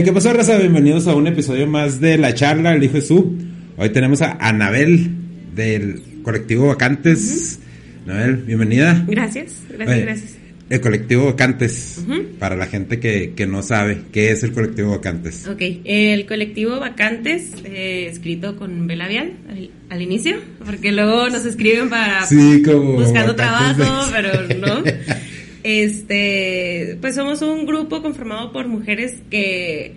[0.00, 0.56] Eh, ¿Qué pasó, raza?
[0.56, 3.36] Bienvenidos a un episodio más de La Charla, el hijo de su.
[3.76, 5.10] Hoy tenemos a Anabel
[5.54, 7.58] del colectivo Vacantes.
[8.06, 9.04] Anabel, bienvenida.
[9.06, 10.36] Gracias, gracias, Oye, gracias.
[10.70, 12.28] El colectivo Vacantes, Ujú.
[12.38, 15.46] para la gente que, que no sabe qué es el colectivo Vacantes.
[15.46, 21.44] Ok, el colectivo Vacantes, eh, escrito con B labial al, al inicio, porque luego nos
[21.44, 24.82] escriben para Sí, como buscando vacantes trabajo, pero no.
[25.62, 29.94] Este, pues somos un grupo conformado por mujeres que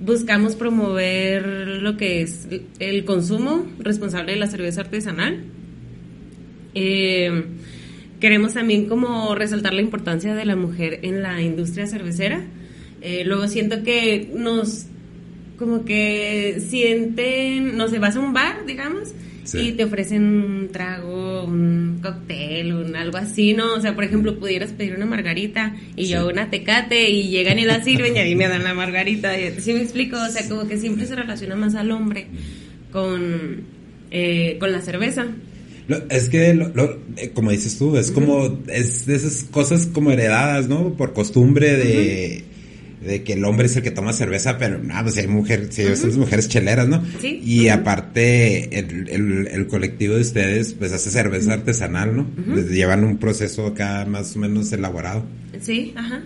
[0.00, 5.44] buscamos promover lo que es el consumo responsable de la cerveza artesanal.
[6.74, 7.44] Eh,
[8.20, 12.44] queremos también como resaltar la importancia de la mujer en la industria cervecera.
[13.02, 14.86] Eh, luego siento que nos
[15.58, 19.14] como que sienten, no sé, vas a un bar, digamos,
[19.46, 19.58] Sí.
[19.60, 23.74] y te ofrecen un trago, un cóctel, un algo así, ¿no?
[23.74, 26.10] O sea, por ejemplo, pudieras pedir una margarita y Sí.
[26.12, 29.30] yo una tecate y llegan y la sirven y ahí me dan la margarita.
[29.58, 30.16] ¿Sí me explico?
[30.20, 32.26] O sea, como que siempre se relaciona más al hombre
[32.92, 33.62] con,
[34.10, 35.26] eh, con la cerveza.
[35.88, 39.86] Lo- es que, lo- lo- eh, como dices tú, es como, es de esas cosas
[39.86, 40.94] como heredadas, ¿no?
[40.94, 42.42] Por costumbre de,
[43.04, 45.82] de que el hombre es el que toma cerveza, pero nada, pues hay mujeres, sí,
[45.96, 47.02] son las mujeres cheleras, ¿no?
[47.20, 47.40] Sí.
[47.44, 52.26] Y aparte, el, el- el colectivo de ustedes, pues hace cerveza artesanal, ¿no?
[52.70, 55.24] Llevan un proceso acá más o menos elaborado.
[55.60, 56.22] Sí, ajá.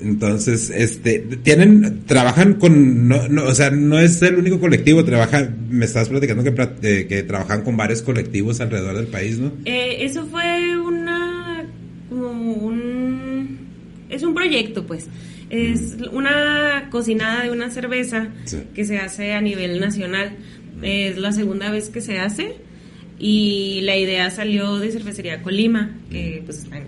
[0.00, 5.48] Entonces, este, tienen, trabajan con, no, no, o sea, no es el único colectivo, trabaja,
[5.70, 9.52] me estabas platicando que, eh, que trabajan con varios colectivos alrededor del país, ¿no?
[9.64, 11.64] Eh, eso fue una
[12.10, 13.58] como un
[14.10, 15.06] es un proyecto pues
[15.50, 18.58] es una cocinada de una cerveza Sí.
[18.74, 20.32] que se hace a nivel nacional
[20.82, 22.54] es la segunda vez que se hace
[23.18, 26.84] y la idea salió de cervecería Colima que pues está en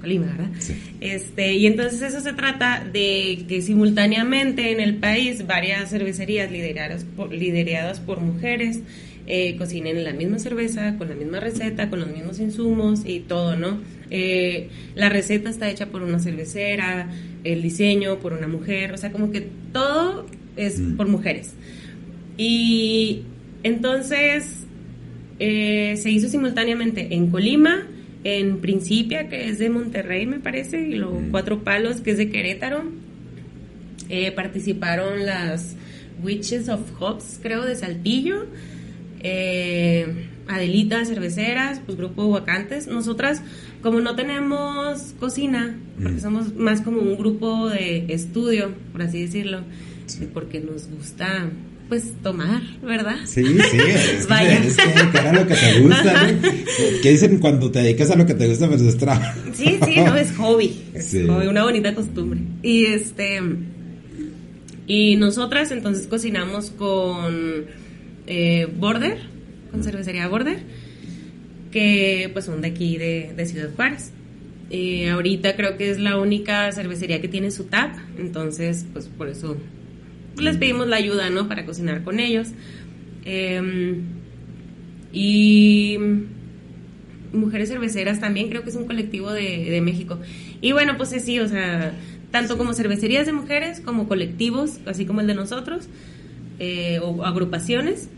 [0.00, 0.74] Colima verdad Sí.
[1.00, 7.04] este y entonces eso se trata de que simultáneamente en el país varias cervecerías lideradas
[7.16, 8.80] por, lideradas por mujeres
[9.26, 13.54] eh, cocinen la misma cerveza, con la misma receta, con los mismos insumos y todo,
[13.56, 13.78] ¿no?
[14.14, 17.08] Eh, la receta está hecha por una cervecera,
[17.44, 20.96] el diseño por una mujer, o sea, como que todo es Mm.
[20.98, 21.54] por mujeres.
[22.36, 23.22] Y
[23.62, 24.58] entonces
[25.38, 27.86] eh, se hizo simultáneamente en Colima,
[28.22, 31.30] en Principia, que es de Monterrey, me parece, y luego Mm.
[31.30, 32.84] Cuatro Palos, que es de Querétaro.
[34.08, 35.74] Eh, participaron las
[36.22, 38.46] Witches of Hops, creo, de Saltillo.
[39.20, 40.06] Eh,
[40.48, 42.86] Adelita Cerveceras, pues grupo Vacantes.
[42.86, 43.42] Nosotras,
[43.82, 46.20] como no tenemos cocina, porque Mm.
[46.20, 49.60] somos más como un grupo de estudio, por así decirlo,
[50.06, 50.28] Sí.
[50.32, 51.50] porque nos gusta,
[51.88, 53.16] pues, tomar, ¿verdad?
[53.26, 53.66] Sí, sí, es,
[54.26, 54.58] que, Vaya.
[54.64, 56.48] es que dedicar a lo que te gusta, ¿no?
[57.02, 59.38] ¿Qué dicen cuando te dedicas a lo que te gusta versus trabajo?
[59.52, 60.80] Sí, sí, no, es hobby.
[60.94, 61.26] Es Sí.
[61.26, 62.40] hobby, una bonita costumbre.
[62.62, 63.40] Y este.
[64.86, 67.66] Y nosotras entonces cocinamos con
[68.26, 69.18] eh, Border,
[69.70, 70.60] con cervecería Border,
[71.72, 74.12] que pues son de aquí de, Ciudad Juárez.
[74.70, 79.28] Y ahorita creo que es la única cervecería que tiene su tap, entonces pues por
[79.28, 79.56] eso
[80.38, 81.48] les pedimos la ayuda, ¿no?
[81.48, 82.48] Para cocinar con ellos.
[83.24, 84.02] Em,
[85.12, 85.98] y
[87.32, 90.18] Mujeres Cerveceras también creo que es un colectivo de, de México.
[90.60, 91.92] Y bueno, pues sí, o sea,
[92.30, 95.88] tanto como cervecerías de mujeres como colectivos, así como el de nosotros,
[96.58, 98.08] eh, o agrupaciones,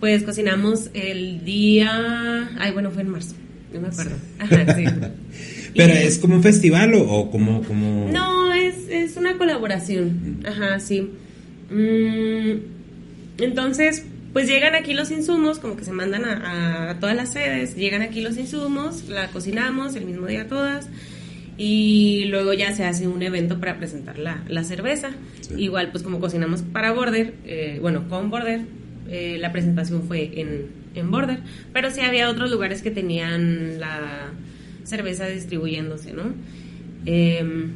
[0.00, 2.50] pues cocinamos el día...
[2.58, 3.34] Ay, bueno, fue en marzo,
[3.72, 4.16] no me acuerdo.
[4.38, 4.84] Ajá, sí.
[5.76, 8.08] Pero Y- es como un festival o, o como, como...
[8.12, 10.40] no, es, es una colaboración.
[10.46, 11.10] Ajá, sí.
[11.70, 17.32] Mm, entonces, pues llegan aquí los insumos, como que se mandan a, a todas las
[17.32, 20.88] sedes, llegan aquí los insumos, la cocinamos el mismo día todas
[21.58, 25.10] y luego ya se hace un evento para presentar la, la cerveza.
[25.40, 25.54] Sí.
[25.58, 28.60] Igual, pues como cocinamos para Border, eh, bueno, con Border,
[29.10, 31.40] eh, la presentación fue en, en Border,
[31.72, 34.30] pero sí había otros lugares que tenían la
[34.84, 36.32] cerveza distribuyéndose, ¿no?
[37.06, 37.70] Em,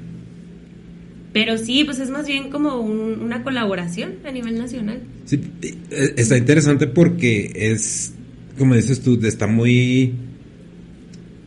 [1.33, 5.01] pero sí, pues es más bien como un- una colaboración a nivel nacional.
[5.27, 8.13] Sí, eh, está interesante porque es,
[8.59, 10.13] como dices tú, está muy,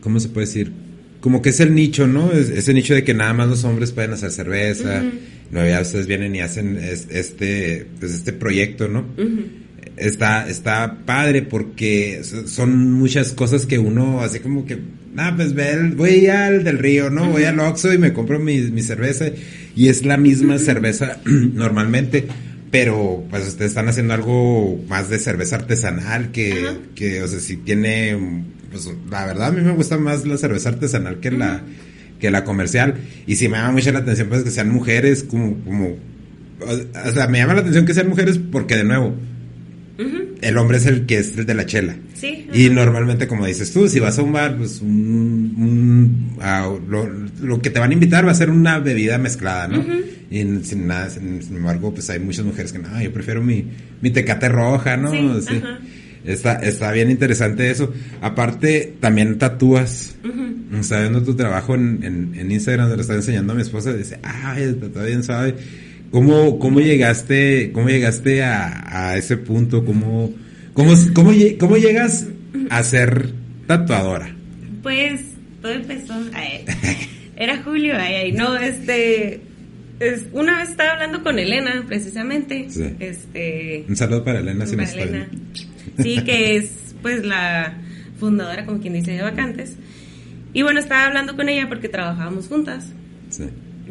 [0.00, 0.72] ¿cómo se puede decir?
[1.20, 2.32] Como que es el nicho, ¿no?
[2.32, 5.04] Es, ese nicho de que nada más los hombres pueden hacer cerveza,
[5.50, 9.00] no, ya ustedes vienen y hacen es- este, pues este proyecto, ¿no?
[9.18, 9.42] Ujú.
[9.96, 14.78] Está, está padre porque so- son muchas cosas que uno así como que,
[15.16, 17.30] ah, pues ve, el- voy al del río, ¿no?
[17.30, 19.26] Voy al Oxxo y me compro mi, mi cerveza.
[19.76, 22.26] Y es la misma cerveza normalmente,
[22.72, 26.76] pero pues ustedes están haciendo algo más de cerveza artesanal que, Ajá.
[26.96, 28.16] que o sea, si tiene,
[28.72, 31.62] pues la verdad a mí me gusta más la cerveza artesanal que la
[32.18, 32.94] que la comercial.
[33.28, 35.96] Y si me llama mucho la atención pues que sean mujeres como como
[36.60, 39.14] o sea, me llama la atención que sean mujeres porque de nuevo,
[40.44, 41.96] el hombre es el que es el de la chela.
[42.14, 42.46] Sí.
[42.52, 47.08] Y normalmente, como dices tú, si vas a un bar, pues un, un- a- lo,
[47.42, 49.84] lo que te van a invitar va a ser una bebida mezclada, ¿no?
[50.30, 53.64] Y sin nada, sin, sin embargo, pues hay muchas mujeres que no, yo prefiero mi,
[54.00, 55.10] mi tecate roja, ¿no?
[55.40, 55.78] Sí, ajá.
[56.24, 57.92] Está, está bien interesante eso.
[58.22, 60.16] Aparte, también tatúas.
[60.80, 63.92] Está viendo tu trabajo en, en, en Instagram, se lo está enseñando a mi esposa,
[63.92, 65.54] dice, ay, está bien sabe.
[66.14, 69.84] ¿Cómo, cómo llegaste, cómo llegaste a, a ese punto?
[69.84, 70.32] ¿Cómo,
[70.72, 72.28] cómo, cómo, cómo llegas
[72.70, 73.32] a ser
[73.66, 74.32] tatuadora?
[74.80, 75.22] Pues
[75.60, 76.14] todo empezó.
[76.32, 76.64] ay,
[77.36, 79.40] era julio, ay, ay, no, este.
[79.98, 82.66] es- una vez estaba hablando con Elena, precisamente.
[82.70, 82.94] Sí.
[83.00, 83.84] Este.
[83.88, 85.28] Un saludo para Elena, si para está Elena.
[86.00, 86.70] Sí, que es
[87.02, 87.76] pues la
[88.20, 89.74] fundadora, como quien dice, de Vacantes.
[90.52, 92.86] Y bueno, estaba hablando con ella porque trabajábamos juntas.
[93.30, 93.46] Sí.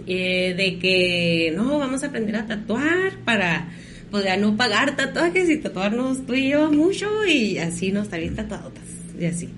[0.07, 3.69] Eh, de que no, vamos a aprender a tatuar para
[4.11, 8.19] pues ya no pagar tatuajes y tatuarnos tú y yo mucho y así no estar
[8.19, 8.83] bien tatuadotas
[9.19, 9.50] y así.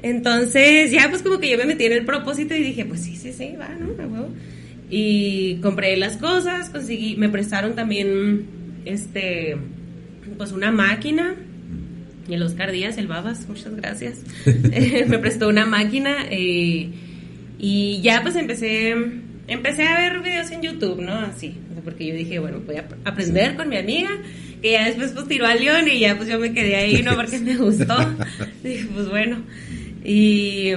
[0.00, 3.16] Entonces ya pues como que yo me metí en el propósito y dije pues sí,
[3.16, 4.00] sí, sí, va, ¿no?
[4.00, 4.28] A huevo.
[4.90, 8.46] Y compré las cosas, conseguí, me prestaron también
[8.84, 9.56] este
[10.36, 11.34] pues una máquina
[12.28, 14.20] y el Oscar Díaz, el Babas, muchas gracias.
[14.44, 16.90] Me prestó una máquina eh,
[17.58, 18.94] y ya pues empecé
[19.48, 21.12] empecé a ver videos en YouTube, ¿no?
[21.12, 24.10] Así, o sea, porque yo dije, bueno, voy a ap- aprender con mi amiga,
[24.62, 27.16] que ya después pues tiró a León y ya pues yo me quedé ahí, ¿no?
[27.16, 27.96] Porque me gustó.
[28.62, 29.38] dije, pues bueno.
[30.04, 30.72] Y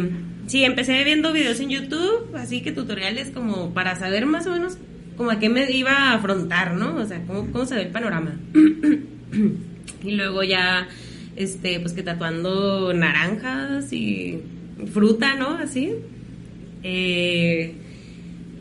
[0.48, 4.78] sí, empecé viendo videos en YouTube, así que tutoriales como para saber más o menos
[5.18, 6.96] como a qué me iba a afrontar, ¿no?
[6.96, 8.40] O sea, cómo, cómo se ve el panorama.
[10.04, 10.88] y luego ya,
[11.36, 14.40] este, pues que tatuando naranjas y
[14.92, 15.50] fruta, ¿no?
[15.58, 15.92] Así.
[16.84, 17.74] Eh,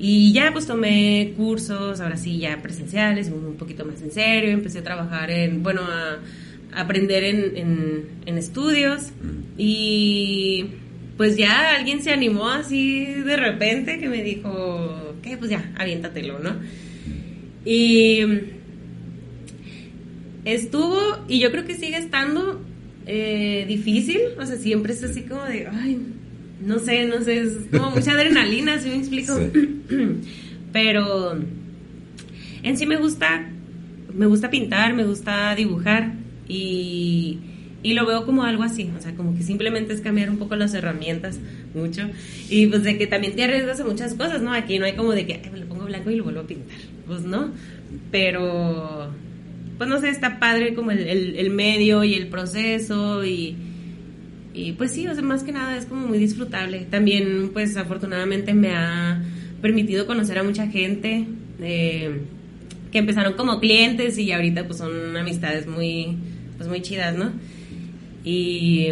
[0.01, 4.79] y ya pues tomé cursos, ahora sí ya presenciales, un poquito más en serio, empecé
[4.79, 6.19] a trabajar en, bueno, a,
[6.73, 9.11] a aprender en, en, en estudios.
[9.59, 10.69] Y
[11.19, 16.39] pues ya alguien se animó así de repente que me dijo, que pues ya, aviéntatelo,
[16.39, 16.57] ¿no?
[17.67, 18.21] Y
[20.47, 20.99] estuvo,
[21.29, 22.63] y yo creo que sigue estando
[23.05, 25.99] eh, difícil, o sea, siempre es así como de, ay,
[26.65, 29.39] no sé, no sé, es como mucha adrenalina, si me explico.
[30.73, 31.39] Pero
[32.63, 33.49] en sí me gusta,
[34.15, 36.13] me gusta pintar, me gusta dibujar
[36.49, 37.39] y,
[37.83, 40.55] y lo veo como algo así, o sea, como que simplemente es cambiar un poco
[40.57, 41.39] las herramientas
[41.75, 42.09] mucho
[42.49, 44.53] y pues de que también te arriesgas a muchas cosas, ¿no?
[44.53, 46.47] Aquí no hay como de que "Ay, me lo pongo blanco y lo vuelvo a
[46.47, 46.77] pintar,
[47.07, 47.53] pues no,
[48.11, 49.11] pero
[49.79, 53.57] pues no sé, está padre como el, el, el medio y el proceso y,
[54.53, 56.87] y pues sí, o sea, más que nada es como muy disfrutable.
[56.91, 59.23] También pues afortunadamente me ha
[59.63, 61.27] permitido conocer a mucha gente
[61.61, 62.21] eh,
[62.91, 66.17] que empezaron como clientes y ahorita pues son amistades muy,
[66.57, 67.33] pues muy chidas, ¿no?
[68.25, 68.89] Y,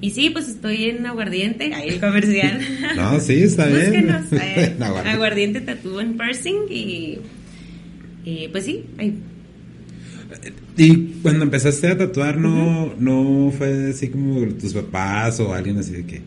[0.00, 2.60] y sí, pues estoy en Aguardiente, ahí el comercial.
[2.96, 4.08] No, sí, está bien.
[4.32, 5.60] Eh, Aguardiente.
[5.62, 7.18] Tatú en Pursing y,
[8.24, 9.18] y pues sí, ahí
[10.76, 15.92] Y cuando empezaste a tatuar, no, no fue así como tus papás o alguien así
[15.92, 16.20] de que,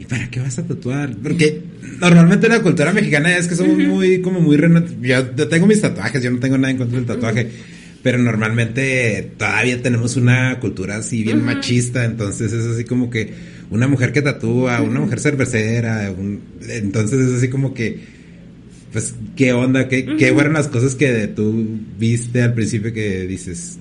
[0.00, 1.14] ¿y para qué vas a tatuar?
[1.22, 1.62] Porque
[2.00, 4.58] normalmente la cultura mexicana es que somos muy, como muy
[5.00, 7.50] yo tengo mis tatuajes, yo no tengo nada en contra del tatuaje,
[8.02, 13.32] pero normalmente todavía tenemos una cultura así bien machista, entonces es así como que
[13.70, 18.00] una mujer que tatúa, una mujer cervecera, un- entonces es así como que
[18.92, 19.86] pues, ¿qué onda?
[19.88, 21.64] ¿Qué, qué fueron las cosas que tú
[21.98, 23.78] viste al principio que dices,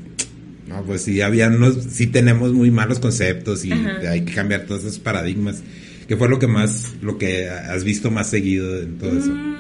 [0.72, 4.00] no, pues sí, había unos, sí tenemos muy malos conceptos y Ajá.
[4.10, 5.62] hay que cambiar todos esos paradigmas?
[6.08, 9.32] ¿Qué fue lo que más, lo que has visto más seguido en todo eso?
[9.32, 9.56] Mm,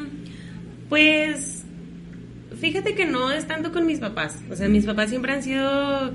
[0.89, 1.63] Pues
[2.59, 4.35] fíjate que no es tanto con mis papás.
[4.49, 6.13] O sea, mis papás siempre han sido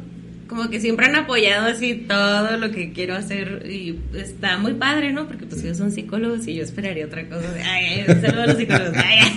[0.49, 5.13] como que siempre han apoyado así todo lo que quiero hacer y está muy padre,
[5.13, 5.27] ¿no?
[5.27, 7.49] Porque pues ellos son psicólogos y yo esperaría otra cosa.
[7.65, 8.93] Ay, ay, saludos a los psicólogos.
[9.05, 9.37] Ay, ay.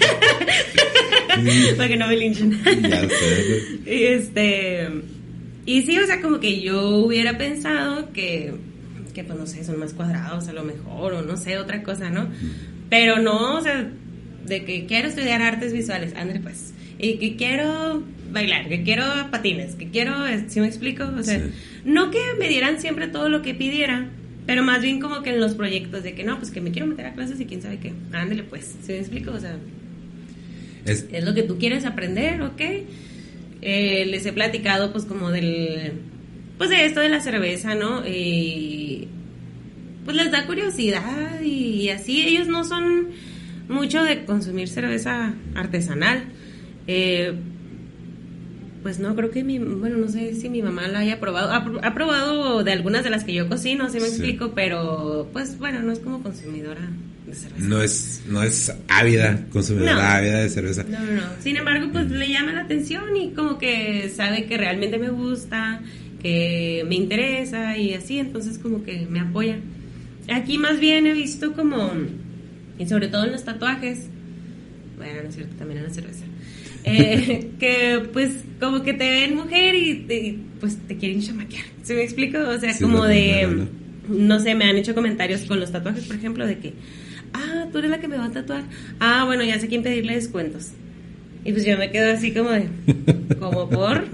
[1.77, 2.59] Para que no me linchen.
[2.83, 3.61] Ya sé.
[3.87, 4.87] Y este.
[5.65, 8.53] Y sí, o sea, como que yo hubiera pensado que,
[9.13, 12.09] que, pues no sé, son más cuadrados a lo mejor, o no sé, otra cosa,
[12.09, 12.27] ¿no?
[12.89, 13.87] Pero no, o sea,
[14.45, 16.73] de que quiero estudiar artes visuales, André, pues.
[16.97, 20.13] Y que quiero bailar, que quiero patines, que quiero.
[20.47, 21.03] ¿Sí me explico?
[21.17, 21.45] O sea, Sí.
[21.85, 24.09] no que me dieran siempre todo lo que pidiera.
[24.47, 26.87] Pero más bien como que en los proyectos de que no, pues que me quiero
[26.87, 27.93] meter a clases y quién sabe qué.
[28.11, 28.75] Ándale, pues.
[28.81, 29.31] ¿Sí me explico?
[29.31, 29.55] O sea,
[30.85, 32.61] Es, es lo que tú quieres aprender, ¿ok?
[33.61, 35.93] Eh, les he platicado pues como del,
[36.57, 38.05] pues de esto de la cerveza, ¿no?
[38.07, 39.07] Y
[40.05, 43.09] pues les da curiosidad y así ellos no son
[43.67, 46.23] mucho de consumir cerveza artesanal.
[46.87, 47.33] Eh,
[48.81, 51.51] pues no, creo que mi, bueno, no sé si mi mamá la haya probado.
[51.51, 55.81] Ha, probado de algunas de las que yo cocino, si me explico, pero pues bueno,
[55.81, 56.89] no es como consumidora
[57.29, 57.67] de cerveza.
[57.67, 60.83] No es, no es ávida, consumidora ávida de cerveza.
[60.83, 61.23] No, no, no.
[61.41, 65.81] Sin embargo, pues le llama la atención y como que sabe que realmente me gusta,
[66.21, 69.57] que me interesa y así, entonces como que me apoya.
[70.31, 71.91] Aquí más bien he visto como,
[72.77, 74.07] y sobre todo en los tatuajes,
[74.97, 76.25] bueno, no es cierto, también en la cerveza
[76.83, 81.65] eh, que pues como que te ven mujer y, pues te quieren chamaquear.
[81.83, 82.37] ¿Se me explico?
[82.39, 83.67] O sea, como de,
[84.07, 86.73] no sé, me han hecho comentarios con los tatuajes, por ejemplo, de que,
[87.49, 88.63] ah, tú eres la que me va a tatuar.
[88.99, 90.69] Ah, bueno, ya sé quién pedirle descuentos.
[91.43, 92.67] Y pues yo me quedo así como de,
[93.39, 94.05] como por,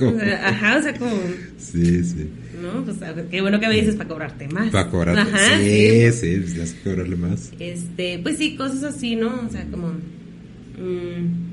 [0.44, 1.16] ajá, o sea, como...
[1.58, 2.28] Sí, sí.
[2.60, 2.96] No, pues
[3.30, 4.70] qué bueno que me dices para cobrarte más.
[4.70, 7.52] Para cobrarte, ajá, sí, sí, pues, sí, cobrarle más.
[7.58, 9.46] Este, pues sí, cosas así, ¿no?
[9.46, 9.88] O sea, como...
[9.88, 11.52] Mmm,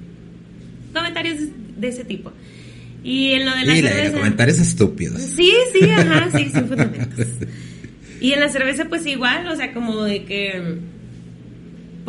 [0.94, 1.38] comentarios
[1.78, 2.32] de ese tipo.
[3.04, 4.18] Y en lo de la cerveza.
[4.18, 5.22] comentarios estúpidos.
[5.22, 7.28] Sí, sí, ajá, sí, sin fundamentos.
[8.20, 10.80] Y en la cerveza, pues igual, o sea, como de que.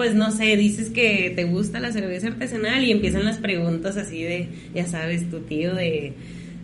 [0.01, 4.23] Pues no sé, dices que te gusta la cerveza artesanal y empiezan las preguntas así
[4.23, 6.15] de, ya sabes, tu tío de.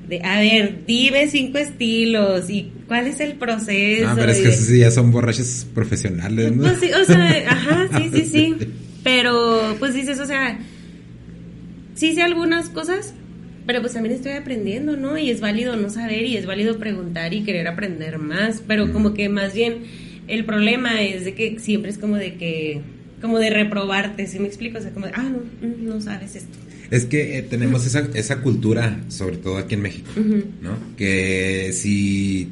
[0.09, 4.09] De, a ver, dime cinco estilos y cuál es el proceso.
[4.09, 6.63] Ah, pero es que sí ya son borrachos profesionales, ¿no?
[6.63, 8.55] Pues sí, o sea, ajá, sí, sí, sí.
[9.05, 10.59] Pero, pues dices, o sea,
[11.95, 13.13] sí sé algunas cosas,
[13.67, 15.19] pero pues también estoy aprendiendo, ¿no?
[15.19, 19.13] Y es válido no saber y es válido preguntar y querer aprender más, pero como
[19.13, 19.83] que más bien
[20.27, 24.47] el problema es de que siempre es como de que, como de reprobarte, ¿sí me
[24.47, 24.79] explico?
[24.79, 26.59] O sea, como de, ah, no, mm, no sabes esto.
[26.91, 30.09] Es que eh, tenemos esa, esa cultura, sobre todo aquí en México,
[30.63, 30.79] ¿no?
[30.97, 32.49] Que si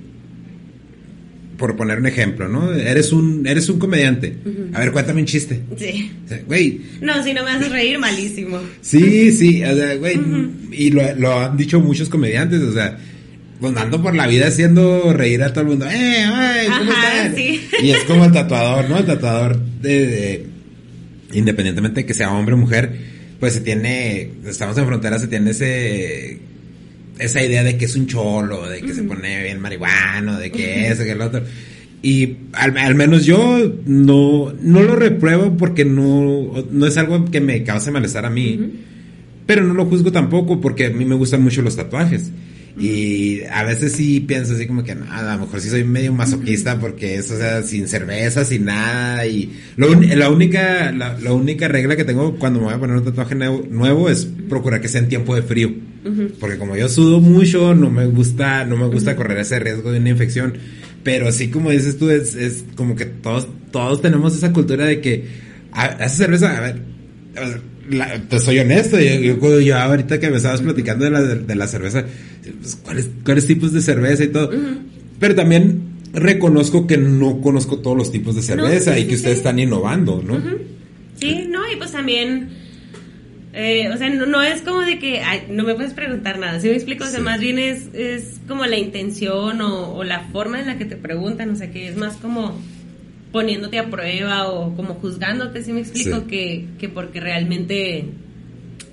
[1.56, 2.72] por poner un ejemplo, ¿no?
[2.72, 4.36] Eres un, eres un comediante.
[4.72, 5.62] A ver, cuéntame un chiste.
[5.76, 6.10] Sí.
[6.46, 6.80] güey.
[7.00, 8.58] no, si no me haces reír, malísimo.
[8.80, 10.20] Sí, sí, o sea, güey.
[10.72, 12.98] Y lo, han dicho muchos comediantes, o sea,
[13.60, 15.86] pues ando por la vida haciendo reír a todo el mundo.
[15.86, 17.34] ¡Eh, ay, ¿cómo estás?
[17.36, 17.60] Sí.
[17.82, 18.98] Y es como el tatuador, ¿no?
[18.98, 20.46] El tatuador de,
[21.34, 22.92] independientemente de que sea hombre o mujer,
[23.40, 26.40] pues se tiene, estamos en frontera, se tiene ese
[27.18, 30.88] esa idea de que es un cholo, de que se pone bien marihuano, de que
[30.88, 31.42] eso, que el otro.
[32.02, 37.62] Y al, menos yo no, no lo repruebo porque no, no es algo que me
[37.62, 38.72] cause malestar a mí.
[39.46, 42.30] Pero no lo juzgo tampoco porque a mí me gustan mucho los tatuajes.
[42.76, 46.12] Y a veces sí pienso así como que, nada, a lo mejor sí soy medio
[46.12, 49.24] masoquista porque eso, o sea, sin cerveza, sin nada.
[49.26, 53.04] Y lo, la, única, la, única regla que tengo cuando me voy a poner un
[53.04, 55.72] tatuaje nuevo, es procurar que sea en tiempo de frío.
[56.40, 60.00] Porque como yo sudo mucho, no me gusta, no me gusta correr ese riesgo de
[60.00, 60.54] una infección.
[61.04, 65.00] Pero así como dices tú, es, es como que todos, todos tenemos esa cultura de
[65.00, 65.26] que,
[65.72, 66.82] hace cerveza, a ver,
[68.28, 72.04] te soy honesto, yo, yo, ahorita que me estabas platicando de la, de, la cerveza,
[72.60, 74.50] pues, ¿cuáles, ¿cuáles tipos de cerveza y todo?
[75.18, 79.58] Pero también reconozco que no conozco todos los tipos de cerveza y que ustedes están
[79.58, 80.40] innovando, ¿no?
[81.20, 82.50] Sí, no, y pues también,
[83.52, 86.74] eh, o sea, no, es como de que, no me puedes preguntar nada, si me
[86.74, 87.04] explico?
[87.04, 90.78] O sea, más bien es, es como la intención o, o la forma en la
[90.78, 92.58] que te preguntan, o sea, que es más como
[93.34, 98.04] poniéndote a prueba o como juzgándote, si me explico, que, que porque realmente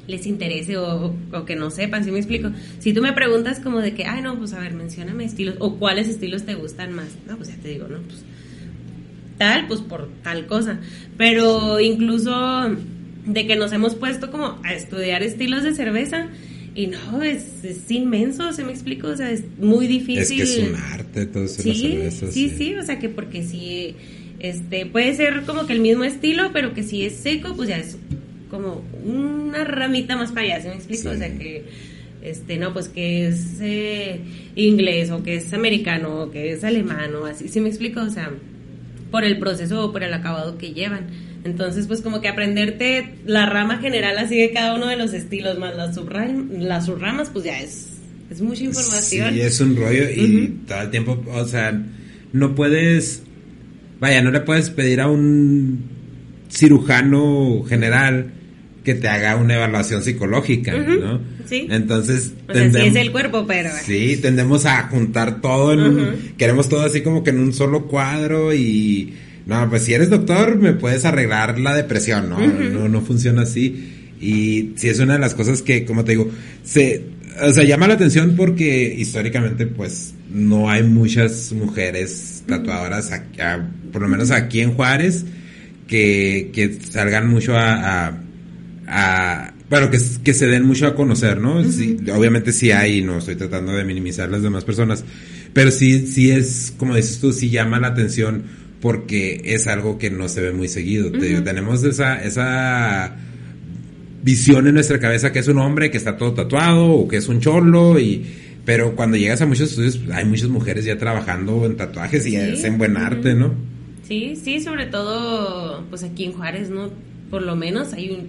[0.08, 2.50] les interese o, que no sepan, si me explico.
[2.80, 5.76] Si tú me preguntas como de que, ay, no, pues a ver, mencióname estilos o
[5.76, 8.24] cuáles estilos te gustan más, no, pues ya te digo, no, pues
[9.38, 10.80] tal, pues por tal cosa.
[11.18, 12.68] Pero incluso
[13.28, 16.30] de que nos hemos puesto como a estudiar estilos de cerveza
[16.74, 20.42] y no, es, es inmenso, se me explico, o sea, es muy difícil.
[20.42, 21.76] Es que es un arte todo eso sí,
[22.10, 23.96] sí, sí, sí, o sea, que porque si
[24.42, 27.78] este, puede ser como que el mismo estilo, pero que si es seco, pues ya
[27.78, 27.96] es
[28.50, 31.10] como una ramita más para allá, ¿se me explico?
[31.10, 31.64] O sea que,
[32.24, 34.20] este, no, pues que es eh,
[34.56, 38.02] inglés o que es americano o que es alemán o así, ¿sí me explico?
[38.02, 38.32] O sea,
[39.12, 41.06] por el proceso o por el acabado que llevan.
[41.44, 45.60] Entonces, pues como que aprenderte la rama general así de cada uno de los estilos,
[45.60, 45.96] más las,
[46.50, 47.90] las subramas, pues ya es,
[48.32, 49.34] es mucha información.
[49.34, 51.80] Sí, es un rollo y todo el tiempo, o sea,
[52.34, 53.22] no puedes
[54.02, 55.84] Vaya, no le puedes pedir a un
[56.50, 58.32] cirujano general
[58.84, 61.22] que te haga una evaluación psicológica, ¿no?
[61.46, 61.68] Sí.
[61.70, 63.70] Entonces, o sea, sí es el cuerpo, pero...
[63.84, 66.16] Sí, tendemos a juntar todo en un...
[66.36, 69.14] Queremos todo así como que en un solo cuadro y...
[69.46, 72.40] No, pues si eres doctor me puedes arreglar la depresión, ¿no?
[72.40, 74.16] No, no funciona así.
[74.20, 76.32] Y sí es una de las cosas que, como te digo,
[76.64, 77.11] se...
[77.44, 83.12] O sea, llama la atención porque históricamente, pues, no hay muchas mujeres tatuadoras,
[83.92, 85.26] por lo menos aquí en Juárez,
[85.88, 88.14] que, salgan mucho a,
[89.70, 91.64] bueno, que, que se den mucho a conocer, ¿no?
[91.64, 95.06] sí, obviamente sí hay, no estoy tratando de minimizar las demás personas,
[95.54, 98.44] pero sí, sí es, como dices tú, sí llama la atención
[98.82, 101.12] porque es algo que no se ve muy seguido.
[101.12, 103.16] tenemos esa, esa
[104.24, 107.28] visión en nuestra cabeza que es un hombre que está todo tatuado o que es
[107.28, 108.26] un chorlo y
[108.66, 112.78] pero cuando llegas a muchos estudios hay muchas mujeres ya trabajando en tatuajes y hacen
[112.78, 113.54] buen arte, ¿no?
[114.04, 116.92] Sí, sí, sobre todo pues aquí en Juárez, ¿no?
[117.30, 118.28] Por lo menos hay un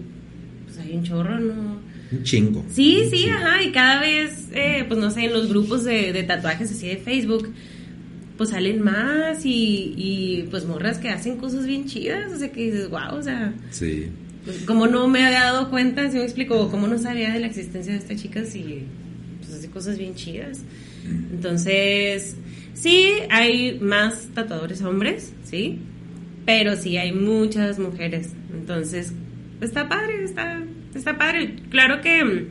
[0.64, 1.80] pues hay un chorro, ¿no?
[2.12, 2.64] Un chingo.
[2.70, 6.22] Sí, sí, ajá, y cada vez, eh, pues no sé, en los grupos de, de
[6.22, 7.50] tatuajes así de Facebook,
[8.36, 12.64] pues salen más y, y pues morras que hacen cosas bien chidas, o sea que
[12.64, 13.52] dices, wow, o sea...
[13.70, 14.08] Sí
[14.66, 17.92] como no me había dado cuenta, si me explico, como no sabía de la existencia
[17.92, 18.84] de esta chica, si
[19.40, 20.60] pues hace cosas bien chidas.
[21.32, 22.36] Entonces,
[22.74, 25.78] sí, hay más tatuadores hombres, sí,
[26.44, 28.30] pero sí hay muchas mujeres.
[28.52, 29.12] Entonces,
[29.60, 30.62] está padre, está,
[30.94, 31.56] está padre.
[31.70, 32.46] Claro que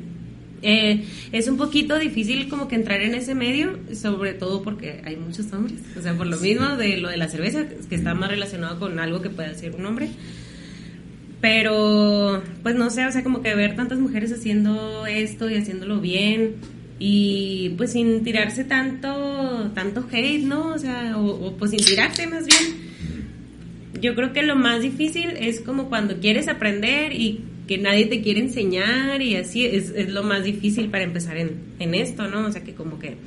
[0.64, 5.16] eh, es un poquito difícil como que entrar en ese medio, sobre todo porque hay
[5.16, 5.80] muchos hombres.
[5.98, 9.00] O sea, por lo mismo de lo de la cerveza, que está más relacionado con
[9.00, 10.10] algo que puede ser un hombre.
[11.42, 16.00] Pero, pues no sé, o sea, como que ver tantas mujeres haciendo esto y haciéndolo
[16.00, 16.56] bien
[17.04, 20.68] y pues sin tirarse tanto, tanto hate, ¿no?
[20.68, 22.92] O sea, o, pues sin tirarse más bien.
[24.00, 28.22] Yo creo que lo más difícil es como cuando quieres aprender y que nadie te
[28.22, 32.46] quiere enseñar y así es, es lo más difícil para empezar en, en esto, ¿no?
[32.46, 33.18] O sea, que como que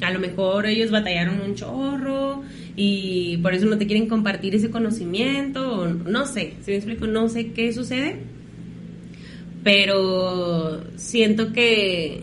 [0.00, 2.44] a lo mejor ellos batallaron un chorro
[2.80, 7.08] y por eso no te quieren compartir ese conocimiento, o no sé, si me explico,
[7.08, 8.18] no sé qué sucede,
[9.64, 12.22] pero siento que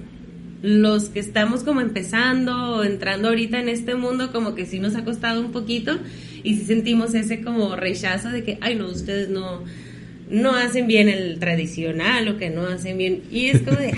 [0.61, 5.03] los que estamos como empezando entrando ahorita en este mundo, como que sí nos ha
[5.03, 5.99] costado un poquito
[6.41, 9.65] y sí sentimos ese como rechazo de que, ay no, ustedes no,
[10.29, 13.93] no hacen bien el tradicional o que no hacen bien, y es como de,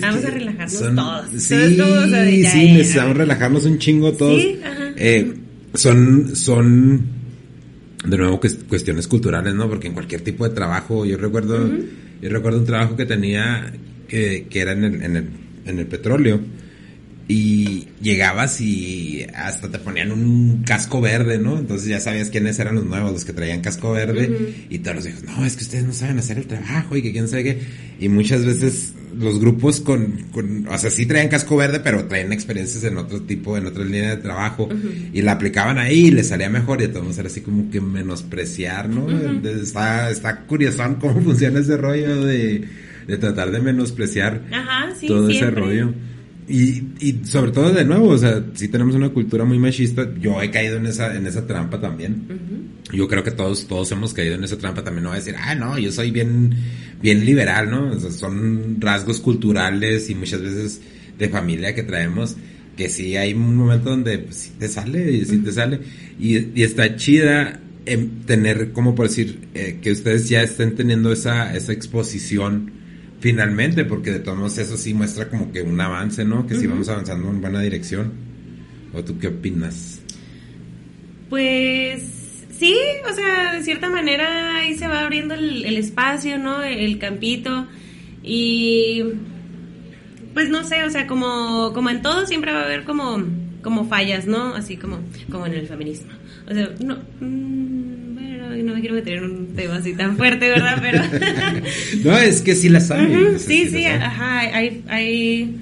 [0.00, 1.42] Vamos a relajarnos todos.
[1.42, 1.76] Sí,
[2.50, 4.42] sí, necesitamos relajarnos un chingo todos.
[4.96, 5.34] Eh,
[5.74, 7.02] son, son,
[8.04, 9.68] de nuevo, cuestiones culturales, ¿no?
[9.68, 11.68] Porque en cualquier tipo de trabajo, yo recuerdo,
[12.20, 13.72] yo recuerdo un trabajo que tenía
[14.08, 15.28] que, que era en el, en el,
[15.64, 16.40] en el petróleo
[17.28, 21.58] y llegabas y hasta te ponían un casco verde, ¿no?
[21.58, 25.04] Entonces ya sabías quiénes eran los nuevos, los que traían casco verde, y todos los
[25.04, 27.58] dijos, no, es que ustedes no saben hacer el trabajo y que quién sabe qué.
[28.00, 32.32] Y muchas veces los grupos con, con o sea, sí traían casco verde, pero traían
[32.32, 34.68] experiencias en otro tipo, en otra línea de trabajo,
[35.12, 38.88] y la aplicaban ahí y les salía mejor, y todos era así como que menospreciar,
[38.88, 39.08] ¿no?
[39.48, 42.64] Está, está curiosón cómo funciona ese rollo de,
[43.06, 44.42] de tratar de menospreciar
[45.06, 45.92] todo ese rollo.
[46.48, 50.42] Y, y sobre todo de nuevo, o sea, si tenemos una cultura muy machista, yo
[50.42, 52.26] he caído en esa, en esa trampa también.
[52.92, 55.04] Yo creo que todos, todos hemos caído en esa trampa también.
[55.04, 56.54] No voy a decir, ah, no, yo soy bien,
[57.00, 57.92] bien liberal, ¿no?
[57.92, 60.80] O sea, son rasgos culturales y muchas veces
[61.18, 62.36] de familia que traemos
[62.76, 65.80] que sí hay un momento donde pues, sí te sale y sí te sale.
[66.18, 71.12] Y, y está chida en tener, como por decir, eh, que ustedes ya estén teniendo
[71.12, 72.72] esa, esa exposición
[73.22, 76.44] Finalmente, porque de todos modos eso sí muestra como que un avance, ¿no?
[76.44, 78.12] Que sí vamos avanzando en buena dirección.
[78.92, 80.00] ¿O tú qué opinas?
[81.30, 82.02] Pues
[82.50, 82.76] sí,
[83.08, 86.64] o sea, de cierta manera ahí se va abriendo el, espacio, ¿no?
[86.64, 87.68] El, campito.
[88.24, 89.04] Y
[90.34, 93.22] pues no sé, o sea, como, como en todo siempre va a haber como,
[93.62, 94.56] como fallas, ¿no?
[94.56, 94.98] Así como,
[95.30, 96.10] como en el feminismo.
[96.50, 96.98] O sea, no...
[98.72, 100.78] No me quiero meter en un tema así tan fuerte, ¿verdad?
[100.80, 101.02] Pero...
[102.04, 103.38] no, es que sí las hay.
[103.38, 105.56] sí, sí, ajá, hay, hay,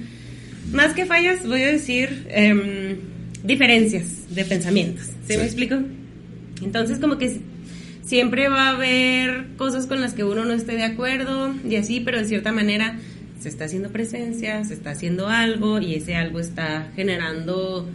[0.71, 2.95] más que fallas, voy a decir em,
[3.43, 5.75] diferencias de pensamientos, ¿sí, me explico?
[6.63, 7.41] Entonces como que
[8.05, 11.99] siempre va a haber cosas con las que uno no esté de acuerdo y así,
[11.99, 12.97] pero de cierta manera
[13.41, 17.89] se está haciendo presencia, se está haciendo algo y ese algo está generando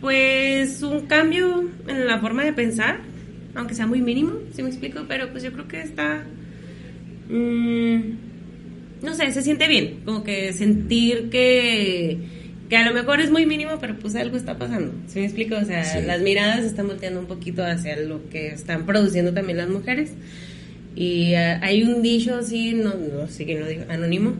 [0.00, 3.09] pues un cambio en la forma de pensar
[3.54, 6.24] aunque sea muy mínimo, si me explico, pero pues yo creo que está...
[7.28, 8.00] Mm,
[9.02, 12.18] no sé, se siente bien, como que sentir que,
[12.68, 15.56] que a lo mejor es muy mínimo, pero pues algo está pasando, ¿sí me explico?
[15.56, 19.68] O sea, las miradas están volteando un poquito hacia lo que están produciendo también las
[19.68, 20.12] mujeres.
[20.96, 24.34] Y ah, hay un dicho así, no, no sé que no digo, anónimo,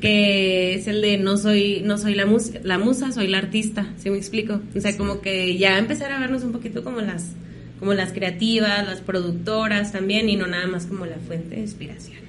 [0.00, 3.92] que es el de no soy, no soy la, mus la musa, soy la artista,
[3.98, 4.60] ¿sí me explico?
[4.74, 7.32] O sea, como que ya empezar a vernos un poquito como las
[7.78, 12.24] como las creativas, las productoras también, y no nada más como la fuente de inspiración.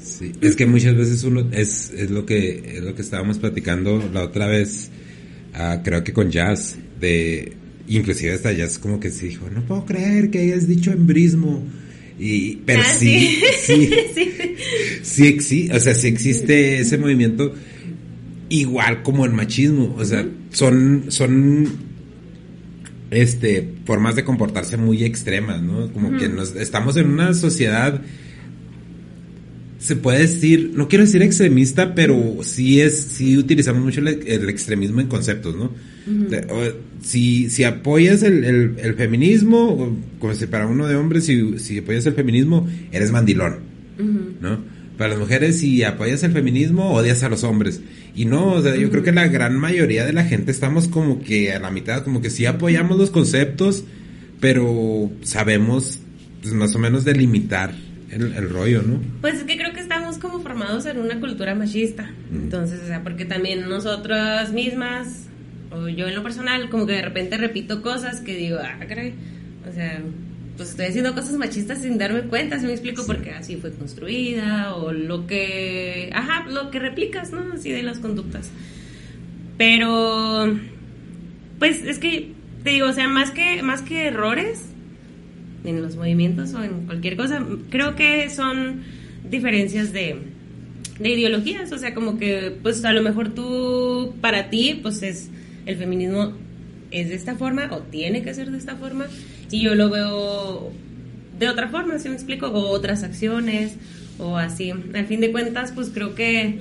[0.00, 4.02] Sí, es que muchas veces uno es, es lo que es lo que estábamos platicando
[4.12, 4.90] la otra vez,
[5.54, 7.52] ah, creo que con Jazz, de
[7.86, 11.62] inclusive hasta Jazz como que se dijo, no puedo creer que hayas dicho embrismo.
[12.18, 14.32] Y, pero Ah, sí, sí, sí.
[15.02, 17.54] sí existe, o sea, sí existe ese movimiento
[18.50, 21.66] igual como el machismo, o sea, son, son,
[23.10, 25.92] este, formas de comportarse muy extremas, ¿no?
[25.92, 28.00] Como que nos, estamos en una sociedad,
[29.78, 34.48] se puede decir, no quiero decir extremista, pero sí es, sí utilizamos mucho el, el
[34.50, 35.72] extremismo en conceptos, ¿no?
[37.02, 41.78] Si, si apoyas el, el- el feminismo, como si para uno de hombres, si, si
[41.78, 43.70] apoyas el feminismo, eres mandilón.
[44.40, 44.58] ¿no?
[45.00, 47.80] Para las mujeres, si apoyas el feminismo, odias a los hombres.
[48.14, 51.22] Y no, o sea, yo creo que la gran mayoría de la gente estamos como
[51.22, 53.82] que a la mitad, como que sí apoyamos los conceptos,
[54.40, 56.00] pero sabemos,
[56.42, 57.72] pues más o menos delimitar
[58.10, 59.00] el, el rollo, ¿no?
[59.22, 62.10] Pues es que creo que estamos como formados en una cultura machista.
[62.30, 65.28] Entonces, o sea, porque también nosotras mismas,
[65.70, 69.14] o yo en lo personal, como que de repente repito cosas que digo, ah, caray.
[69.66, 70.02] O sea,
[70.60, 74.74] pues estoy haciendo cosas machistas sin darme cuenta, si me explico, porque así fue construida,
[74.76, 77.54] o lo que, ajá, lo que replicas, ¿no?
[77.54, 78.50] Así de las conductas.
[79.56, 80.54] Pero,
[81.58, 84.66] pues es que, te digo, o sea, más que, más que errores,
[85.64, 87.42] en los movimientos o en cualquier cosa.
[87.70, 88.82] Creo que son
[89.30, 90.16] diferencias de,
[90.98, 95.30] de ideologías, o sea, como que pues a lo mejor tú, para ti, pues es
[95.64, 96.34] el feminismo
[96.90, 99.06] es de esta forma o tiene que ser de esta forma
[99.50, 100.70] y yo lo veo
[101.38, 103.76] de otra forma, si me explico, o otras acciones
[104.18, 104.70] o así.
[104.70, 106.58] Al fin de cuentas, pues creo que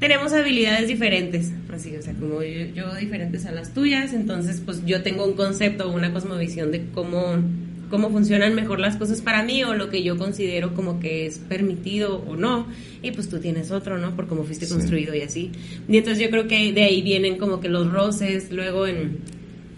[0.00, 4.84] tenemos habilidades diferentes, así, o sea, como yo, yo diferentes a las tuyas, entonces pues
[4.84, 7.36] yo tengo un concepto o una cosmovisión de cómo,
[7.90, 11.38] cómo funcionan mejor las cosas para mí o lo que yo considero como que es
[11.38, 12.66] permitido o no,
[13.02, 14.14] y pues tú tienes otro, ¿no?
[14.14, 14.74] Por cómo fuiste Sí.
[14.74, 15.50] construido y así.
[15.88, 19.18] Y entonces yo creo que de ahí vienen como que los roces luego en,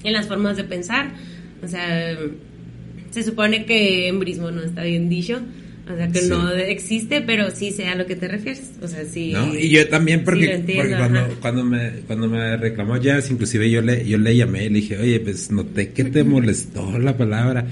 [0.03, 1.13] en las formas de pensar,
[1.63, 2.17] o sea,
[3.11, 5.41] se supone que embrismo no está bien dicho.
[5.89, 6.29] O sea, que Sí.
[6.29, 8.73] no existe, pero sí sé a lo que te refieres.
[8.83, 9.31] O sea, sí.
[9.33, 9.55] ¿No?
[9.55, 13.31] Y yo también, porque, sí lo entiendo, porque cuando, cuando, me, cuando me reclamó Jazz,
[13.31, 16.99] inclusive yo le, yo le llamé y le dije, oye, pues noté que te molestó
[16.99, 17.65] la palabra.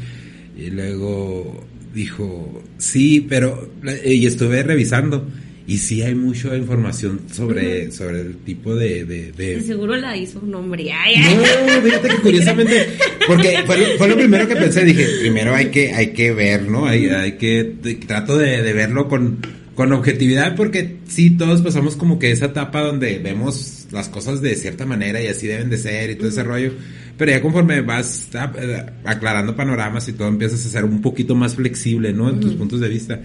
[0.56, 3.72] Y luego dijo, sí, pero,
[4.04, 5.26] y estuve revisando.
[5.66, 9.04] Y sí hay mucha información sobre, sobre el tipo de...
[9.06, 10.92] de, seguro la hizo un hombre.
[10.92, 11.36] Ay, ay.
[11.36, 12.86] no, fíjate que curiosamente,
[13.26, 16.68] porque fue, lo- fue lo primero que pensé, dije, primero hay que, hay que ver,
[16.68, 16.84] ¿no?
[16.86, 19.38] Hay, hay que, trato de, de verlo con,
[19.74, 24.56] con objetividad, porque sí, todos pasamos como que esa etapa donde vemos las cosas de
[24.56, 26.72] cierta manera y así deben de ser y todo ese rollo,
[27.16, 31.34] pero ya conforme vas ah, eh, aclarando panoramas y todo, empiezas a ser un poquito
[31.34, 32.28] más flexible, ¿no?
[32.28, 33.18] En tus puntos de vista.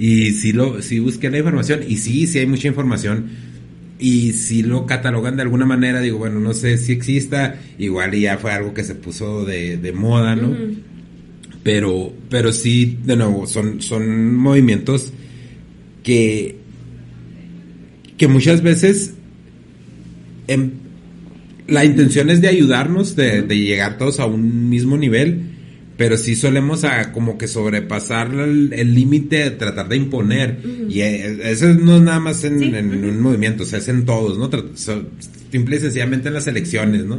[0.00, 3.26] Y sí, lo, sí busqué la información, y sí, sí hay mucha información,
[3.98, 8.38] y si lo catalogan de alguna manera, digo, bueno, no sé si exista, igual ya
[8.38, 10.56] fue algo que se puso de, de moda, ¿no?
[11.62, 15.12] Pero, pero sí, de nuevo, son, son movimientos
[16.02, 16.56] que,
[18.16, 19.12] que muchas veces
[20.48, 20.70] em,
[21.68, 25.49] la intención es de ayudarnos, de, de llegar todos a un mismo nivel,
[26.00, 30.58] pero sí solemos a como que sobrepasar el límite, de tratar de imponer.
[30.88, 33.08] Y eh, eso no es nada más en, Sí, en ujú.
[33.10, 34.48] un movimiento, o sea, es en todos, ¿no?
[35.52, 37.18] Simple y sencillamente en las elecciones, ¿no?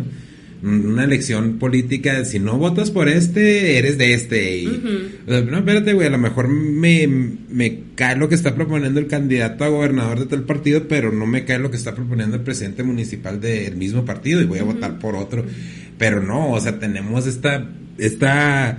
[0.63, 4.57] Una elección política, si no votas por este, eres de este.
[4.57, 4.81] Y,
[5.27, 9.63] no, espérate, güey, a lo mejor me, me cae lo que está proponiendo el candidato
[9.63, 12.81] a gobernador de tal partido, pero no me cae lo que está proponiendo el presidente
[12.81, 15.45] municipal del mismo partido y voy a votar por otro.
[15.99, 17.69] Pero no, o sea, tenemos esta,
[18.05, 18.77] esta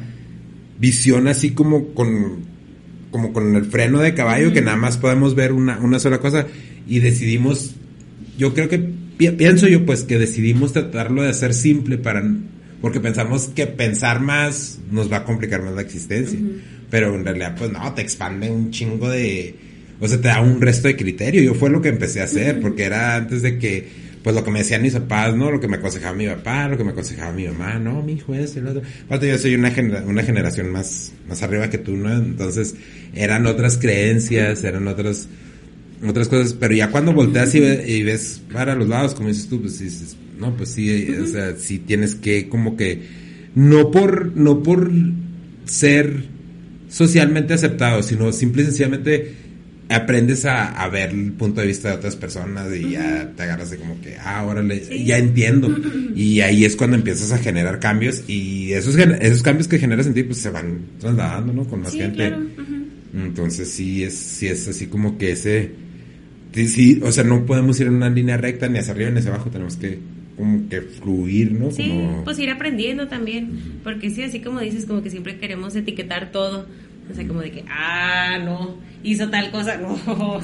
[0.78, 2.40] visión así como con,
[3.10, 6.46] como con el freno de caballo, que nada más podemos ver una, una sola cosa.
[6.88, 7.74] Y decidimos,
[8.38, 12.22] yo creo que pi- pienso yo pues que decidimos tratarlo de hacer simple para
[12.80, 16.36] porque pensamos que pensar más nos va a complicar más la existencia,
[16.90, 19.54] pero en realidad pues no, te expande un chingo de
[20.00, 21.40] o sea, te da un resto de criterio.
[21.42, 23.86] Yo fue lo que empecé a hacer, porque era antes de que,
[24.22, 25.50] pues lo que me decían mis papás, ¿no?
[25.50, 28.34] Lo que me aconsejaba mi papá, lo que me aconsejaba mi mamá, no, mi hijo
[28.34, 28.82] es el otro.
[29.06, 32.12] Aparte, yo soy una, genera- una generación más, más arriba que tú, ¿no?
[32.14, 32.74] Entonces,
[33.14, 35.28] eran otras creencias, eran otras,
[36.06, 39.48] otras cosas, pero ya cuando volteas y, ve- y ves para los lados, como dices
[39.48, 43.02] tú, pues dices, no, pues sí, o sea, sí tienes que como que,
[43.54, 44.90] no por, no por
[45.64, 46.24] ser
[46.88, 49.34] socialmente aceptado, sino simple y sencillamente
[49.88, 53.70] aprendes a, a ver el punto de vista de otras personas y ya te agarras
[53.70, 55.04] de como que, ah, órale, Sí.
[55.04, 55.68] ya entiendo.
[56.14, 60.12] Y ahí es cuando empiezas a generar cambios y esos, esos cambios que generas en
[60.14, 61.64] ti pues se van trasladando, ¿no?
[61.64, 62.16] Con más Sí, gente.
[62.28, 62.42] claro.
[63.14, 65.70] Entonces sí es, sí es así como que ese,
[66.54, 69.18] sí, sí, o sea, no podemos ir en una línea recta ni hacia arriba ni
[69.18, 69.98] hacia abajo, tenemos que
[70.36, 71.70] como que fluir, ¿no?
[71.70, 73.50] Sí, Como- pues ir aprendiendo también,
[73.84, 76.66] porque sí, así como dices, como que siempre queremos etiquetar todo,
[77.10, 80.40] O sea, como de que, ah, no, hizo tal cosa, no.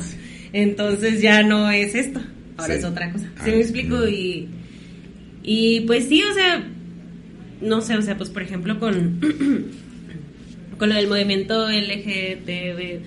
[0.53, 2.21] Entonces ya no es esto,
[2.57, 3.31] ahora es otra cosa.
[3.45, 4.09] ¿Sí me ah, explico?
[4.09, 4.49] Y,
[5.43, 6.65] y pues sí, o sea,
[7.61, 9.21] no sé, o sea, pues por ejemplo con,
[10.79, 13.03] con lo del movimiento LGTB.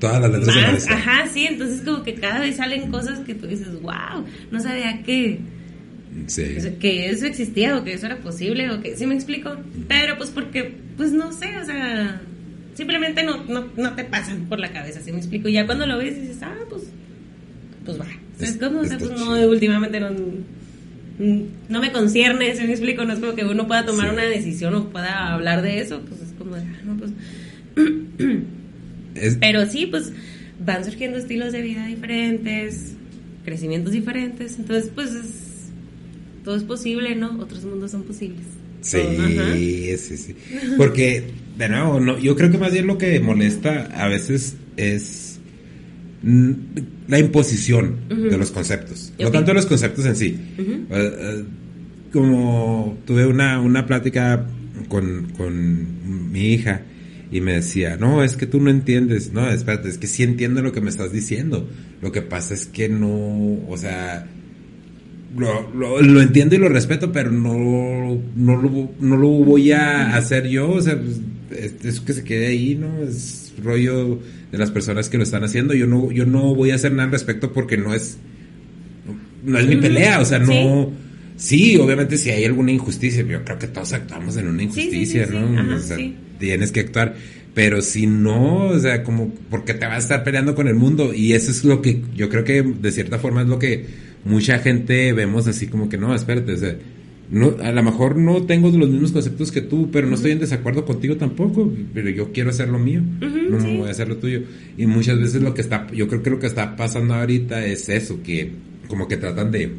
[0.00, 3.80] Todas las letras Ajá, sí, entonces como que cada vez salen cosas que tú dices,
[3.82, 5.40] wow, no sabía que,
[6.80, 9.56] que eso existía o que eso era posible o que, ¿sí me explico?
[9.88, 12.22] Pero pues porque, pues no sé, o sea,
[12.80, 15.48] simplemente no, no, no te pasan por la cabeza, ¿sí me explico?
[15.48, 16.84] Y ya cuando lo ves dices, ah, pues,
[17.84, 18.06] pues va.
[18.40, 20.08] Es, como, o sea, pues no, últimamente no
[21.68, 24.74] no me concierne, si me explico, no es como que uno pueda tomar una decisión
[24.74, 27.10] o pueda hablar de eso, pues es como, ah, no, pues...
[29.38, 30.14] Pero sí, pues
[30.64, 32.94] van surgiendo estilos de vida diferentes,
[33.44, 35.10] crecimientos diferentes, entonces pues
[36.42, 37.38] todo es posible, ¿no?
[37.38, 38.46] Otros mundos son posibles.
[38.80, 40.34] Sí, sí, sí.
[40.76, 41.24] Porque,
[41.58, 45.38] de nuevo, no, yo creo que más bien lo que molesta a veces es
[46.22, 50.38] la imposición de los conceptos, no tanto los conceptos en sí.
[50.58, 51.44] Eh, eh,
[52.12, 54.46] como tuve una, una plática
[54.88, 56.82] con, con, mi hija
[57.32, 60.62] y me decía, no, es que tú no entiendes, no, espérate, es que sí entiendo
[60.62, 61.68] lo que me estás diciendo.
[62.02, 64.26] Lo que pasa es que no, o sea,
[65.36, 70.48] lo, lo, entiendo y lo respeto, pero no, no, lo, no lo voy a hacer
[70.48, 71.20] yo, o sea, pues,
[71.84, 73.02] es, que se quede ahí, ¿no?
[73.02, 74.18] Es rollo
[74.50, 75.74] de las personas que lo están haciendo.
[75.74, 78.18] Yo no, yo no voy a hacer nada al respecto porque no es,
[79.44, 80.90] no es mi pelea, o sea, no.
[81.36, 85.74] Sí, obviamente si hay alguna injusticia, yo creo que todos actuamos en una injusticia, ¿no?
[85.74, 85.96] o sea,
[86.38, 87.14] tienes que actuar.
[87.54, 91.12] Pero si no, o sea, como, porque te vas a estar peleando con el mundo.
[91.12, 93.86] Y eso es lo que yo creo que de cierta forma es lo que
[94.24, 96.76] mucha gente vemos así como que no, espérate, o sea,
[97.30, 100.40] no, a lo mejor no tengo los mismos conceptos que tú, pero no estoy en
[100.40, 104.42] desacuerdo contigo tampoco, pero yo quiero hacer lo mío, no voy a hacer lo tuyo.
[104.76, 107.88] Y muchas veces lo que está, yo creo que lo que está pasando ahorita es
[107.88, 108.50] eso, que
[108.88, 109.70] como que tratan de,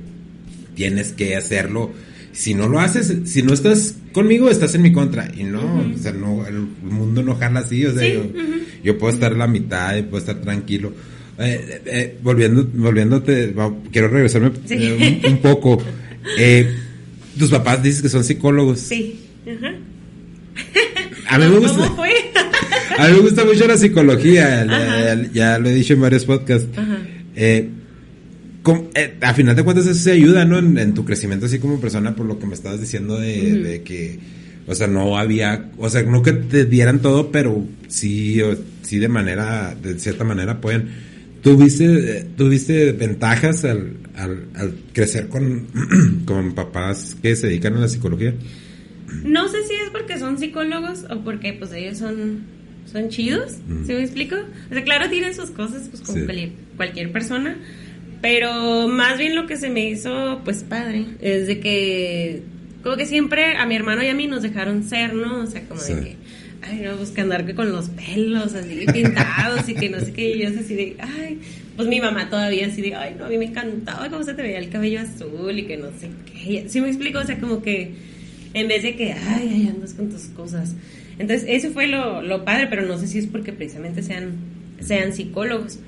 [0.75, 1.91] tienes que hacerlo.
[2.31, 5.29] Si no lo haces, si no estás conmigo, estás en mi contra.
[5.37, 8.07] Y no, o sea, no, el mundo no jala así, o sea,
[8.81, 10.93] yo, puedo estar la mitad y puedo estar tranquilo.
[11.41, 13.53] Eh, eh, volviendo, volviéndote,
[13.91, 15.81] quiero regresarme eh, un, un, poco.
[16.37, 16.69] Eh,
[17.35, 18.79] tus papás dices que son psicólogos.
[18.79, 19.19] Sí.
[21.27, 21.79] A mí me gusta.
[21.79, 22.11] ¿Cómo fue?
[22.97, 25.25] a mí me gusta mucho la psicología.
[25.33, 26.67] Ya, lo he dicho en varios podcasts.
[27.35, 27.69] Eh,
[28.93, 30.59] eh, a final de cuentas eso se ayuda, ¿no?
[30.59, 34.19] En, tu crecimiento así como persona, por lo que me estabas diciendo de, que,
[34.67, 38.39] o sea, no había, o sea, no que te dieran todo, pero sí,
[38.83, 41.10] sí de manera, de cierta manera pueden
[41.41, 45.67] ¿Tuviste, ¿Tuviste ventajas al, al, crecer con,
[46.25, 48.33] con papás que se dedican a la psicología?
[49.23, 52.43] No sé si es porque son psicólogos o porque pues ellos son,
[52.91, 53.53] son chidos,
[53.85, 54.35] ¿sí me explico?
[54.69, 56.25] O sea, claro, tienen sus cosas pues como
[56.77, 57.57] cualquier persona,
[58.21, 62.43] pero más bien lo que se me hizo pues padre es de que
[62.83, 65.43] como que siempre a mi hermano y a mí nos dejaron ser, ¿no?
[65.43, 66.15] O sea, como de que
[66.61, 70.35] ay, no, pues que andar con los pelos así pintados y que no sé qué,
[70.35, 71.39] y yo así de, ay,
[71.75, 74.41] pues mi mamá todavía así de, ay, no, a mí me encantaba cómo se te
[74.41, 77.19] veía el cabello azul y que no sé qué, ¿sí me explico?
[77.19, 77.91] O sea, como que
[78.53, 80.75] en vez de que, ay, ay, andas con tus cosas.
[81.19, 84.33] Entonces, eso fue lo, lo padre, pero no sé si es porque precisamente sean,
[84.79, 85.79] sean psicólogos.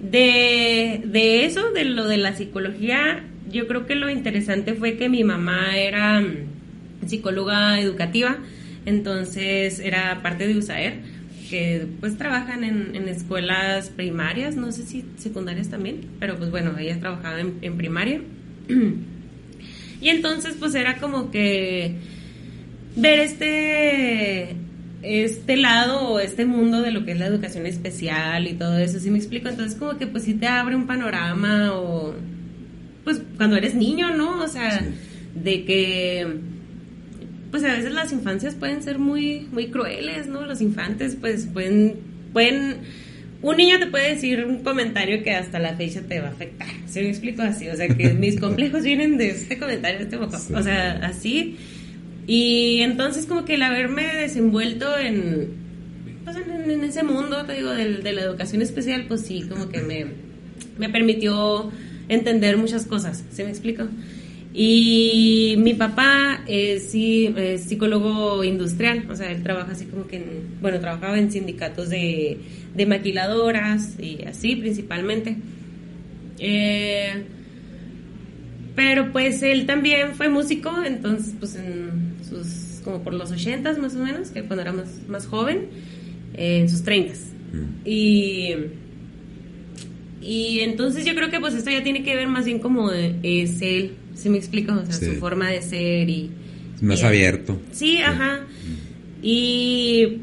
[0.00, 5.08] De, de eso, de lo de la psicología, yo creo que lo interesante fue que
[5.08, 8.38] mi mamá era mm, psicóloga educativa,
[8.84, 10.94] entonces era parte de USAER,
[11.50, 16.98] que pues trabajan en, escuelas primarias, no sé si secundarias también, pero pues bueno, ella
[16.98, 18.22] trabajaba en, primaria.
[20.00, 21.96] y entonces pues era como que
[22.96, 24.56] ver este
[25.02, 28.98] este lado o este mundo de lo que es la educación especial y todo eso,
[28.98, 29.48] si me explico?
[29.48, 32.14] Entonces como que pues sí te abre un panorama o
[33.04, 34.42] pues cuando eres niño, ¿no?
[34.42, 34.82] O sea,
[35.34, 36.51] de que
[37.52, 40.46] pues a veces las infancias pueden ser muy, muy crueles, ¿no?
[40.46, 41.96] Los infantes, pues pueden,
[42.32, 42.78] pueden,
[43.42, 46.68] un niño te puede decir un comentario que hasta la fecha te va a afectar.
[46.86, 47.68] ¿Se me explico así?
[47.68, 50.40] O sea, que mis complejos vienen de este comentario, de este boca.
[50.54, 51.58] O sea, así.
[52.26, 55.48] Y entonces como que el haberme desenvuelto en,
[56.24, 59.82] pues en, ese mundo, te digo, de, de, la educación especial, pues sí, como que
[59.82, 60.06] me,
[60.78, 61.70] me permitió
[62.08, 63.22] entender muchas cosas.
[63.30, 63.88] ¿Se me explico?
[64.54, 70.16] Y mi papá es, sí, es psicólogo industrial, o sea, él trabaja así como que,
[70.16, 72.38] en, bueno, trabajaba en sindicatos de,
[72.74, 75.36] de maquiladoras y así principalmente.
[76.38, 77.24] Eh,
[78.74, 83.94] pero pues él también fue músico, entonces pues en sus, como por los ochentas más
[83.94, 85.68] o menos, que cuando era más, más joven.
[86.34, 87.14] en sus 30.
[87.84, 88.54] Y,
[90.20, 93.60] y entonces yo creo que pues esto ya tiene que ver más bien como es
[93.62, 94.72] él, ¿sí me explico?
[94.72, 95.06] O sea, Sí.
[95.06, 96.30] su forma de ser y...
[96.80, 97.60] Más y- abierto.
[97.72, 98.40] Sí, ajá.
[99.22, 100.18] Y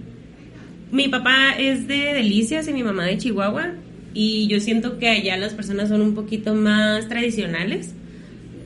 [0.91, 3.73] mi papá es de Delicias y mi mamá de Chihuahua.
[4.13, 7.93] Y yo siento que allá las personas son un poquito más tradicionales.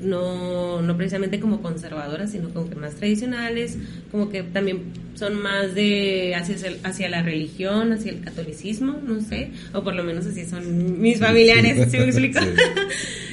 [0.01, 3.77] No, no precisamente como conservadoras, sino como que más tradicionales.
[4.11, 4.79] Como que también
[5.15, 9.51] son más de hacia, hacia la religión, hacia el catolicismo, no sé.
[9.73, 12.39] O por lo menos así son mis familiares, ¿sí me explico?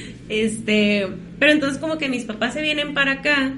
[0.31, 1.07] Este,
[1.39, 3.53] pero entonces como que mis papás se vienen para acá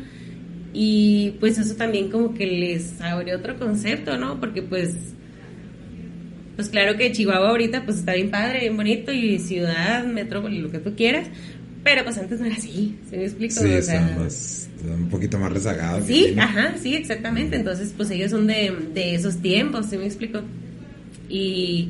[0.74, 4.40] y pues eso también como que les abre otro concepto, ¿no?
[4.40, 4.96] Porque pues,
[6.56, 10.72] pues claro que Chihuahua ahorita pues está bien padre, bien bonito y ciudad, metrópoli, lo
[10.72, 11.28] que tú quieras,
[11.84, 13.54] pero pues antes no era así, ¿se me explico?
[13.54, 16.08] Sí, O sea, más- un poquito más rezagados.
[16.08, 17.56] Sí, ajá, sí, exactamente.
[17.56, 20.42] Entonces, pues ellos son de, de esos tiempos, ¿sí me explico?
[21.30, 21.90] Y,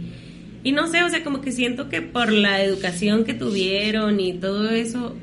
[0.64, 4.34] y no sé, o sea, como que siento que por la educación que tuvieron y
[4.34, 5.16] todo eso,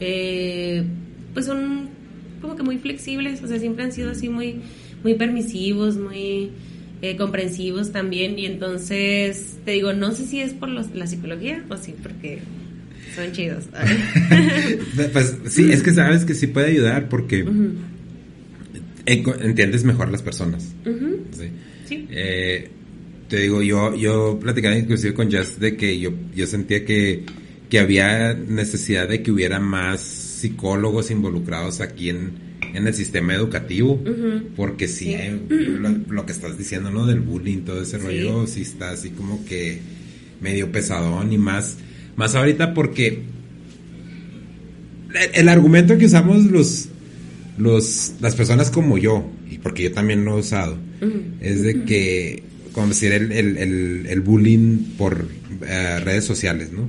[0.00, 0.84] eh,
[1.34, 1.88] pues son
[2.40, 4.56] como que muy flexibles, o sea, siempre han sido así muy,
[5.04, 6.50] muy permisivos, muy
[7.00, 8.38] eh, comprensivos también.
[8.38, 12.40] Y entonces, te digo, no sé si es por los- la psicología o sí, porque
[13.14, 13.64] son chidos.
[15.12, 17.44] Pues sí, es que sabes que sí puede ayudar porque
[19.06, 20.74] entiendes mejor las personas.
[20.84, 21.48] ¿sí?
[21.88, 22.06] sí.
[22.10, 22.68] Eh,
[23.32, 27.22] te digo, yo, yo platicaba inclusive con Jess de que yo, yo sentía que,
[27.70, 32.32] que había necesidad de que hubiera más psicólogos involucrados aquí en,
[32.74, 34.04] en el sistema educativo,
[34.54, 35.16] porque sí,
[35.48, 37.06] lo, lo que estás diciendo, ¿no?
[37.06, 38.04] Del bullying, todo ese Sí.
[38.04, 39.78] rollo, sí está así como que
[40.42, 41.78] medio pesadón y más,
[42.16, 43.22] más ahorita porque
[45.14, 46.88] el, el argumento que usamos los,
[47.56, 50.76] los, las personas como yo, y porque yo también lo he usado,
[51.40, 55.28] es de que, como decir, el, el, el, el bullying por
[55.66, 56.88] eh, redes sociales, ¿no?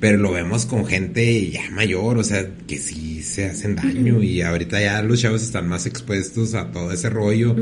[0.00, 4.42] Pero lo vemos con gente ya mayor, o sea, que sí se hacen daño y
[4.42, 7.56] ahorita ya los chavos están más expuestos a todo ese rollo.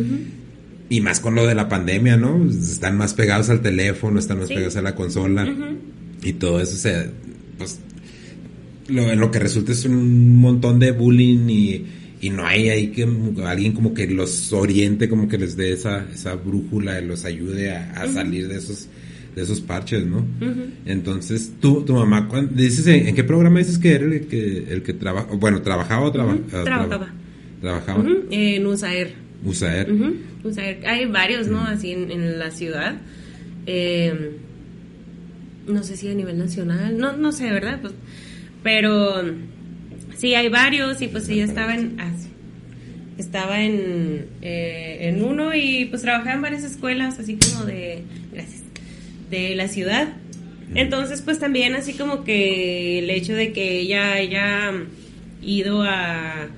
[0.90, 2.44] Y más con lo de la pandemia, ¿no?
[2.48, 4.54] Están más pegados al teléfono, están más Sí.
[4.54, 5.48] pegados a la consola.
[6.22, 7.06] Y todo eso, o sea,
[7.56, 7.78] pues
[8.88, 11.86] lo, lo que resulta es un montón de bullying y,
[12.26, 13.06] y no hay ahí que
[13.44, 17.72] alguien como que los oriente, como que les dé esa, esa brújula y los ayude
[17.72, 18.88] a, a salir de esos
[19.34, 20.24] de esos parches, ¿no?
[20.87, 24.64] Entonces, tú, tu mamá, ¿cuán- dices en, en qué programa dices que era el que,
[24.70, 27.08] el que trabaja, bueno, trabajaba o traba- ah, trabajaba.
[27.60, 28.04] trabajaba?
[28.30, 29.12] En USAER.
[29.44, 29.88] USAER.
[30.44, 30.87] USAER.
[30.87, 31.60] Hay varios, ¿no?
[31.62, 32.94] Así en, en la ciudad.
[33.66, 34.37] Eh,
[35.66, 36.96] no sé si a nivel nacional.
[36.96, 37.80] No, no sé, ¿verdad?
[37.80, 37.92] Pues,
[38.62, 39.20] pero
[40.24, 41.96] sí, hay varios y pues ella estaba en...
[42.00, 42.28] ah, sí.
[43.18, 48.02] Estaba en, eh, en uno y pues trabajaba en varias escuelas, así como de...
[48.32, 48.62] Gracias.
[49.30, 50.08] De la ciudad.
[50.74, 54.72] Entonces, pues también así como que el hecho de que ella haya
[55.42, 56.48] ido a,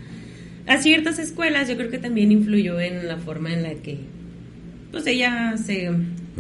[0.67, 3.99] a ciertas escuelas, yo creo que también influyó en la forma en la que
[4.93, 5.91] pues ella se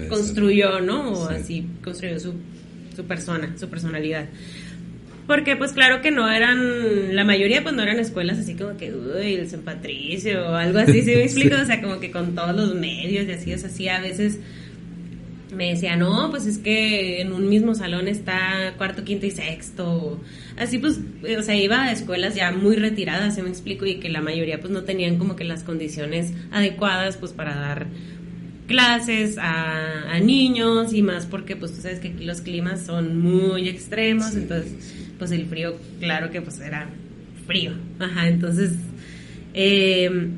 [0.09, 1.11] construyó, ¿no?
[1.12, 1.35] O Sí.
[1.35, 2.35] así construyó su,
[2.95, 4.27] su persona, su personalidad.
[5.27, 8.93] Porque pues claro que no eran, la mayoría pues no eran escuelas así como que,
[8.95, 11.57] uy, el San Patricio o algo así, ¿sí me explico?
[11.61, 14.39] O sea, como que con todos los medios y así, o sea, sí a veces
[15.55, 20.21] me decía, no, pues es que en un mismo salón está cuarto, quinto y sexto.
[20.59, 23.97] Así pues, eh, o sea, iba a escuelas ya muy retiradas, se me explico, y
[23.97, 27.87] que la mayoría pues no tenían como que las condiciones adecuadas pues para dar
[28.67, 33.19] clases a, a niños y más porque pues tú sabes que aquí los climas son
[33.19, 34.39] muy extremos, Sí.
[34.39, 34.72] entonces
[35.19, 36.89] pues el frío, claro que pues era
[37.47, 37.73] frío.
[37.99, 38.73] Ajá, entonces...
[39.55, 40.31] Eh,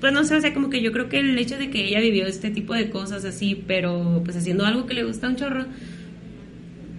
[0.00, 2.00] pues no sé, o sea, como que yo creo que el hecho de que ella
[2.00, 5.66] vivió este tipo de cosas así, pero pues haciendo algo que le gusta un chorro,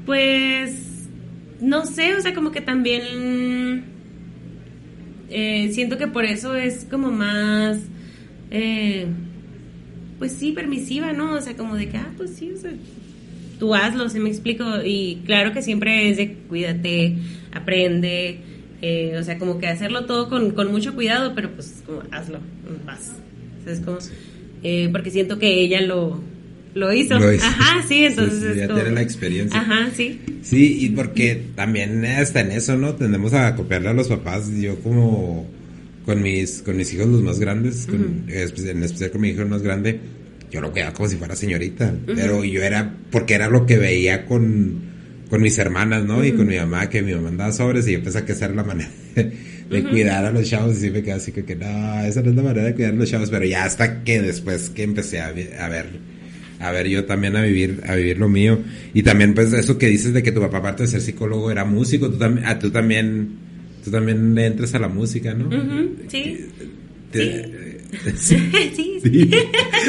[0.05, 1.07] pues
[1.61, 3.83] no sé, o sea, como que también
[5.29, 7.79] eh, siento que por eso es como más,
[8.51, 9.07] eh,
[10.17, 11.35] pues sí, permisiva, ¿no?
[11.35, 12.71] O sea, como de que, ah, pues sí, o sea,
[13.59, 17.15] tú hazlo, se me explico, y claro que siempre es de cuídate,
[17.51, 18.39] aprende,
[18.81, 22.39] eh, o sea, como que hacerlo todo con, con mucho cuidado, pero pues como hazlo,
[22.85, 23.11] vas.
[23.63, 23.97] ¿Sabes cómo?
[24.63, 26.21] Eh, porque siento que ella lo,
[26.73, 27.19] lo hizo.
[27.19, 27.45] Lo hizo.
[27.45, 29.59] Ajá, sí, entonces Sí, sí, es ya como- tiene la experiencia.
[29.59, 30.19] Ajá, sí.
[30.41, 32.95] Sí, y porque también hasta en eso, ¿no?
[32.95, 34.49] Tendemos a copiarle a los papás.
[34.55, 35.45] Yo como
[36.05, 39.49] con mis, con mis hijos los más grandes, con- en especial con mi hijo el
[39.49, 39.99] más grande,
[40.51, 41.93] yo lo cuidaba como si fuera señorita.
[42.05, 44.81] Pero yo era, porque era lo que veía con,
[45.29, 46.23] con mis hermanas, ¿no?
[46.25, 48.55] Y con mi mamá, que mi mamá andaba sobres y yo pensaba que esa era
[48.55, 50.77] la manera de, cuidar a los chavos.
[50.77, 52.93] Y sí me quedé así que, que no, esa no es la manera de cuidar
[52.93, 53.29] a los chavos.
[53.29, 55.99] Pero ya hasta que después que empecé a, ver
[56.59, 58.59] a ver yo también a vivir a vivir lo mío
[58.93, 61.63] y también pues eso que dices de que tu papá aparte de ser psicólogo era
[61.63, 63.29] músico tú también a tú también
[63.81, 65.49] tú también le entras a la música no
[66.09, 66.47] sí.
[67.13, 67.31] sí.
[68.15, 69.31] sí.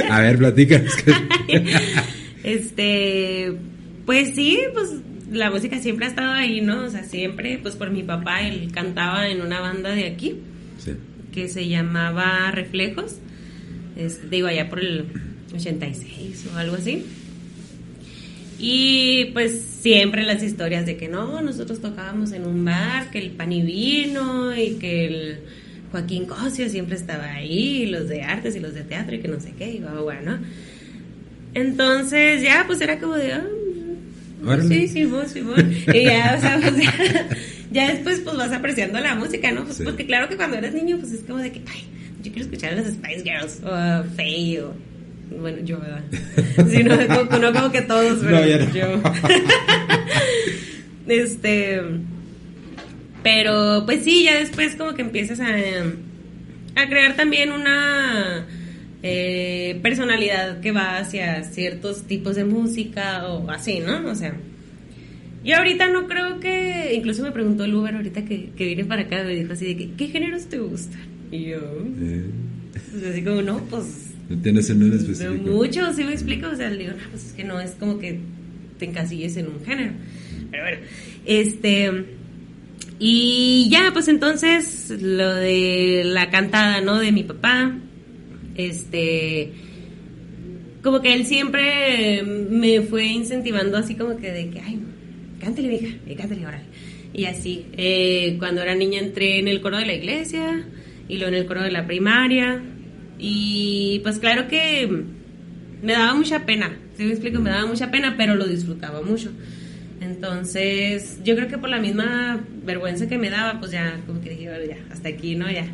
[0.08, 0.82] a ver platica
[2.42, 3.52] este
[4.06, 4.94] pues sí pues
[5.30, 8.70] la música siempre ha estado ahí no o sea siempre pues por mi papá él
[8.72, 10.38] cantaba en una banda de aquí
[10.78, 10.92] sí.
[11.32, 13.16] que se llamaba Reflejos
[13.96, 15.06] es, digo allá por el
[15.52, 17.04] 86 o algo así.
[18.58, 23.30] Y pues siempre las historias de que no, nosotros tocábamos en un bar, que el
[23.30, 25.40] pan y vino y que el
[25.90, 29.40] Joaquín Cosio siempre estaba ahí, los de artes y los de teatro y que no
[29.40, 30.38] sé qué, y bueno.
[31.54, 35.58] Entonces ya pues era como de, oh, sí, sí, vos, sí, vos.
[35.92, 36.74] Y ya, o sea, pues,
[37.72, 39.64] ya, después pues vas apreciando la música, ¿no?
[39.64, 41.84] Pues porque claro que cuando eres niño pues es como de que, ay,
[42.22, 44.74] yo quiero escuchar a las Spice Girls o Faye o
[45.38, 46.02] bueno, yo, ¿verdad?
[46.70, 49.00] Sí, no, como, no como que todos, pero yo.
[51.06, 51.80] este.
[53.22, 58.46] Pero, pues sí, ya después como que empiezas a, a crear también una
[59.02, 64.08] eh, personalidad que va hacia ciertos tipos de música o así, ¿no?
[64.08, 64.34] O sea,
[65.44, 69.02] yo ahorita no creo que, incluso me preguntó el Uber ahorita que, que vine para
[69.02, 71.00] acá, me dijo así de que, ¿qué géneros te gustan?
[71.30, 71.60] Y yo,
[72.90, 74.10] pues así como, no, pues
[74.42, 75.50] tienes en un específico.
[75.50, 76.48] Mucho, sí me explico.
[76.48, 78.18] O sea, digo, no, pues es que no es como que
[78.78, 79.92] te encasilles en un género.
[80.50, 80.78] Pero bueno,
[81.26, 82.04] este.
[83.02, 86.98] Y ya, pues entonces, lo de la cantada, ¿no?
[86.98, 87.72] De mi papá.
[88.54, 89.52] Este.
[90.82, 94.80] Como que él siempre me fue incentivando así como que de que, ay,
[95.40, 96.64] cántale, y cántale, órale.
[97.12, 100.64] Y así, eh, cuando era niña entré en el coro de la iglesia
[101.08, 102.62] y luego en el coro de la primaria
[103.18, 104.88] y pues claro que
[105.82, 107.40] me daba mucha pena, si me explico?
[107.40, 109.30] Me daba mucha pena, pero lo disfrutaba mucho.
[110.00, 114.30] Entonces, yo creo que por la misma vergüenza que me daba, pues ya, como que
[114.30, 115.50] dije, bueno, ya, hasta aquí, ¿no?
[115.50, 115.66] Ya.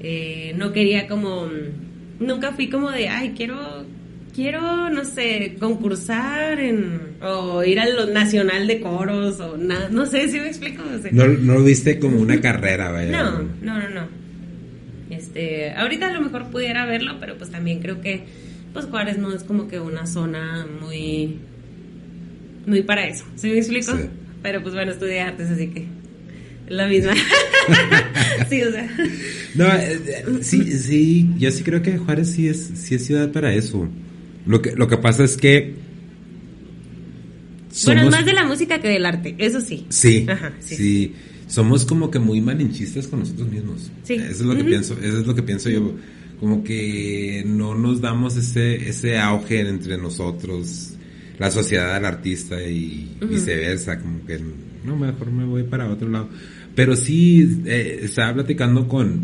[0.00, 1.48] Eh, no quería como,
[2.20, 3.84] nunca fui como de, ay, quiero,
[4.34, 10.06] quiero, no sé, concursar en, o ir a lo nacional de coros, o nada, no
[10.06, 10.82] sé si me explico.
[11.10, 13.10] no, no lo viste como una carrera, vaya.
[13.10, 14.22] No, no, no, no.
[15.10, 18.24] Este, ahorita a lo mejor pudiera verlo, pero pues también creo que
[18.72, 21.38] pues Juárez no es como que una zona muy
[22.66, 23.24] muy para eso.
[23.36, 23.92] ¿Sí me explico?
[24.42, 25.86] Pero pues bueno, estudié artes, así que
[26.68, 27.14] la misma.
[28.48, 28.88] sí, o sea.
[29.54, 33.30] No, eh, eh, sí, sí, yo sí creo que Juárez sí es sí es ciudad
[33.32, 33.88] para eso.
[34.46, 35.74] Lo que lo que pasa es que
[37.84, 39.86] Bueno, es más de la música que del arte, eso sí.
[39.90, 40.26] Sí.
[40.28, 40.76] Ajá, sí.
[40.76, 41.14] sí
[41.52, 43.90] somos como que muy malinchistas con nosotros mismos.
[44.04, 44.14] Sí.
[44.14, 45.94] Eso es lo que pienso, eso es lo que pienso yo.
[46.40, 50.94] Como que no nos damos ese, ese auge entre nosotros,
[51.38, 54.40] la sociedad del artista y viceversa, como que
[54.84, 56.28] no, mejor me voy para otro lado.
[56.74, 59.22] Pero sí, eh, estaba platicando con,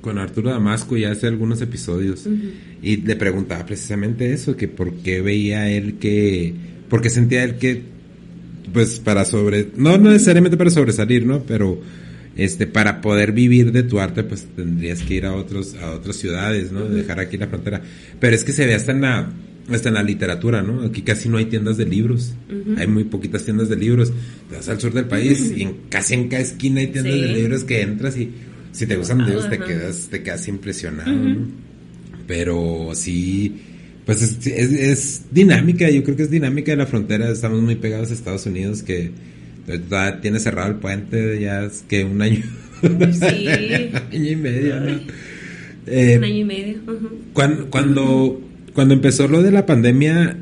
[0.00, 2.28] con Arturo Damasco ya hace algunos episodios
[2.82, 6.54] y le preguntaba precisamente eso, que por qué veía él que,
[6.88, 7.82] porque sentía él que
[8.72, 11.42] pues para sobre, no necesariamente para sobresalir, ¿no?
[11.42, 11.80] Pero
[12.36, 16.16] este para poder vivir de tu arte pues tendrías que ir a otros a otras
[16.16, 16.84] ciudades, ¿no?
[16.84, 17.80] Dejar aquí la frontera.
[18.20, 19.30] Pero es que se ve hasta en la
[19.70, 20.82] hasta en la literatura, ¿no?
[20.82, 22.34] Aquí casi no hay tiendas de libros.
[22.76, 24.12] Hay muy poquitas tiendas de libros.
[24.48, 27.28] Te vas al sur del país y en casi en cada esquina hay tiendas de
[27.28, 28.30] libros que entras y
[28.72, 31.46] si te gustan libros te quedas te quedas impresionado, ¿no?
[32.26, 33.60] Pero sí
[34.06, 38.10] pues es, es, dinámica, yo creo que es dinámica de la frontera, estamos muy pegados
[38.10, 39.10] a Estados Unidos que
[40.22, 42.40] tiene cerrado el puente ya es que un año,
[42.80, 43.48] sí.
[44.12, 45.00] año y medio, ¿no?
[45.88, 46.76] Eh, un año y medio.
[47.32, 48.40] cuando, cuando,
[48.76, 50.36] cuando empezó lo de la pandemia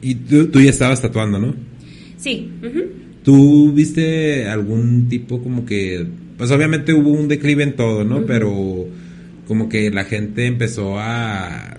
[0.00, 1.54] y tú, tú ya estabas tatuando, ¿no?
[2.16, 2.48] Sí.
[3.22, 6.06] ¿Tú viste algún tipo como que,
[6.38, 8.24] pues obviamente hubo un declive en todo, ¿no?
[8.24, 8.86] Pero
[9.48, 11.76] como que la gente empezó a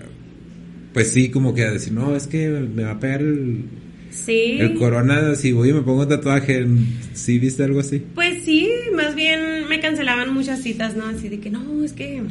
[0.92, 3.64] pues sí, como que a decir, no, es que me va a pegar el,
[4.10, 4.58] sí.
[4.58, 6.66] el corona si voy y me pongo un tatuaje.
[7.14, 8.02] ¿Sí viste algo así?
[8.14, 11.06] Pues sí, más bien me cancelaban muchas citas, ¿no?
[11.06, 12.22] Así de que no, es que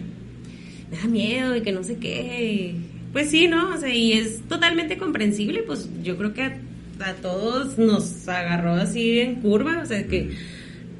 [0.92, 2.76] me da miedo y que no sé qué.
[3.14, 3.74] Pues sí, ¿no?
[3.74, 6.58] O sea, y es totalmente comprensible, pues yo creo que a,
[7.00, 10.32] a todos nos agarró así en curva, o sea, que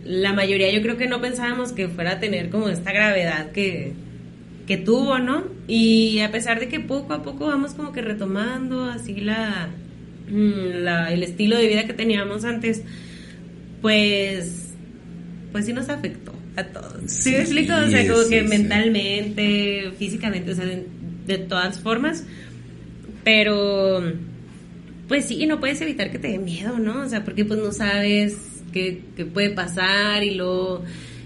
[0.08, 3.94] la mayoría yo creo que no pensábamos que fuera a tener como esta gravedad que,
[4.66, 5.46] que tuvo, ¿no?
[5.68, 9.70] Y a pesar de que poco a poco vamos como que retomando así la,
[10.30, 12.84] mm, la el estilo de vida que teníamos antes,
[13.82, 14.70] pues,
[15.52, 17.12] pues sí nos afectó a todos.
[17.12, 17.74] ¿Sí, me explico?
[17.74, 20.66] O sea, como que mentalmente, físicamente, o sea,
[21.28, 22.26] de, todas formas.
[23.24, 24.02] Pero,
[25.08, 27.02] pues sí, no puedes evitar que te dé miedo, ¿no?
[27.02, 28.38] O sea, porque pues no sabes
[28.72, 30.84] qué, qué puede pasar y luego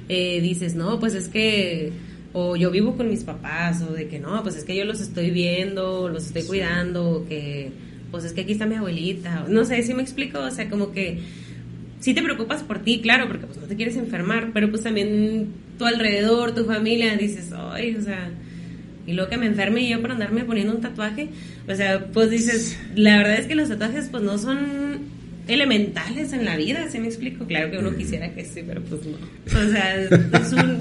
[0.10, 1.92] eh, dices, no, pues es que
[2.34, 5.02] o yo vivo con mis papás, o de que no, pues es que yo los
[5.02, 7.72] estoy viendo, los estoy cuidando, o que
[8.10, 10.92] pues es que aquí está mi abuelita, no sé si me explico, o sea, como
[10.92, 11.20] que
[12.00, 15.48] sí te preocupas por ti, claro, porque pues no te quieres enfermar, pero pues también
[15.78, 18.30] tu alrededor, tu familia, dices, ay, o sea,
[19.08, 21.30] y luego que me enferme yo por andarme poniendo un tatuaje,
[21.68, 26.46] o sea, pues dices, la verdad es que los tatuajes pues no son elementales en
[26.46, 27.46] la vida, ¿sí me explico?
[27.46, 29.18] Claro que uno quisiera que sí, pero pues no.
[29.48, 30.80] O sea, es un,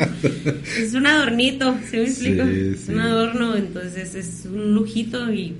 [0.78, 2.42] es un adornito, ¿sí me explico?
[2.42, 5.54] Es un adorno, entonces es un lujito y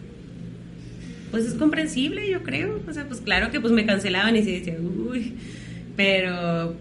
[1.31, 2.81] pues es comprensible, yo creo.
[2.89, 5.35] O sea, pues claro que pues me cancelaban y se decía, uy,
[5.97, 6.77] pero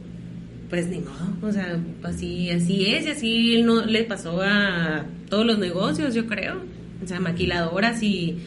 [0.70, 5.46] pues ni modo, o sea, así, así es y así no le pasó a todos
[5.46, 6.62] los negocios, yo creo.
[7.04, 8.38] O sea, maquiladoras y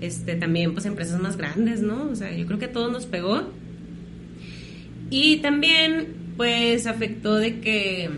[0.00, 2.08] este, también pues empresas más grandes, ¿no?
[2.10, 3.52] O sea, yo creo que todo nos pegó.
[5.10, 8.10] Y también pues afectó de que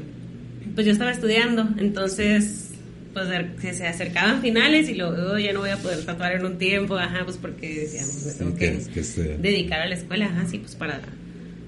[0.75, 2.71] pues yo estaba estudiando, entonces
[3.13, 3.29] pues
[3.77, 6.97] se acercaban finales y luego oh, ya no voy a poder tatuar en un tiempo,
[6.97, 11.01] ajá, pues porque decíamos, me tengo que, dedicar a la escuela, ajá, sí, pues para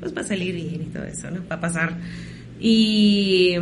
[0.02, 1.42] pues para salir bien y todo eso, ¿no?
[1.44, 1.96] Para pasar.
[2.60, 3.54] Y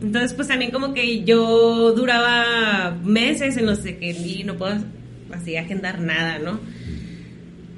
[0.00, 4.76] entonces pues también como que yo duraba meses en los que no puedo
[5.32, 6.60] así agendar nada, ¿no?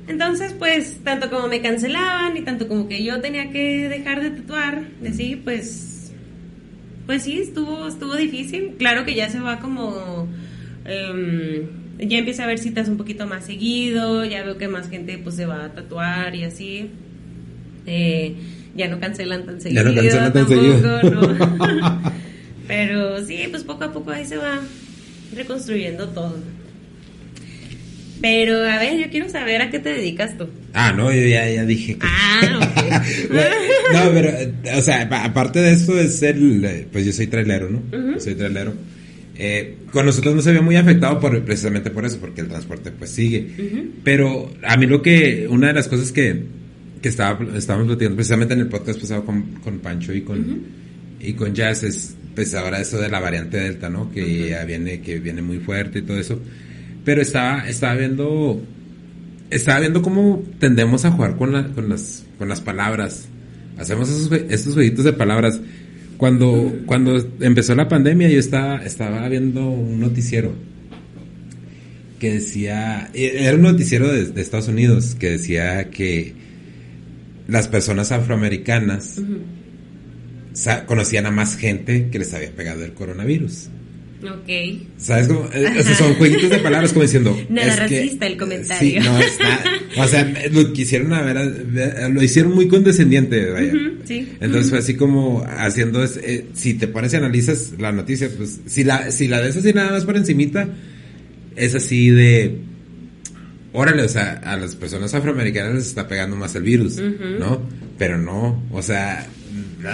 [0.09, 4.31] Entonces, pues, tanto como me cancelaban y tanto como que yo tenía que dejar de
[4.31, 6.13] tatuar, decir, pues,
[7.07, 8.75] pues sí, estuvo, estuvo difícil.
[8.79, 10.29] Claro que ya se va como,
[10.85, 11.67] em,
[11.99, 15.37] ya empieza a haber citas un poquito más seguido, ya veo que más gente pues
[15.37, 16.91] se va a tatuar y así.
[17.87, 18.35] Eh,
[18.75, 19.83] ya no cancelan tan seguido.
[19.83, 21.01] Ya no cancelan tan seguido.
[22.69, 24.61] Pero sí, pues poco a poco ahí se va
[25.35, 26.37] reconstruyendo todo.
[28.23, 30.47] Pero, a ver, yo quiero saber a qué te dedicas tú.
[30.73, 32.07] Ah, no, yo ya, ya dije que...
[32.07, 33.33] Ah, ok.
[33.93, 36.87] no, pero, o sea, aparte de esto es el...
[36.93, 37.83] Pues yo soy trailero, ¿no?
[38.21, 38.75] Soy trailero.
[39.37, 42.93] Eh, con nosotros no se ve muy afectado por, precisamente por eso, porque el transporte
[42.93, 43.45] pues sigue.
[44.05, 45.49] Pero a mí lo que...
[45.51, 46.45] Una de las cosas que,
[47.03, 50.63] que estaba, estábamos platicando precisamente en el podcast pasado con, con Pancho y con,
[51.21, 54.11] y con Jazz es pues ahora eso de la variante Delta, ¿no?
[54.11, 56.41] Que ya viene, que viene muy fuerte y todo eso.
[57.05, 58.63] Pero estaba, estaba viendo,
[59.51, 63.29] estaba viendo cómo tendemos a jugar con, la, con, las, con las palabras.
[63.77, 65.61] Hacemos esos, estos jueguitos de palabras.
[66.17, 70.55] Cuando, cuando empezó la pandemia yo estaba, estaba viendo un noticiero
[72.23, 76.35] que decía, era un noticiero de, Estados Unidos que decía que
[77.53, 79.21] las personas afroamericanas
[80.87, 83.69] conocían a más gente que les había pegado el coronavirus.
[84.23, 84.81] Ok.
[84.97, 85.49] ¿Sabes cómo?
[85.53, 87.39] Eh, son jueguitos de palabras como diciendo.
[87.51, 89.03] Nada racista el comentario.
[89.03, 89.65] Sí, no, está.
[89.99, 93.73] O sea, lo quisieron a ver, lo hicieron muy condescendiente, vaya.
[94.05, 94.29] sí.
[94.41, 98.85] Entonces fue así como haciendo, eh, si te pones y analizas la noticia, pues, si
[98.85, 100.69] la, si la ves así nada más por encimita,
[101.57, 102.57] es así de,
[103.73, 107.63] órale, o sea, a las personas afroamericanas les está pegando más el virus, ¿no?
[107.99, 109.27] Pero no, o sea,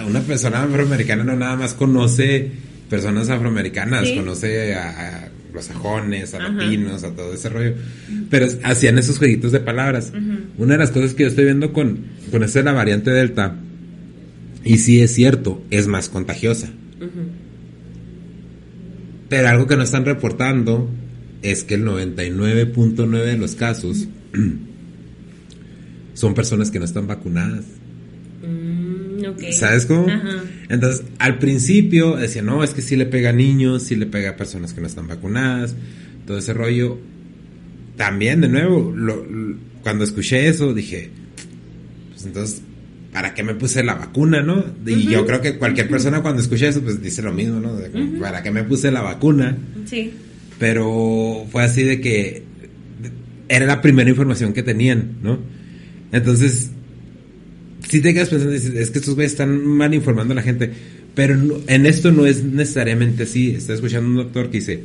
[0.07, 2.51] una persona afroamericana no nada más conoce
[2.89, 7.75] personas afroamericanas, conoce a, los sajones, a latinos, a todo ese rollo.
[8.31, 10.13] Pero hacían esos jueguitos de palabras.
[10.57, 13.57] Una de las cosas que yo estoy viendo con, con esta la variante Delta,
[14.65, 16.69] y sí es cierto, es más contagiosa.
[19.29, 20.89] Pero algo que no están reportando
[21.43, 24.09] es que el 99.9 de los casos
[26.15, 27.65] son personas que no están vacunadas.
[29.53, 30.07] ¿Sabes cómo?
[30.69, 34.31] Entonces, al principio decía, no, es que sí le pega a niños, sí le pega
[34.31, 35.75] a personas que no están vacunadas,
[36.27, 36.99] todo ese rollo.
[37.97, 38.95] También, de nuevo,
[39.83, 41.11] cuando escuché eso, dije,
[42.11, 42.63] pues entonces,
[43.13, 44.65] ¿para qué me puse la vacuna, no?
[44.87, 47.73] Y yo creo que cualquier persona cuando escucha eso, pues dice lo mismo, ¿no?
[48.21, 49.57] ¿Para qué me puse la vacuna?
[49.87, 50.13] Sí.
[50.59, 52.43] Pero fue así de que
[53.49, 55.39] era la primera información que tenían, ¿no?
[56.13, 56.71] Entonces,
[57.89, 60.71] si te quedas pensando, es que estos güeyes están mal informando a la gente.
[61.15, 61.37] Pero
[61.67, 63.51] en esto no es necesariamente así.
[63.51, 64.85] Está escuchando un doctor que dice,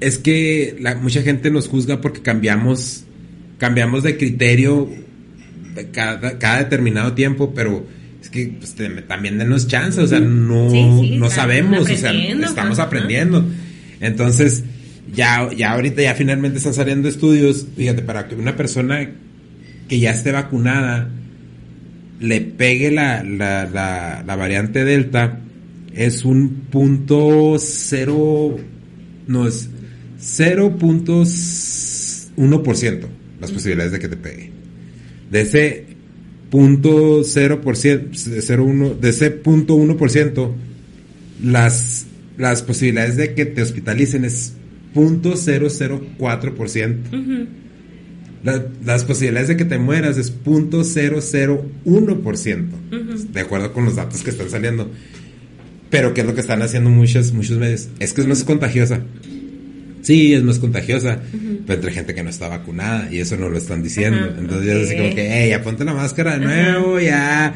[0.00, 3.04] es que la, mucha gente nos juzga porque cambiamos,
[3.58, 4.88] cambiamos de criterio
[5.92, 7.86] cada, determinado tiempo, pero
[8.20, 8.74] es que pues,
[9.06, 13.44] también denos chance, o sea, no, no sabemos, o sea, estamos aprendiendo.
[14.00, 14.64] Entonces,
[15.14, 19.10] ya, ya ahorita ya finalmente están saliendo estudios, fíjate, para que una persona
[19.88, 21.10] que ya esté vacunada
[22.20, 23.66] le pegue la, la,
[24.26, 25.40] la, variante Delta
[25.94, 28.56] es un punto cero,
[29.26, 29.70] no es
[30.18, 30.76] 0.
[32.38, 33.06] 1%
[33.40, 34.50] las posibilidades de que te pegue.
[35.30, 35.84] De ese
[36.50, 40.52] punto 0%, de ese punto 1%,
[41.44, 42.06] las,
[42.36, 44.54] las posibilidades de que te hospitalicen es
[44.98, 47.46] punto 004%.
[48.84, 52.66] las posibilidades de que te mueras es punto 001%,
[53.32, 54.90] de acuerdo con los datos que están saliendo.
[55.88, 57.90] Pero ¿qué es lo que están haciendo muchos, muchos medios?
[58.00, 59.02] Es que es más contagiosa.
[60.02, 61.20] Sí, es más contagiosa,
[61.64, 64.34] pero entre gente que no está vacunada y eso no lo están diciendo.
[64.36, 67.54] Entonces ya es así como que, hey, ya ponte la máscara de nuevo, ya.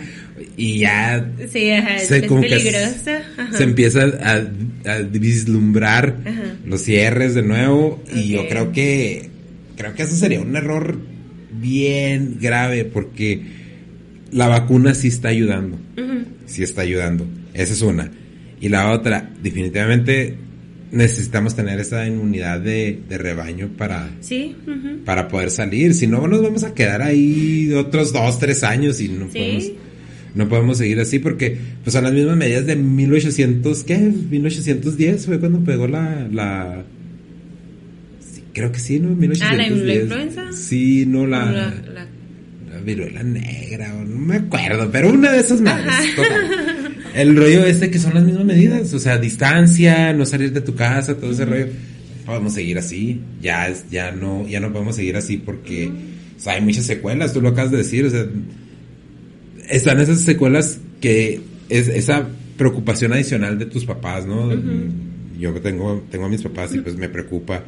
[0.56, 1.30] Y ya.
[1.50, 3.22] Sí, ajá, se, es peligrosa.
[3.52, 6.16] Se empieza a, a vislumbrar
[6.64, 9.30] los cierres de nuevo y yo creo que.
[9.76, 10.98] Creo que eso sería un error
[11.50, 13.42] bien grave porque
[14.30, 15.78] la vacuna sí está ayudando.
[16.46, 17.26] Sí está ayudando.
[17.54, 18.10] Esa es una.
[18.60, 20.36] Y la otra, definitivamente
[20.92, 24.54] necesitamos tener esa inmunidad de, rebaño para, sí,
[25.04, 25.94] para poder salir.
[25.94, 29.64] Si no, nos vamos a quedar ahí otros dos, tres años y no podemos
[30.34, 33.98] no podemos seguir así porque pues son las mismas medidas de 1800, ¿qué?
[33.98, 36.26] 1810 fue cuando pegó la...
[36.30, 36.84] la
[38.54, 39.10] creo que sí, ¿no?
[39.10, 39.42] 1810.
[39.42, 40.52] Ah, la, influenza.
[40.52, 41.52] Sí, no la...
[41.52, 42.06] la,
[42.84, 45.94] viruela negra, no me acuerdo, pero una de esas madres.
[47.14, 50.74] El rollo este que son las mismas medidas, o sea, distancia, no salir de tu
[50.74, 51.66] casa, todo ese rollo.
[52.26, 55.92] Podemos seguir así, ya es, ya no, ya no podemos seguir así porque
[56.46, 58.26] hay muchas secuelas, tú lo acabas de decir, o sea,
[59.72, 64.50] están esas secuelas que es esa preocupación adicional de tus papás, ¿no?
[65.38, 67.64] Yo tengo, tengo a mis papás y pues me preocupa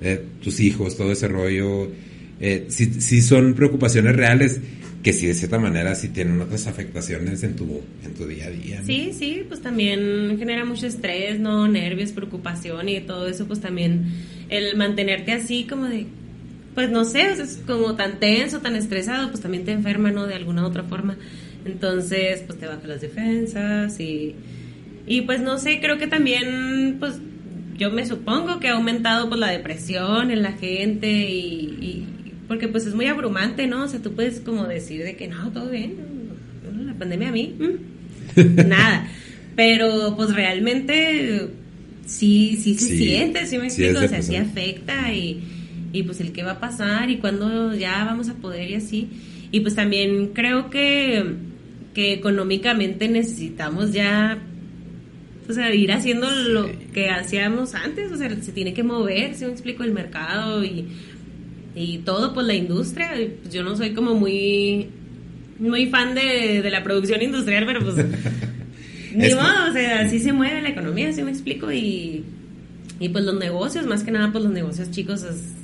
[0.00, 1.90] eh, tus hijos, todo ese rollo.
[2.38, 4.60] Eh, sí, son preocupaciones reales
[5.02, 8.50] que sí de cierta manera sí tienen otras afectaciones en tu, en tu día a
[8.50, 8.82] día.
[8.84, 11.68] Sí, sí, pues también genera mucho estrés, ¿no?
[11.68, 14.06] Nervios, preocupación y todo eso, pues también
[14.48, 16.06] el mantenerte así como de,
[16.74, 20.26] pues no sé, es como tan tenso, tan estresado, pues también te enferma, ¿no?
[20.26, 21.16] De alguna otra forma.
[21.66, 24.34] Entonces, pues te bajan las defensas y,
[25.06, 27.14] y pues no sé, creo que también, pues
[27.76, 32.06] yo me supongo que ha aumentado pues la depresión en la gente y
[32.48, 33.84] porque pues es muy abrumante, ¿no?
[33.84, 35.96] O sea, tú puedes como decir de que no, todo bien,
[36.84, 39.08] la pandemia a mí, mm, nada.
[39.56, 41.48] Pero pues realmente
[42.04, 45.42] sí, sí se siente, sí me explico, o sea, sí afecta y,
[45.92, 49.08] y pues el qué va a pasar y cuándo ya vamos a poder y así.
[49.50, 51.24] Y pues también creo que,
[51.96, 54.38] que económicamente necesitamos ya
[55.48, 59.46] o sea, ir haciendo lo que hacíamos antes, o sea, se tiene que mover, si
[59.46, 60.88] me explico, el mercado y
[61.74, 64.88] y todo pues la industria, pues, yo no soy como muy
[65.58, 67.96] muy fan de, de la producción industrial, pero pues
[69.14, 72.24] ni modo, o sea, así se mueve la economía, así me explico y,
[73.00, 75.54] y pues los negocios, más que nada pues los negocios chicos es,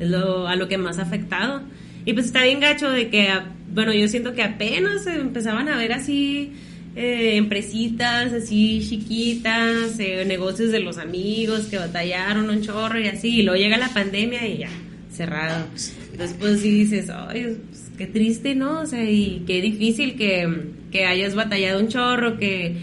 [0.00, 1.62] lo, a lo que más ha afectado.
[2.04, 3.28] Y pues está bien gacho de que,
[3.72, 6.52] bueno, yo siento que apenas empezaban a ver así
[6.96, 13.40] eh, empresitas así chiquitas, eh, negocios de los amigos que batallaron un chorro y así,
[13.40, 14.70] y luego llega la pandemia y ya,
[15.10, 15.66] cerrado.
[15.72, 18.80] Después pues sí dices, ay, pues, qué triste, ¿no?
[18.80, 22.74] O sea, y qué difícil que, que hayas batallado un chorro, que,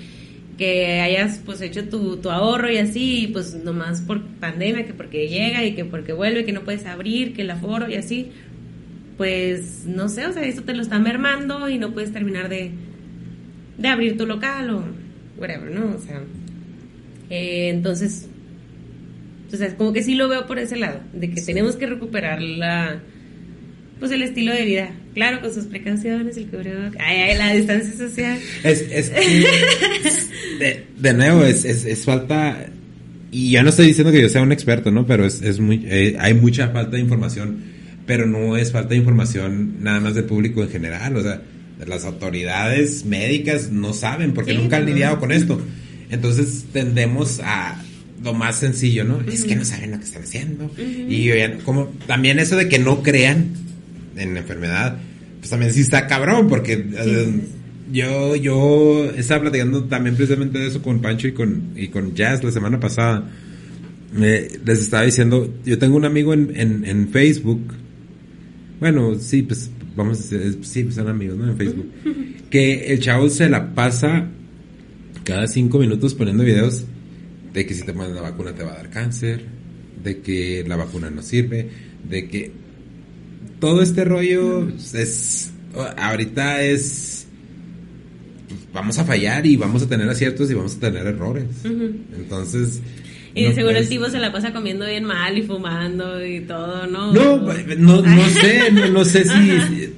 [0.57, 4.93] que hayas pues hecho tu, tu ahorro y así, y pues nomás por pandemia, que
[4.93, 8.31] porque llega y que porque vuelve, que no puedes abrir, que el aforo y así,
[9.17, 12.71] pues no sé, o sea, eso te lo está mermando y no puedes terminar de,
[13.77, 14.83] de abrir tu local o
[15.37, 15.95] whatever, ¿no?
[15.95, 16.21] O sea,
[17.29, 18.29] eh, entonces
[19.51, 22.41] o sea, como que sí lo veo por ese lado, de que tenemos que recuperar
[22.41, 22.99] la
[23.99, 24.91] pues el estilo de vida.
[25.15, 28.37] Claro, con sus precauciones, el cubrebocas, ay, la distancia social.
[28.63, 29.11] Es, es
[30.99, 32.67] de, nuevo, es, es, falta,
[33.31, 35.07] y yo no estoy diciendo que yo sea un experto, ¿no?
[35.07, 37.63] Pero es, es muy, eh, hay mucha falta de información,
[38.07, 41.43] pero no es falta de información nada más del público en general, o sea,
[41.85, 45.61] las autoridades médicas no saben porque nunca han lidiado con esto.
[46.09, 47.83] Entonces tendemos a
[48.23, 49.21] lo más sencillo, ¿no?
[49.21, 50.71] Es que no saben lo que están haciendo.
[50.77, 51.29] Y
[51.63, 53.49] como también eso de que no crean
[54.15, 54.97] en la enfermedad,
[55.39, 57.41] pues también sí está cabrón, porque eh,
[57.91, 62.43] yo, yo estaba platicando también precisamente de eso con Pancho y con, y con Jazz
[62.43, 63.29] la semana pasada.
[64.13, 67.61] les estaba diciendo, yo tengo un amigo en, en, Facebook,
[68.79, 71.49] bueno, sí, pues vamos a decir, sí, pues son amigos, ¿no?
[71.49, 71.91] En Facebook,
[72.49, 74.27] que el chavo se la pasa
[75.23, 76.85] cada cinco minutos poniendo videos
[77.53, 79.45] de que si te mandan la vacuna te va a dar cáncer,
[80.03, 81.69] de que la vacuna no sirve,
[82.07, 82.51] de que
[83.59, 85.51] todo este rollo es
[85.97, 87.27] ahorita es
[88.73, 91.45] vamos a fallar y vamos a tener aciertos y vamos a tener errores.
[91.63, 92.81] Entonces,
[93.37, 93.89] Y No, seguro el pues.
[93.89, 97.13] tipo se la pasa comiendo bien mal y fumando y todo, ¿no?
[97.13, 97.37] No,
[97.77, 99.93] no, no sé, no, no sé si,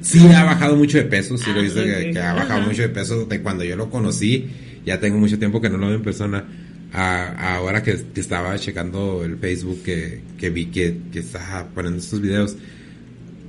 [0.00, 2.60] sí ha bajado mucho de peso, sí lo he visto Ah, que, que ha bajado
[2.60, 2.68] Ajá.
[2.68, 4.48] mucho de peso de cuando yo lo conocí,
[4.84, 6.44] ya tengo mucho tiempo que no lo veo en persona,
[6.92, 11.98] a, ahora que, que estaba checando el Facebook que, que vi que, que estaba poniendo
[12.00, 12.56] estos videos,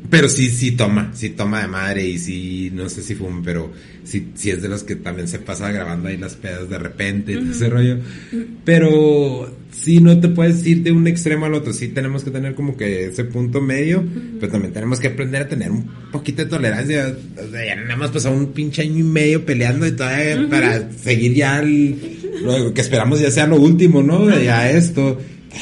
[0.10, 3.72] pero sí, sí toma, sí toma de madre y sí, no sé si fuma, pero
[4.04, 7.34] sí, sí es de los que también se pasa grabando ahí las pedas de repente,
[7.34, 7.98] y todo ese rollo.
[8.66, 12.56] Pero sí, no te puedes ir de un extremo al otro, sí tenemos que tener
[12.56, 14.04] como que ese punto medio,
[14.40, 17.16] pero también tenemos que aprender a tener un poquito de tolerancia.
[17.38, 20.92] O sea, ya nada más pasado un pinche año y medio peleando y todavía para
[20.92, 21.96] seguir ya el-
[22.44, 24.30] lo que esperamos ya sea lo último, ¿no?
[24.40, 25.20] Ya esto.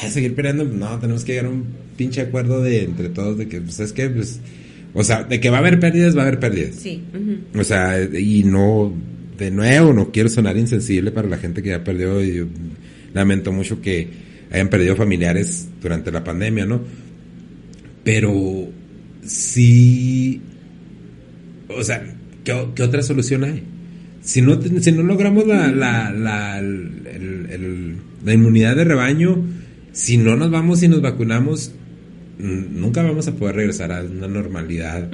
[0.10, 1.66] Seguir peleando, no, tenemos que llegar a un
[2.00, 4.40] pinche acuerdo de entre todos de que, pues es que, pues,
[4.94, 6.76] o sea, de que va a haber pérdidas, va a haber pérdidas.
[6.76, 7.04] Sí.
[7.56, 8.94] O sea, y no,
[9.38, 12.46] de nuevo, no quiero sonar insensible para la gente que ya perdió, y yo
[13.14, 14.08] lamento mucho que
[14.52, 16.82] hayan perdido familiares durante la pandemia, ¿no?
[18.04, 18.70] Pero
[19.26, 20.42] sí,
[21.68, 22.04] o sea,
[22.44, 23.64] ¿qué, qué otra solución hay?
[24.22, 27.96] Si no, si no logramos la, la, la, el- el-
[28.26, 29.44] la inmunidad de rebaño,
[29.92, 31.72] si no nos vamos y nos vacunamos,
[32.40, 35.10] nunca vamos a poder regresar a una normalidad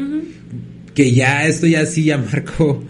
[0.93, 2.83] que ya esto ya sí ya marcó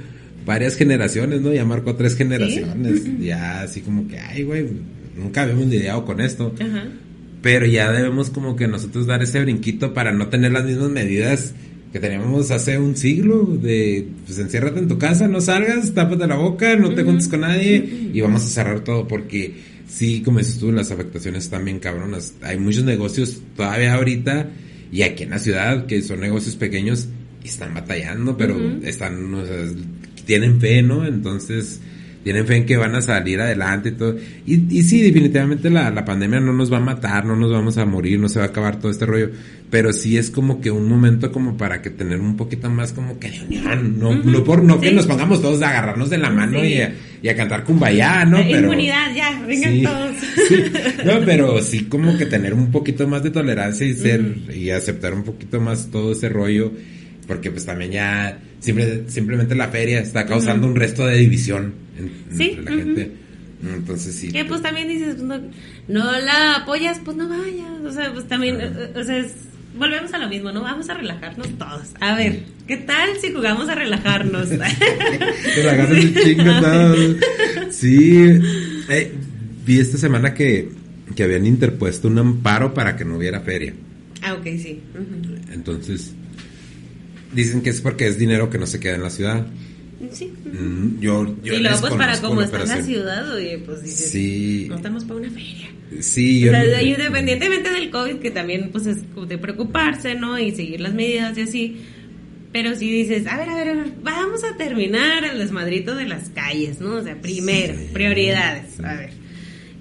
[0.45, 1.51] varias generaciones, ¿no?
[1.51, 3.01] Ya marcó tres generaciones.
[3.19, 4.67] Ya así como que, ay, güey,
[5.17, 6.53] nunca habíamos lidiado con esto.
[7.41, 11.53] Pero ya debemos como que nosotros dar ese brinquito para no tener las mismas medidas
[11.91, 16.35] que teníamos hace un siglo de, pues enciérrate en tu casa, no salgas, tápate la
[16.35, 19.53] boca, no te juntes con nadie y vamos a cerrar todo porque
[19.87, 22.33] sí, como dices tú, las afectaciones están bien cabronas.
[22.41, 24.49] Hay muchos negocios todavía ahorita
[24.91, 27.07] y aquí en la ciudad que son negocios pequeños
[27.43, 29.65] y están batallando, pero están, o sea,
[30.25, 31.05] tienen fe, ¿no?
[31.05, 31.79] Entonces
[32.23, 34.17] tienen fe en que van a salir adelante y todo.
[34.47, 37.77] Y, y sí, definitivamente la, la pandemia no nos va a matar, no nos vamos
[37.77, 39.29] a morir, no se va a acabar todo este rollo.
[39.75, 43.19] Pero sí es como que un momento como para que tener un poquito más como
[43.19, 43.99] que de unión.
[43.99, 46.67] No, no por no que nos pongamos todos a agarrarnos de la mano Sí.
[46.67, 48.37] y, a, y a cantar kumbaya, ¿no?
[48.37, 50.15] Eh, Pero, Inmunidad, ya, vengan Sí, todos.
[51.05, 54.23] No, pero sí como que tener un poquito más de tolerancia y ser
[54.55, 56.71] y aceptar un poquito más todo ese rollo
[57.27, 62.13] porque pues también ya simple- simplemente la feria está causando un resto de división en-
[62.31, 63.11] entre la gente.
[63.61, 64.31] Entonces sí.
[64.31, 65.37] Que pues también dices, no,
[65.89, 67.81] no la apoyas, pues no vayas.
[67.85, 68.55] O sea, pues también,
[68.95, 69.33] o sea, es-
[69.77, 70.61] volvemos a lo mismo, ¿no?
[70.61, 71.87] Vamos a relajarnos todos.
[71.99, 74.49] A ver, ¿qué tal si jugamos a relajarnos?
[74.51, 76.95] Agarras un chingo, no.
[77.71, 78.39] Sí.
[78.89, 79.11] Eh,
[79.65, 80.69] vi esta semana que,
[81.15, 83.73] que habían interpuesto un amparo para que no hubiera feria.
[84.21, 84.81] ah, ok, sí.
[85.51, 86.13] Entonces,
[87.33, 89.45] dicen que es porque es dinero que no se queda en la ciudad.
[90.11, 90.31] Sí.
[90.45, 94.65] Mm, Yo, yo y luego, pues para cómo está la ciudad, oye, pues dices, Sí.
[94.69, 95.69] no estamos para una feria.
[95.99, 96.51] Sí, O yo.
[96.51, 100.37] sea, no- independientemente del COVID, que también pues es de preocuparse, ¿no?
[100.39, 101.77] Y seguir las medidas y así.
[102.51, 106.05] Pero si dices, a ver, a ver, a ver, vamos a terminar el desmadrito de
[106.05, 106.95] las calles, ¿no?
[106.95, 107.89] O sea, primero, Sí.
[107.93, 109.09] prioridades, a ver.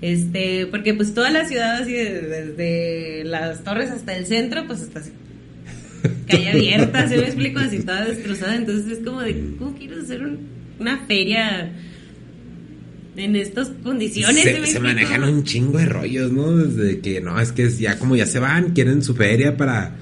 [0.02, 4.82] Este, porque pues toda la ciudad así, de- desde las torres hasta el centro, pues
[4.82, 5.10] está así.
[6.28, 7.60] Calle abierta, ¿se me explico?
[7.60, 8.56] Así toda destrozada.
[8.56, 10.40] Entonces es como de, ¿cómo quieres hacer un-
[10.78, 11.72] una feria
[13.16, 14.44] en estas condiciones?
[14.68, 16.56] se, manejan un chingo de rollos, ¿no?
[16.56, 19.96] Desde que no, es que ya como ya se van, quieren su feria para,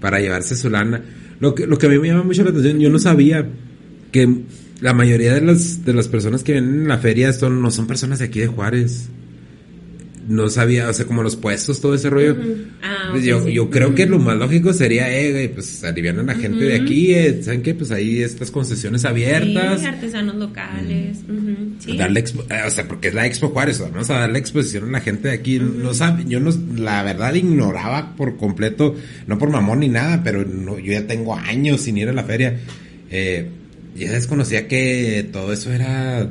[0.00, 1.02] para llevarse su lana.
[1.40, 3.48] Lo que, lo que a mí me llama mucho la atención, yo no sabía
[4.10, 4.42] que
[4.80, 7.86] la mayoría de las, de las personas que vienen en la feria son, no son
[7.86, 9.08] personas de aquí de Juárez.
[10.28, 12.36] No sabía, o sea, como los puestos, todo ese rollo.
[12.82, 13.52] Ah, Pues ok, yo, sí.
[13.54, 17.14] yo creo que lo más lógico sería, eh, pues alivian a la gente de aquí,
[17.14, 17.72] eh, ¿saben qué?
[17.74, 19.80] Pues ahí estas concesiones abiertas.
[19.80, 21.18] Sí, artesanos locales.
[21.26, 21.96] ujú, sí.
[21.96, 24.92] Darle expo- eh, o sea, porque es la Expo Juárez, vamos a darle exposición a
[24.92, 25.58] la gente de aquí.
[25.58, 28.94] No sabe, yo no, la verdad ignoraba por completo,
[29.26, 32.24] no por mamón ni nada, pero no, yo ya tengo años sin ir a la
[32.24, 32.58] feria.
[33.10, 33.48] Eh,
[33.96, 36.28] ya desconocía que todo eso era,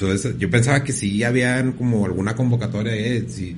[0.00, 3.54] todo eso, yo pensaba que sí habían como alguna convocatoria, eh, si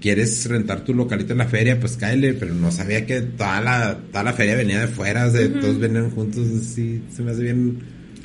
[0.00, 3.98] quieres rentar tu localito en la feria, pues cáele, pero no sabía que toda la,
[4.10, 7.42] toda la feria venía de fuera, o sea, todos venían juntos, sí, se me hace
[7.42, 7.78] bien.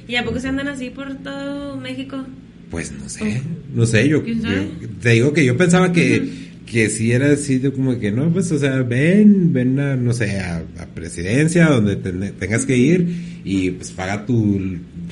[0.07, 2.25] ¿Y a poco se andan así por todo México?
[2.69, 3.41] Pues no sé,
[3.73, 6.29] no sé, yo, yo- te digo que yo pensaba que,
[6.65, 10.13] que si era así de como que no, pues o sea, ven, ven a, no
[10.13, 14.59] sé, a, a presidencia, donde ten- tengas que ir y pues paga tu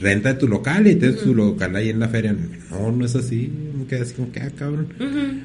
[0.04, 2.36] renta de tu local y tienes tu local ahí en la feria.
[2.70, 4.88] No, no es así, me quedé así como que, ah, cabrón.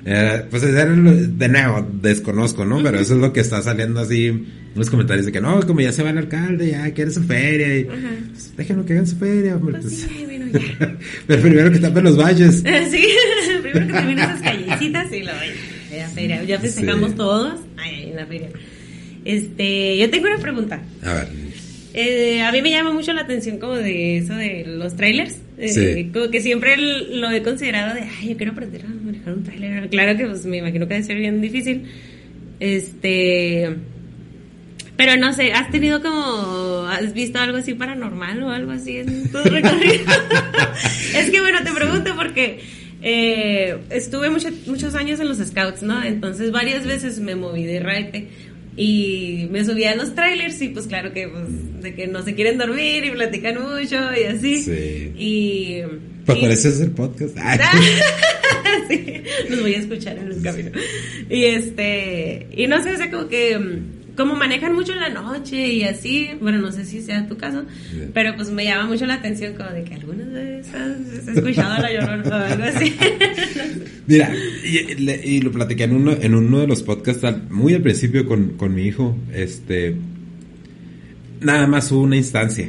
[0.04, 2.82] Eh, pues era lo- de nuevo, desconozco, ¿no?
[2.82, 5.80] Pero eso es lo que está saliendo así en los comentarios de que no, como
[5.80, 9.16] ya se va el alcalde, ya quiere su feria y pues, déjenlo que hagan su
[9.16, 9.78] feria, hombre.
[9.80, 9.96] Pues pues.
[10.16, 10.96] sí, bueno, ya.
[11.26, 12.56] Pero primero que tapen los valles.
[12.90, 13.04] sí,
[13.62, 14.66] primero que termine esas calles.
[14.80, 15.32] visitas y lo
[15.96, 18.50] ya, feria, ya festejamos todos ay, en la feria.
[19.24, 20.80] Este, yo tengo una pregunta.
[21.02, 21.28] A ver.
[22.00, 25.40] Eh, a mí me llama mucho la atención como de eso de los trailers.
[25.58, 29.42] Eh, como que siempre lo he considerado de, ay, yo quiero aprender a manejar un
[29.42, 29.88] trailer.
[29.88, 31.86] Claro que pues me imagino que debe ser bien difícil.
[32.60, 33.74] Este...
[34.96, 39.32] Pero no sé, ¿has tenido como, has visto algo así paranormal o algo así en
[39.32, 40.04] tu recorrido?
[41.16, 42.60] es que bueno, te pregunto porque
[43.02, 46.00] eh, estuve muchos años en los scouts, ¿no?
[46.02, 48.28] Entonces varias veces me moví de raite
[48.78, 52.36] y me subía a los trailers y pues claro que pues de que no se
[52.36, 54.62] quieren dormir y platican mucho y así.
[54.62, 55.12] Sí.
[55.16, 55.82] Y...
[56.24, 57.36] Pues parece ser podcast.
[58.88, 60.70] sí, los voy a escuchar en el camino.
[61.28, 63.58] Y este, y no sé, o sea, como que
[64.18, 67.64] como manejan mucho en la noche y así, bueno, no sé si sea tu caso,
[68.12, 71.92] pero pues me llama mucho la atención como de que algunas veces has escuchado la
[71.92, 72.96] llorona o algo así.
[74.08, 78.56] Mira, y, lo platiqué en uno, en uno de los podcasts muy al principio con,
[78.56, 79.94] con mi hijo, este
[81.40, 82.68] nada más hubo una instancia.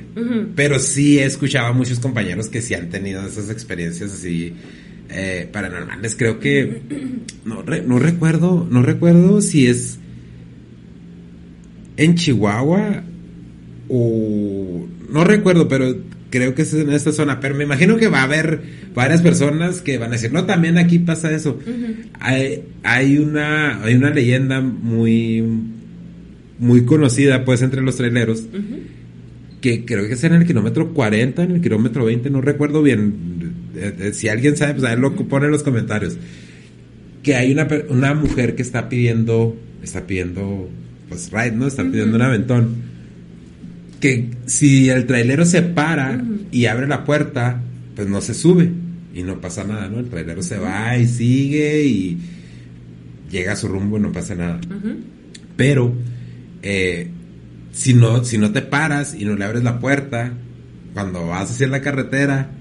[0.55, 4.53] Pero sí he escuchado a muchos compañeros que sí han tenido esas experiencias así
[5.09, 6.15] eh, paranormales.
[6.15, 6.83] Creo que
[7.43, 9.97] no, no recuerdo, no recuerdo si es
[11.99, 13.03] en Chihuahua
[13.89, 15.95] o no recuerdo, pero
[16.29, 18.61] creo que es en esta zona, pero me imagino que va a haber
[18.95, 21.59] varias personas que van a decir, no, también aquí pasa eso.
[22.19, 25.43] hay, hay, una, hay una leyenda muy,
[26.57, 28.45] muy conocida, pues, entre los traileros,
[29.59, 33.13] que creo que es en el kilómetro 40, en el kilómetro 20, no recuerdo bien.
[33.75, 36.15] Eh, eh, si alguien sabe, pues, a lo pone en los comentarios.
[37.23, 40.69] Que hay una, una mujer que está pidiendo, está pidiendo
[41.09, 41.67] pues right, ¿no?
[41.67, 42.75] Está pidiendo un aventón.
[43.99, 47.61] Que si el trailero se para y abre la puerta,
[47.95, 48.71] pues no se sube
[49.13, 49.99] y no pasa nada, ¿no?
[49.99, 52.17] El trailero se va y sigue y
[53.29, 54.59] llega a su rumbo y no pasa nada.
[55.57, 55.93] Pero
[56.61, 57.09] eh,
[57.73, 60.31] si no, si no te paras y no le abres la puerta,
[60.93, 62.51] cuando vas hacia la carretera,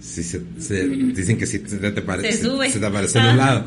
[0.00, 0.40] si se,
[0.88, 3.66] dicen que si te, te, se, se, te aparece en un lado.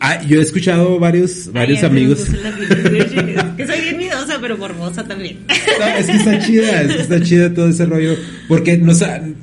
[0.00, 2.24] Ah, yo he escuchado varios, varios amigos.
[3.56, 5.38] que soy bien miedosa, pero morbosa también.
[5.48, 8.14] es que está chida, es que está chida todo ese rollo.
[8.46, 8.92] Porque no,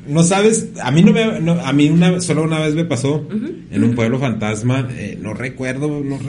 [0.08, 3.28] no sabes, a mí no me, a mí una, solo una vez me pasó
[3.72, 6.20] en un pueblo fantasma, eh, no recuerdo, no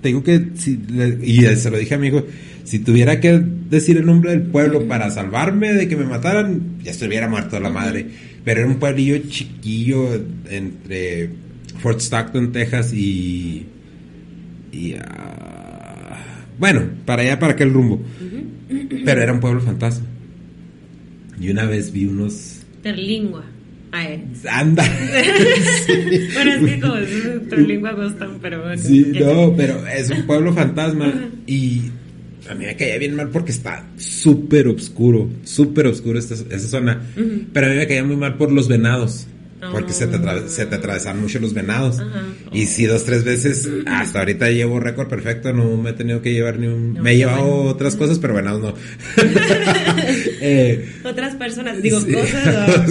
[0.00, 0.50] tengo que,
[1.22, 2.24] y se lo dije a mi hijo,
[2.62, 6.92] si tuviera que decir el nombre del pueblo para salvarme de que me mataran, ya
[6.92, 8.06] estuviera muerto la madre.
[8.44, 10.20] Pero era un pueblillo chiquillo
[10.50, 11.30] entre
[11.78, 13.66] Fort Stockton, Texas y...
[14.72, 16.18] y ah,
[16.58, 18.02] bueno, para allá, para aquel rumbo.
[19.04, 20.06] Pero era un pueblo fantasma.
[21.40, 22.60] Y una vez vi unos...
[22.82, 23.44] Terlingua.
[24.50, 24.84] Anda.
[26.34, 28.82] Bueno, es que como es Terlingua gustan, pero bueno.
[28.82, 31.12] Sí, no, pero es un pueblo fantasma
[31.46, 31.82] y
[32.50, 37.00] a mí me caía bien mal porque está súper oscuro, súper oscuro esta, esa zona.
[37.52, 39.26] Pero a mí me caía muy mal por los venados.
[39.72, 42.00] Porque se, te se te atravesan mucho los venados.
[42.52, 46.32] Y si dos, tres veces, hasta ahorita llevo récord perfecto, no me he tenido que
[46.32, 46.94] llevar ni un...
[46.94, 48.74] me he llevado otras cosas, pero venados no.
[50.46, 52.90] Eh, otras personas, digo cosas.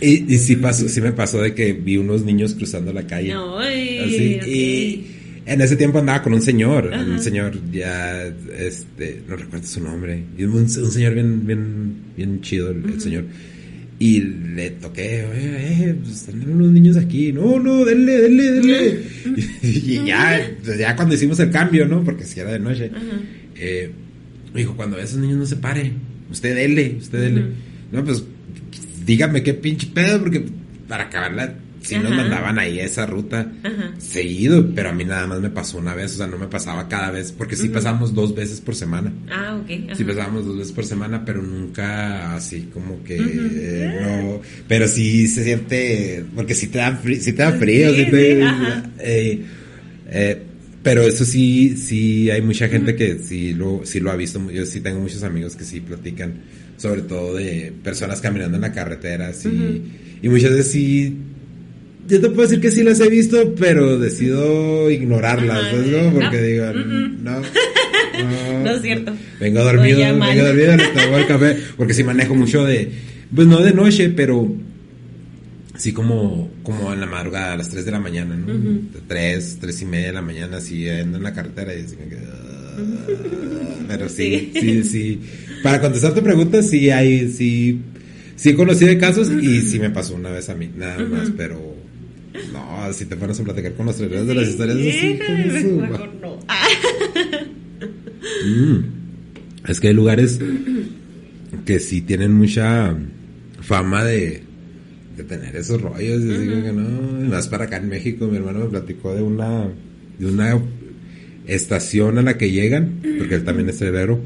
[0.00, 3.32] y, y sí, pasó, sí me pasó de que vi unos niños cruzando la calle.
[3.32, 5.06] así, Y
[5.46, 8.26] en ese tiempo andaba con un señor, un señor ya,
[8.58, 13.24] este, no recuerdo su nombre, un, un señor bien, bien, bien chido, el señor.
[14.02, 17.32] Y le toqué, oye, eh, pues están unos niños aquí.
[17.32, 19.02] No, no, denle, denle, denle.
[19.62, 22.02] y, ya, pues, ya cuando hicimos el cambio, ¿no?
[22.02, 22.90] Porque si era de noche.
[23.54, 23.92] Eh,
[24.52, 25.92] me dijo, cuando esos niños no se pare,
[26.32, 27.44] usted denle, usted denle.
[27.92, 28.24] No, pues
[29.06, 30.46] dígame qué pinche pedo, porque
[30.88, 33.50] para acabarla sí nos mandaban ahí esa ruta
[33.98, 36.88] seguido, pero a mí nada más me pasó una vez, o sea, no me pasaba
[36.88, 39.12] cada vez, porque sí pasamos dos veces por semana.
[39.30, 39.94] Ah, ok.
[39.96, 45.44] Sí pasábamos dos veces por semana, pero nunca así como que no, pero sí se
[45.44, 48.00] siente, porque sí te da, frío, sí te da frío, sí,
[48.98, 49.44] eh,
[50.10, 50.42] eh,
[50.82, 54.66] pero eso sí, sí hay mucha gente que sí lo, sí lo ha visto, yo
[54.66, 56.34] sí tengo muchos amigos que sí platican,
[56.76, 59.82] sobre todo de personas caminando en la carretera, sí,
[60.22, 61.16] y muchas veces sí
[62.12, 66.12] yo te puedo decir que sí las he visto, pero decido ignorarlas, ¿no?
[66.12, 66.66] Porque digo,
[67.22, 67.40] no.
[68.62, 69.14] No, es cierto.
[69.40, 72.92] Vengo dormido, vengo dormido, le tomo el café, porque sí manejo mucho de,
[73.34, 74.54] pues no de noche, pero
[75.74, 78.52] sí como, como en la madrugada, a las 3 de la mañana, ¿no?
[79.08, 82.08] 3, 3 y media de la mañana, así ando en la carretera y así me
[82.08, 82.42] quedo...
[83.88, 85.20] Pero sí, sí, sí,
[85.62, 87.80] Para contestar tu pregunta, sí hay, sí
[88.36, 91.30] sí he conocido de casos y sí me pasó una vez a mí, nada más,
[91.36, 91.71] pero
[92.52, 95.18] no, si te pones a platicar con los trailers de las historias así,
[95.72, 96.38] Mejor no.
[98.44, 98.84] Mm.
[99.68, 100.38] Es que hay lugares
[101.64, 102.96] que sí tienen mucha
[103.60, 104.42] fama de,
[105.16, 106.22] de tener esos rollos.
[106.22, 109.22] Y así como que no, más para acá en México, mi hermano me platicó de
[109.22, 109.68] una,
[110.18, 110.60] de una
[111.46, 114.20] estación a la que llegan, porque él también es heredero.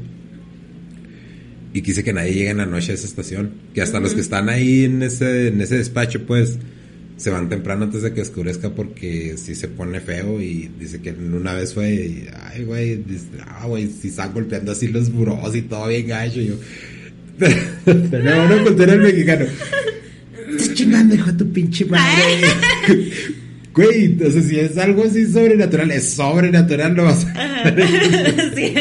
[1.73, 3.51] Y quise que nadie llegue en la noche a esa estación.
[3.73, 6.57] Que hasta los que están ahí en ese, en ese despacho, pues,
[7.17, 11.11] se van temprano antes de que oscurezca porque si se pone feo y dice que
[11.11, 13.03] una vez fue y, ay güey,
[13.41, 13.67] ah
[14.01, 16.55] si están golpeando así los burros y todo bien gacho yo
[17.39, 19.45] pero una cultura del mexicano
[20.51, 22.41] estás chingando hijo de tu pinche madre
[23.77, 27.63] güey, entonces si es algo así sobrenatural, es sobrenatural, no vas a
[28.55, 28.73] sí.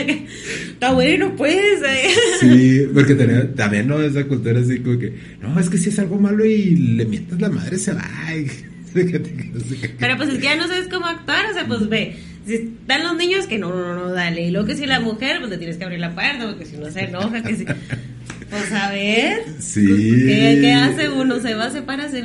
[0.73, 1.57] Está bueno, pues.
[1.57, 2.11] eh.
[2.41, 5.99] Sí, porque tenía- también no esa cultura así como que, no, es que si es
[5.99, 8.05] algo malo y le mientas la madre se va.
[8.95, 12.17] Pero pues es que ya no sabes cómo actuar, o sea, pues ve,
[12.47, 14.47] si están los niños, que no, no, no, dale.
[14.47, 16.77] Y luego que si la mujer, pues le tienes que abrir la puerta, porque si
[16.77, 17.65] no se enoja, que si...
[17.65, 19.85] Pues a ver, Sí.
[19.85, 21.41] ¿qué, qué hace uno?
[21.41, 22.23] ¿Se va, se para, se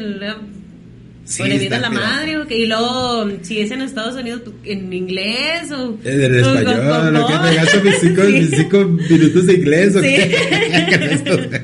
[1.32, 2.38] Sí, o le a la madre?
[2.38, 2.58] o qué?
[2.60, 5.98] Y luego, si es enEstados Unidos, pues, en inglés o...
[6.04, 8.32] En español, que me gasto mis cinco, Sí.
[8.34, 9.96] mis cinco minutos de inglés.
[9.96, 10.08] ¿o Sí.
[10.08, 11.62] qué?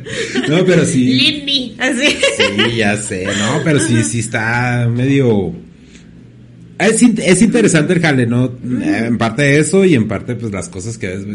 [0.49, 1.03] no, pero sí.
[1.13, 2.07] Lindy, así.
[2.37, 5.53] Sí, ya sé, no, pero sí, sí está medio...
[6.79, 8.55] Es, es interesante el jale, ¿no?
[8.63, 11.25] En parte eso y en parte pues las cosas que ves.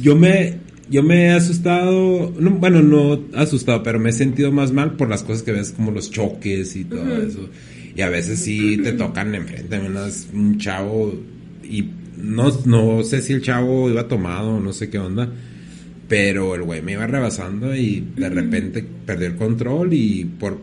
[0.00, 0.54] Yo me,
[0.90, 5.08] yo me he asustado, no, bueno, no asustado, pero me he sentido más mal por
[5.08, 7.48] las cosas que ves como los choques y todo eso.
[7.94, 11.14] Y a veces sí te tocan enfrente, unas- un chavo
[11.62, 15.30] y no, no sé si el chavo iba tomado o no sé qué onda.
[16.08, 20.60] Pero el güey me iba rebasando y de repente perdió el control y por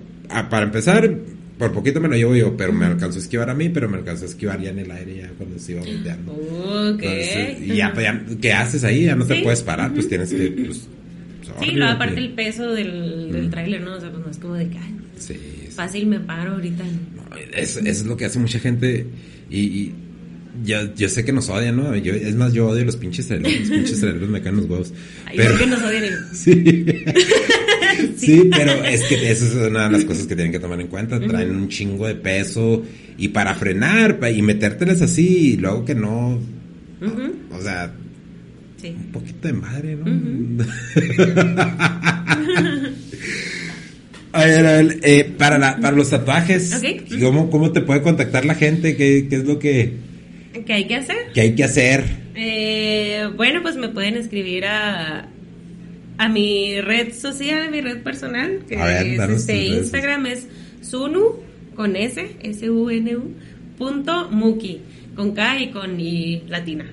[0.50, 1.12] para empezar,
[1.60, 3.98] por poquito me lo llevo yo, pero me alcanzó a esquivar a mí, pero me
[3.98, 6.32] alcanzó a esquivar ya en el aire ya cuando se iba volteando.
[6.32, 7.04] Ok.
[7.04, 9.04] Entonces, y ya, pues, ya, ¿qué haces ahí?
[9.06, 9.42] Ya no te Sí.
[9.44, 10.84] puedes parar, pues tienes que, pues, Sí,
[11.44, 11.96] sorry, luego güey.
[11.96, 13.50] aparte el peso del, del Mm.
[13.52, 13.96] tráiler, ¿no?
[13.96, 14.78] O sea, pues no es como de que,
[15.18, 15.68] Sí, sí.
[15.72, 16.84] fácil me paro ahorita.
[16.84, 19.06] No, Eso, eso es lo que hace mucha gente
[19.50, 19.94] y, y
[20.66, 21.96] yo, yo sé que nos odian, ¿no?
[21.98, 24.94] Yo, es más, yo odio los pinches traileros, los pinches traileros me caen los huevos.
[25.26, 26.04] Ay, Pero, ¿por qué nos odian?
[26.34, 26.86] sí.
[28.20, 30.88] Sí, pero es que eso es una de las cosas que tienen que tomar en
[30.88, 31.20] cuenta.
[31.20, 32.84] Traen un chingo de peso
[33.18, 36.40] y para frenar y metérteles así y luego que no,
[37.52, 37.94] o sea,
[38.82, 38.96] Sí.
[38.98, 40.64] un poquito de madre, ¿no?
[44.32, 47.20] A ver, a ver, eh, para, la, para los tatuajes, Ok.
[47.20, 48.96] ¿cómo, ¿cómo te puede contactar la gente?
[48.96, 49.94] ¿Qué, qué es lo que,
[50.68, 51.18] ¿Qué hay que hacer?
[51.34, 52.04] que hay que hacer?
[52.36, 55.28] Eh, bueno, pues me pueden escribir a,
[56.20, 59.66] a mi red social, a mi red personal, que ver, es este.
[59.68, 60.48] Instagram es
[60.82, 61.38] sunu
[61.76, 63.34] con S, S-U-N-U,
[63.78, 64.82] punto muki,
[65.16, 66.86] con K y con I latina.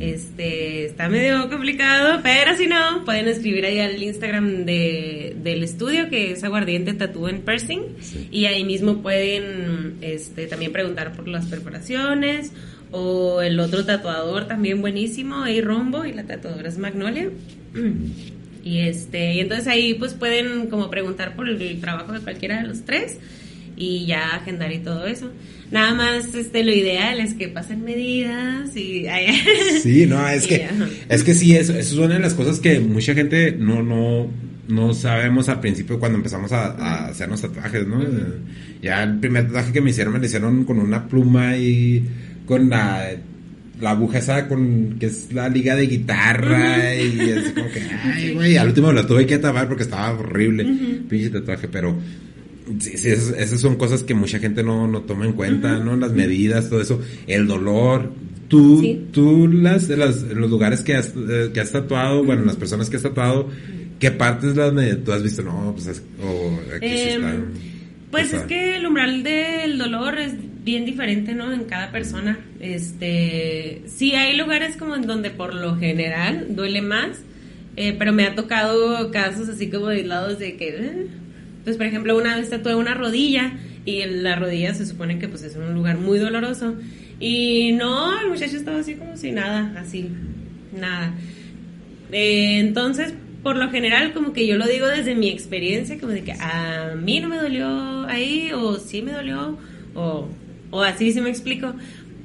[0.00, 6.10] Este, está medio complicado, pero si no, pueden escribir ahí al Instagram de, del estudio,
[6.10, 8.28] que es Aguardiente Tattoo and Piercing, Sí.
[8.32, 12.52] y ahí mismo pueden este, también preguntar por las perforaciones,
[12.90, 17.30] o el otro tatuador también buenísimo, ahí Rombo, y la tatuadora es Magnolia.
[18.66, 22.66] Y este, y entonces ahí pues pueden como preguntar por el trabajo de cualquiera de
[22.66, 23.18] los tres
[23.76, 25.30] y ya agendar y todo eso.
[25.70, 29.40] Nada más este lo ideal es que pasen medidas y ay,
[29.84, 30.68] Sí, no, es que,
[31.08, 34.26] es que sí, eso, eso es una de las cosas que mucha gente no, no,
[34.66, 38.04] no sabemos al principio cuando empezamos a, a hacernos tatuajes, ¿no?
[38.82, 42.04] Ya el primer tatuaje que me hicieron me lo hicieron con una pluma y
[42.46, 43.10] con la,
[43.80, 48.34] la aguja esa con, que es la liga de guitarra y así como que, ay,
[48.34, 50.64] güey, al último lo tuve que tapar porque estaba horrible,
[51.08, 51.96] pinche tatuaje, pero...
[52.80, 55.96] Sí, sí, esas, esas son cosas que mucha gente no, no toma en cuenta, ¿no?
[55.96, 58.12] Las medidas, todo eso, el dolor.
[58.48, 59.06] Tú, Sí.
[59.12, 62.90] tú las, las, en los lugares que has, eh, que has tatuado, bueno, las personas
[62.90, 63.48] que has tatuado,
[64.00, 65.42] ¿qué partes las me- tú has visto?
[65.42, 67.36] No, pues es, o aquí sí Em, está.
[68.10, 70.34] Pues es que el umbral del dolor es
[70.64, 71.52] bien diferente, ¿no?
[71.52, 72.38] En cada persona.
[72.60, 77.18] Este, sí hay lugares como en donde por lo general duele más,
[77.76, 81.06] eh, pero me ha tocado casos así como aislados de que, eh,
[81.64, 83.52] pues por ejemplo una vez tatué una rodilla
[83.84, 86.74] y la rodilla se supone que pues es un lugar muy doloroso
[87.20, 90.10] y no, el muchacho estaba así como si nada, así,
[90.78, 91.12] nada.
[92.12, 93.14] Eh, entonces,
[93.46, 96.96] por lo general, como que yo lo digo desde mi experiencia, como de que a
[97.00, 99.56] mí no me dolió ahí, o sí me dolió,
[99.94, 100.26] o,
[100.72, 101.72] o así se me explico.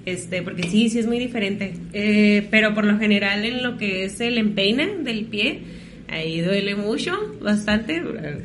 [0.08, 1.76] Este, porque sí, sí es muy diferente.
[1.94, 5.60] Eh, pero por lo general, en lo que es el empeine del pie,
[6.08, 8.02] ahí duele mucho, bastante,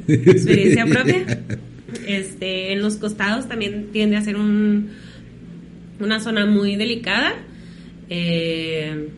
[0.06, 1.24] experiencia propia.
[2.06, 4.90] Este, en los costados también tiende a ser un,
[5.98, 7.36] una zona muy delicada.
[8.10, 9.08] Eh,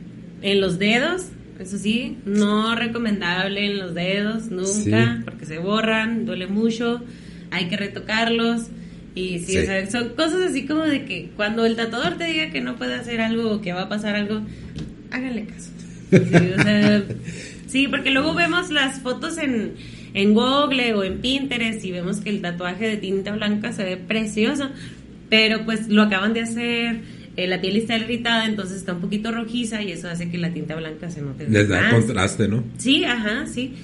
[0.43, 6.47] en los dedos, eso sí, no recomendable en los dedos, nunca, porque se borran, duele
[6.47, 7.03] mucho,
[7.51, 8.69] hay que retocarlos.
[9.15, 12.51] Y sí, O sea, son cosas así como de que cuando el tatuador te diga
[12.51, 14.43] que no puede hacer algo o que va a pasar algo,
[15.11, 15.71] háganle caso.
[17.69, 19.75] Sí, porque luego vemos las fotos en,
[20.15, 23.99] en Google o en Pinterest y vemos que el tatuaje de tinta blanca se ve
[23.99, 24.71] precioso,
[25.29, 27.01] pero pues lo acaban de hacer,
[27.39, 30.53] eh, la piel está irritada, entonces está un poquito rojiza y eso hace que la
[30.53, 32.65] tinta blanca se note Les da contraste, ¿no?
[32.79, 33.75] Sí, ajá, sí.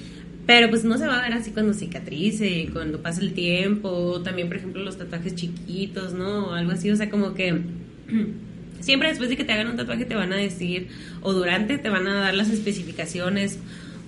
[0.45, 4.49] Pero pues no se va a ver así cuando cicatrice, cuando pasa el tiempo, también
[4.49, 6.47] por ejemplo los tatuajes chiquitos, ¿no?
[6.47, 7.61] O algo así, o sea, como que
[8.81, 10.89] siempre después de que te hagan un tatuaje te van a decir,
[11.21, 13.57] o durante te van a dar las especificaciones,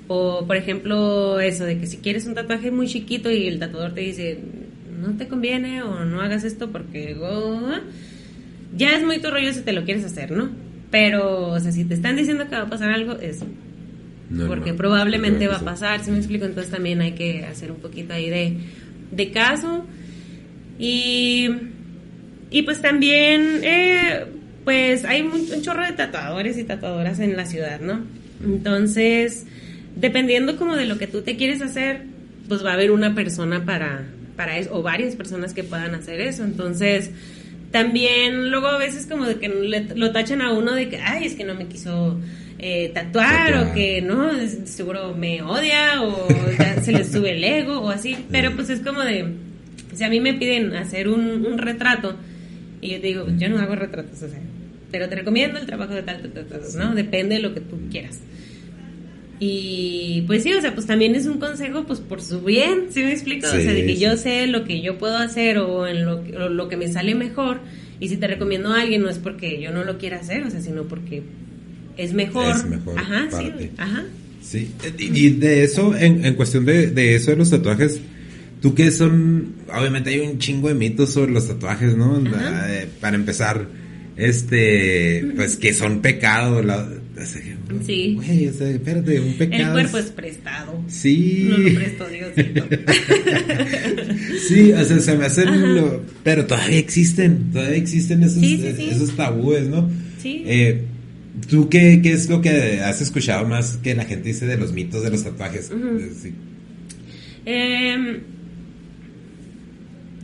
[0.09, 3.93] o por ejemplo eso de que si quieres un tatuaje muy chiquito y el tatuador
[3.93, 4.39] te dice,
[5.01, 7.13] no te conviene o no hagas esto porque
[8.75, 10.49] ya es muy tu rollo si te lo quieres hacer, ¿no?
[10.91, 13.43] Pero, o sea, si te están diciendo que va a pasar algo, es
[14.47, 18.13] porque probablemente va a pasar, si me explico, entonces también hay que hacer un poquito
[18.13, 18.57] ahí de,
[19.11, 19.85] de caso.
[20.77, 21.49] Y,
[22.49, 24.25] y pues también, eh,
[24.63, 28.01] pues hay un, chorro de tatuadores y tatuadoras en la ciudad, ¿no?
[28.43, 29.45] Entonces,
[29.95, 32.01] dependiendo como de lo que tú te quieres hacer,
[32.49, 34.05] pues va a haber una persona para,
[34.35, 36.43] para eso, o varias personas que puedan hacer eso.
[36.43, 37.11] Entonces,
[37.71, 39.49] también luego a veces como de que
[39.95, 42.19] lo tachan a uno de que, ay, es que no me quiso
[42.59, 44.31] eh, tatuar, o que no,
[44.65, 46.27] seguro me odia o
[46.81, 49.33] se le sube el ego o así, pero pues es como de,
[49.93, 52.15] si a mí me piden hacer un, retrato
[52.81, 54.39] y yo te digo, yo no hago retratos, o sea,
[54.91, 56.95] pero te recomiendo el trabajo de tal, tal, tal, ¿no?
[56.95, 58.19] Depende de lo que tú quieras.
[59.39, 63.01] Y pues sí, o sea, pues también es un consejo, pues por su bien, ¿sí
[63.01, 63.47] me explico?
[63.47, 66.67] o sea, de que yo sé lo que yo puedo hacer o en lo, lo
[66.69, 67.59] que me sale mejor.
[67.99, 70.49] Y si te recomiendo a alguien, no es porque yo no lo quiera hacer, o
[70.49, 71.23] sea, sino porque
[71.97, 72.55] es mejor.
[72.55, 74.05] Es mejor ajá, sí, ajá.
[74.41, 77.99] Sí, y de eso, en, en cuestión de, de eso de los tatuajes,
[78.61, 82.17] tú que son, obviamente hay un chingo de mitos sobre los tatuajes, ¿no?
[82.17, 83.67] Eh, para empezar,
[84.15, 86.87] este, pues que son pecados, la,
[87.25, 88.13] sí.
[88.15, 89.63] Güey, o sea, espérate, un pecado.
[89.63, 90.83] El cuerpo es prestado.
[90.87, 91.47] Sí.
[91.49, 92.31] No lo prestó Dios.
[94.47, 99.67] sí, o sea, se me hacen, lo, pero todavía existen, todavía existen esos, esos tabúes,
[99.67, 99.89] ¿no?
[100.21, 100.43] Sí.
[100.45, 100.83] Eh,
[101.49, 104.73] ¿Tú qué, qué, es lo que has escuchado más que la gente dice de los
[104.73, 105.71] mitos de los tatuajes?
[107.45, 108.19] Em,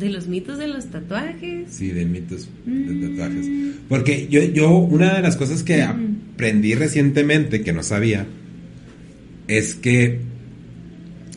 [0.04, 1.70] de los mitos de los tatuajes.
[1.70, 3.48] Sí, de mitos de tatuajes.
[3.88, 8.28] Porque yo, yo, una de las cosas que aprendí recientemente que no sabía
[9.48, 10.20] es que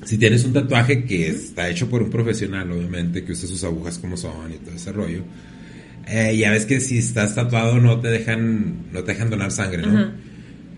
[0.05, 3.99] si tienes un tatuaje que está hecho por un profesional, obviamente, que usa sus agujas
[3.99, 5.23] como son y todo ese rollo,
[6.09, 9.83] eh, ya ves que si estás tatuado no te dejan, no te dejan donar sangre,
[9.83, 10.11] ¿no?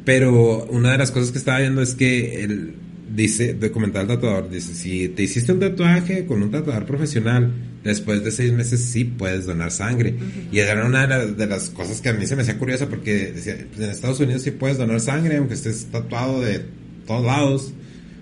[0.05, 2.75] Pero una de las cosas que estaba viendo es que él
[3.09, 7.53] dice, de comentar al tatuador, dice, si te hiciste un tatuaje con un tatuador profesional,
[7.83, 10.15] después de seis meses sí puedes donar sangre.
[10.53, 13.57] Y era una de, las cosas que a mí se me hacía curiosa porque decía,
[13.69, 16.63] pues en Estados Unidos sí puedes donar sangre, aunque estés tatuado de
[17.07, 17.73] todos lados,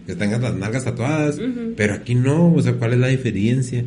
[0.06, 1.38] que tengas las nalgas tatuadas,
[1.76, 3.84] pero aquí no, o sea, ¿cuál es la diferencia?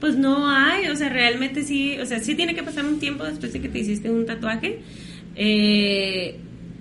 [0.00, 3.24] Pues no hay, o sea, realmente sí, o sea, sí tiene que pasar un tiempo
[3.24, 4.80] después de que te hiciste un tatuaje.
[5.34, 6.36] Eh,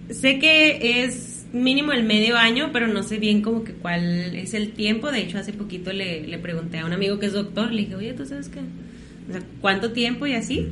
[0.09, 4.53] sé que es mínimo el medio año, pero no sé bien como que cuál es
[4.53, 5.11] el tiempo.
[5.11, 7.95] De hecho, hace poquito le, le pregunté a un amigo que es doctor, le dije,
[7.95, 8.59] oye, ¿tú sabes qué?
[8.59, 10.67] O sea, ¿cuánto tiempo y así?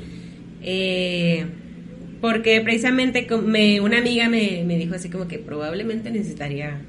[0.61, 1.45] Eh,
[2.21, 6.81] porque precisamente me, una amiga me, me dijo así como que probablemente necesitaría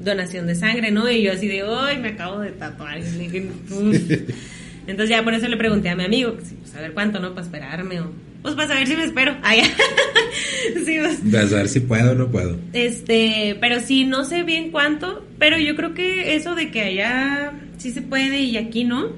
[0.00, 1.10] donación de sangre, ¿no?
[1.10, 2.98] Y yo así de, ¡ay, me acabo de tatuar!
[2.98, 3.48] Y dije,
[4.86, 7.30] entonces ya por eso le pregunté a mi amigo, pues, a ver cuánto, ¿no?
[7.34, 8.12] Para esperarme o...
[8.44, 9.34] Pues para saber si me espero.
[9.42, 9.62] Ay,
[10.84, 11.20] sí, pues.
[11.32, 12.58] Para saber si puedo o no puedo.
[12.74, 17.54] Este, pero sí, no sé bien cuánto, pero yo creo que eso de que allá
[17.78, 19.12] sí se puede y aquí no,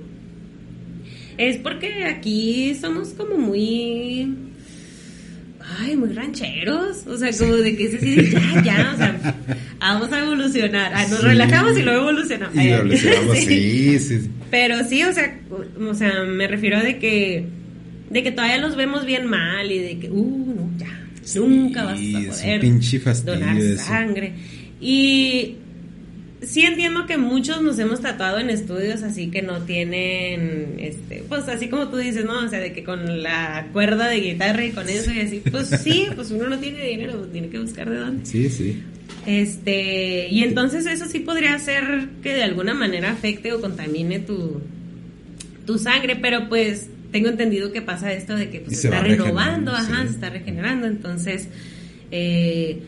[1.39, 4.33] es porque aquí somos como muy
[5.81, 9.35] ay, muy rancheros, o sea, como de que se sí, ya, ya, o sea,
[9.81, 12.55] vamos a evolucionar, ah, nos relajamos y luego evolucionamos.
[12.55, 15.37] Y evolucionamos, sí, sí, Pero sí, o sea,
[15.81, 17.45] o sea, me refiero a de que,
[18.11, 21.07] de que todavía los vemos bien mal y de que, uh, no, ya,
[21.41, 24.33] nunca vas a poder donar sangre.
[24.81, 25.57] Y
[26.43, 31.49] sí entiendo que muchos nos hemos tatuado en estudios así que no tienen, este, pues
[31.49, 32.45] así como tú dices, ¿no?
[32.45, 35.69] O sea, de que con la cuerda de guitarra y con eso y así, pues
[35.69, 38.27] sí, pues uno no tiene dinero, pues tiene que buscar de dónde.
[38.27, 38.83] Sí, sí.
[39.27, 44.61] Este, y entonces eso sí podría hacer que de alguna manera afecte o contamine tu,
[45.67, 49.73] tu sangre, pero pues tengo entendido que pasa esto de que pues, se, está renovando,
[49.73, 51.49] ajá, se está regenerando, entonces,
[52.11, 52.81] eh,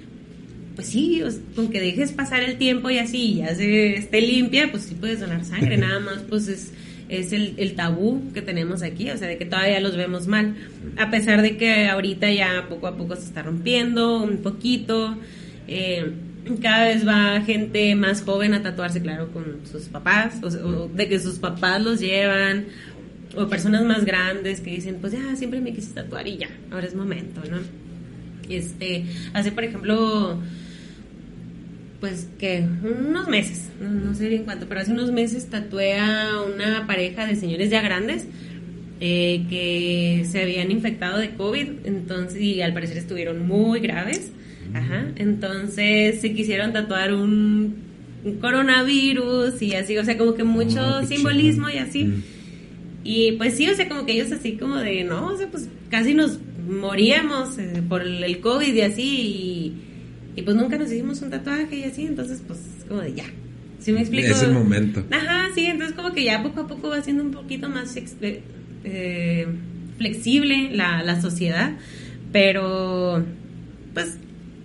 [0.75, 1.23] pues sí,
[1.55, 5.21] con que dejes pasar el tiempo y así ya se esté limpia, pues sí puedes
[5.21, 6.73] donar sangre, nada más pues es,
[7.09, 10.55] es el, el, tabú que tenemos aquí, o sea, de que todavía los vemos mal,
[10.97, 15.17] a pesar de que ahorita ya poco a poco se está rompiendo un poquito,
[15.67, 16.13] eh,
[16.63, 21.19] cada vez va gente más joven a tatuarse, claro, con sus papás, o, de que
[21.19, 22.67] sus papás los llevan,
[23.39, 26.87] o personas más grandes que dicen, pues ya, siempre me quise tatuar y ya, ahora
[26.87, 27.59] es momento, ¿no?
[28.49, 29.05] Este,
[29.35, 30.39] hace por ejemplo
[32.01, 36.87] pues que unos meses, no, sé bien cuánto, pero hace unos meses tatué a una
[36.87, 38.27] pareja de señores ya grandes
[39.01, 44.31] eh, que se habían infectado de COVID, entonces, y al parecer estuvieron muy graves.
[44.75, 47.89] Ajá, entonces se quisieron tatuar un,
[48.41, 52.13] coronavirus y así, o sea, como que mucho ah, simbolismo y así.
[53.09, 55.69] Y pues sí, o sea, como que ellos así como de, no, o sea, pues
[55.91, 59.89] casi nos moríamos eh, por el COVID y así, y
[60.39, 63.25] y pues nunca nos hicimos un tatuaje y así, entonces pues como de ya.
[63.81, 64.29] ¿Sí me explico?
[64.29, 65.05] Ese momento.
[65.11, 67.97] Ajá, sí, entonces como que ya poco a poco va siendo un poquito más
[68.85, 69.47] eh,
[69.97, 71.73] flexible la, la sociedad,
[72.31, 73.25] pero
[73.95, 74.17] pues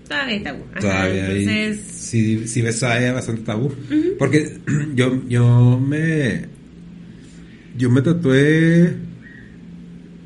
[0.07, 0.63] todavía hay tabú.
[0.79, 1.79] todavía entonces...
[1.87, 3.73] sí, sí ves hay bastante tabú.
[4.19, 4.57] Porque
[4.93, 6.45] yo, yo me...
[7.77, 8.93] Yo me tatué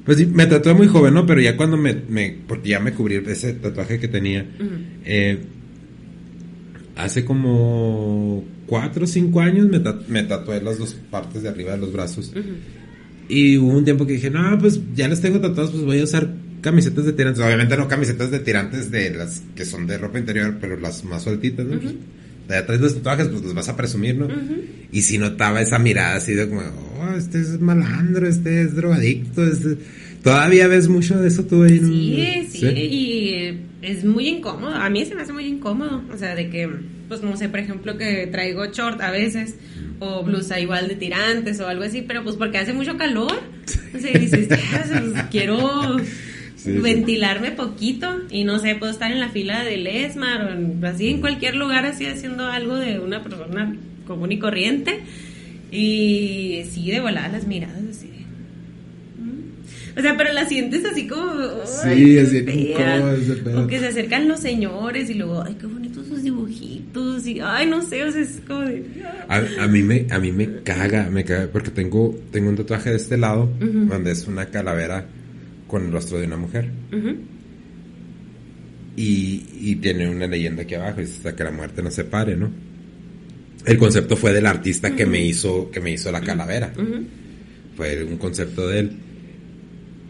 [0.08, 1.26] pues sí, me tatué muy joven, ¿no?
[1.26, 1.94] Pero ya cuando me,
[2.48, 4.46] porque ya me cubrí ese tatuaje que tenía,
[5.04, 5.40] eh,
[6.96, 11.92] hace como cuatro o cinco años me, tatué las dos partes de arriba de los
[11.92, 12.32] brazos.
[13.28, 16.06] Y hubo un tiempo que dije, no, pues ya las tengo tatuadas, pues voy a
[16.06, 17.44] usar camisetas de tirantes.
[17.44, 21.24] Obviamente no camisetas de tirantes de las que son de ropa interior, pero las más
[21.24, 21.76] sueltitas, ¿no?
[21.76, 21.98] de
[22.50, 24.28] atrás de los tatuajes, pues los vas a presumir, ¿no?
[24.92, 29.46] Y si notaba esa mirada así de como, oh, este es malandro, este es drogadicto,
[29.46, 29.78] este...
[30.24, 31.80] ¿Todavía ves mucho de eso tú ahí?
[31.80, 34.76] Sí, sí, y es muy incómodo.
[34.76, 36.04] A mí se me hace muy incómodo.
[36.14, 36.70] O sea, de que,
[37.08, 39.56] pues no sé, por ejemplo, que traigo short a veces
[40.00, 43.40] o blusa igual de tirantes o algo así, pero pues porque hace mucho calor.
[43.96, 45.96] O sea, dices, pues, quiero
[46.82, 51.22] ventilarme poquito y no sé, puedo estar en la fila del ESMAR o así en
[51.22, 53.76] cualquier lugar así haciendo algo de una persona
[54.06, 55.02] común y corriente
[55.72, 58.08] y sí, de volada las miradas así
[59.18, 60.00] mm".
[60.00, 61.34] o sea, pero la sientes así como.
[61.66, 63.64] Sí, así como.
[63.64, 67.28] O que se acercan los señores y luego, ay, qué bonitos sus dibujitos.
[67.28, 68.86] Y, ay, no sé, o sea, es como de.
[69.28, 72.96] A, mí, me, a mí me caga, me caga, porque tengo, tengo un tatuaje de
[72.96, 75.06] este lado, donde es una calavera
[75.68, 76.70] con el rostro de una mujer.
[78.96, 82.50] y, tiene una leyenda aquí abajo, dice hasta que la muerte no se pare, ¿no?
[83.66, 86.74] El concepto fue del artista que me hizo, que me hizo la calavera.
[87.76, 88.92] Fue un concepto de él.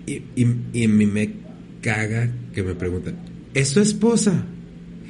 [0.06, 1.32] Y, y, a mí me
[1.82, 3.16] caga que me preguntan,
[3.54, 4.46] ¿es su esposa?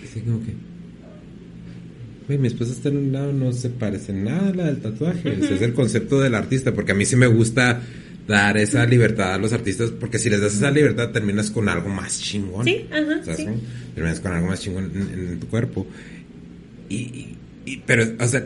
[0.03, 2.37] Así como que...
[2.37, 5.33] mi esposa está en un lado, no se parece nada a la del tatuaje.
[5.33, 7.81] Ese es el concepto del artista, porque a mí sí me gusta
[8.27, 11.89] dar esa libertad a los artistas, porque si les das esa libertad terminas con algo
[11.89, 12.65] más chingón.
[12.65, 13.47] Sí, ajá, sí.
[13.95, 15.87] Terminas con algo más chingón en, tu cuerpo.
[16.89, 17.27] Y,
[17.65, 18.45] y, pero, o sea,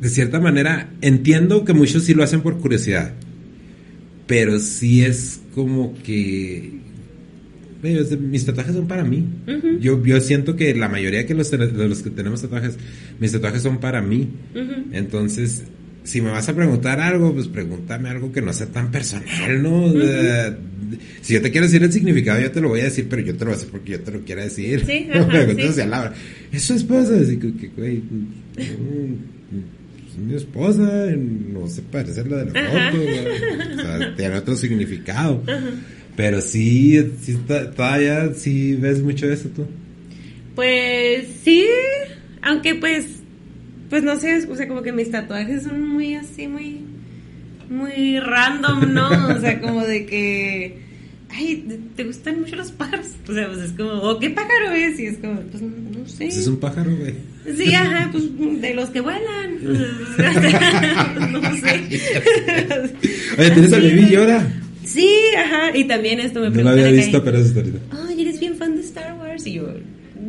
[0.00, 3.12] de cierta manera entiendo que muchos sí lo hacen por curiosidad,
[4.26, 6.80] pero sí es como que...
[7.82, 9.24] mis tatuajes son para mí.
[9.78, 12.76] yo, yo siento que la mayoría que los, de los que tenemos tatuajes,
[13.20, 14.28] mis tatuajes son para mí.
[14.90, 15.62] Entonces,
[16.04, 19.92] si me vas a preguntar algo, pues pregúntame algo que no sea tan personal, ¿no?
[21.22, 23.34] si yo te quiero decir el significado, yo te lo voy a decir, pero yo
[23.34, 24.84] te lo voy a decir porque yo te lo quiero decir.
[24.84, 26.16] Sí, ajá, sí.
[26.52, 28.02] Es esposa, así que, güey,
[28.56, 34.56] es mi esposa, no se parece a la de la foto, o sea, tiene otro
[34.56, 35.42] significado.
[36.16, 39.66] Pero sí, sí, todavía sí ves mucho de eso tú.
[40.54, 41.66] Pues sí,
[42.42, 43.21] aunque pues
[43.92, 46.80] pues no sé, o sea, como que mis tatuajes son muy así, muy,
[47.68, 49.10] muy random, ¿no?
[49.36, 50.78] O sea, como de que,
[51.28, 51.62] ay,
[51.94, 53.08] ¿te gustan mucho los pájaros?
[53.28, 54.98] O sea, pues es como, ¿o qué pájaro es?
[54.98, 56.24] Y es como, pues no sé.
[56.24, 57.16] Pues es un pájaro, güey.
[57.54, 58.24] Sí, ajá, pues
[58.62, 59.58] de los que vuelan.
[61.32, 61.80] no sé.
[63.36, 64.52] Oye, ¿tienes a Baby Yoda?
[64.86, 65.06] Sí,
[65.36, 66.76] ajá, y también esto me preguntan.
[66.76, 67.78] No lo había visto, pero es ahorita.
[68.08, 69.46] Ay, eres bien fan de Star Wars.
[69.46, 69.68] Y yo,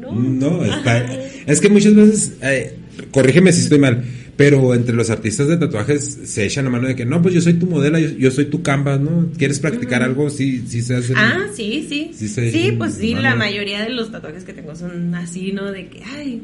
[0.01, 0.11] no.
[0.11, 1.07] No, está,
[1.45, 4.03] es que muchas veces, eh, corrígeme si estoy mal,
[4.35, 7.41] pero entre los artistas de tatuajes se echan la mano de que no, pues yo
[7.41, 9.29] soy tu modelo, yo, yo soy tu canvas, ¿no?
[9.37, 10.29] ¿Quieres practicar algo?
[10.29, 11.13] Sí, sí se hace.
[11.15, 12.11] Ah, sí, sí.
[12.15, 13.21] Sí Sí, se- pues sí, mano.
[13.29, 15.71] la mayoría de los tatuajes que tengo son así, ¿no?
[15.71, 16.41] De que, ay,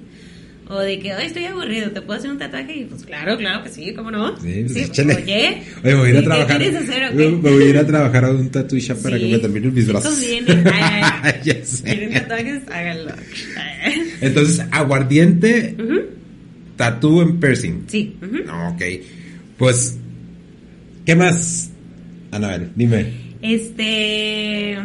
[0.71, 2.77] o de que, ay, estoy aburrido, ¿te puedo hacer un tatuaje?
[2.77, 4.38] Y pues claro, claro que sí, ¿cómo no?
[4.39, 5.15] Sí, pues, pues, échale.
[5.15, 6.57] oye, Oye, voy a ir a ¿y qué trabajar.
[6.59, 7.30] quieres hacer o me, qué?
[7.49, 9.91] voy a ir a trabajar a un shop para Sí, que me terminen mis sí
[9.91, 10.11] brazos.
[10.13, 10.51] conviene.
[10.71, 11.34] Ay, ay, ay.
[11.43, 11.84] ya sé.
[11.85, 12.61] ¿Quieren tatuajes?
[12.71, 13.11] Háganlo.
[14.21, 16.01] Entonces, aguardiente, Ujú,
[16.80, 17.84] tatú en piercing.
[17.88, 18.15] Sí.
[18.72, 18.81] ok.
[19.57, 19.97] Pues,
[21.06, 21.69] ¿qué más?
[22.31, 23.07] Anabel, dime.
[23.41, 24.77] Este.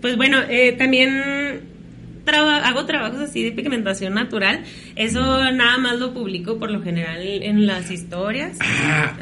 [0.00, 1.10] Pues bueno, eh, también
[2.24, 4.62] traba- hago trabajos así de pigmentación natural.
[4.94, 5.20] Eso
[5.52, 8.56] nada más lo publico por lo general en las historias.
[8.60, 9.16] Ah,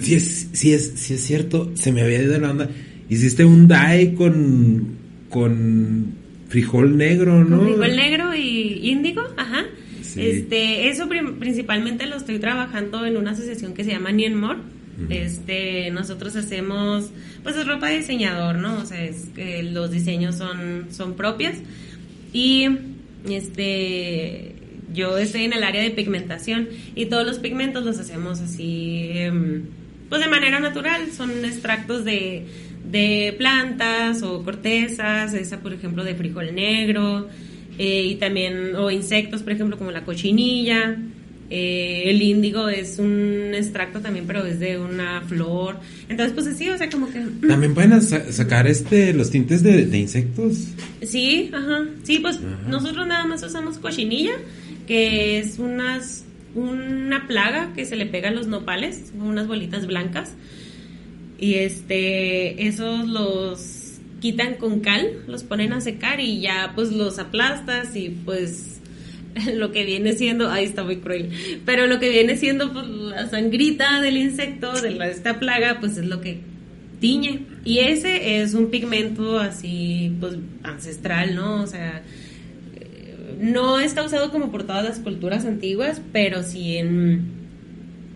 [0.00, 2.68] sí es, sí es, sí es cierto, se me había ido la onda.
[3.08, 4.96] Hiciste un dye con,
[5.28, 6.14] con
[6.48, 7.58] frijol negro, ¿no?
[7.58, 9.64] Con frijol negro y índigo, ajá.
[10.14, 10.20] Sí.
[10.20, 14.60] Este, eso principalmente lo estoy trabajando en una asociación que se llama Nienmore.
[15.10, 17.10] Este, nosotros hacemos,
[17.42, 18.78] pues es ropa de diseñador, ¿no?
[18.78, 21.56] O sea, es que los diseños son, son propias.
[22.32, 22.68] Y
[23.28, 24.54] este,
[24.92, 29.64] yo estoy en el área de pigmentación y todos los pigmentos los hacemos así, em,
[30.08, 31.10] pues de manera natural.
[31.10, 32.46] Son extractos de,
[32.84, 37.28] de plantas o cortezas, esa por ejemplo de frijol negro,
[37.78, 40.96] eh, y también, o insectos, por ejemplo, como la cochinilla.
[41.50, 45.76] Eh, el índigo es un extracto también, pero es de una flor.
[46.08, 47.20] Entonces, pues así, o sea, como que...
[47.46, 50.68] También pueden sa- sacar este los tintes de, de insectos.
[51.02, 51.84] Sí, ajá.
[52.02, 52.68] Sí, pues Ajá.
[52.68, 54.32] nosotros nada más usamos cochinilla,
[54.86, 56.24] que es unas
[56.56, 60.32] una plaga que se le pega a los nopales, unas bolitas blancas.
[61.38, 63.83] Y este esos los
[64.24, 68.80] quitan con cal, los ponen a secar y ya pues los aplastas y pues
[69.54, 71.28] lo que viene siendo, ahí está muy cruel,
[71.66, 75.98] pero lo que viene siendo pues, la sangrita del insecto, de la, esta plaga, pues
[75.98, 76.40] es lo que
[77.00, 77.42] tiñe.
[77.66, 81.62] Y ese es un pigmento así, pues ancestral, ¿no?
[81.62, 82.00] O sea,
[82.76, 87.44] eh, no está usado como por todas las culturas antiguas, pero sí en...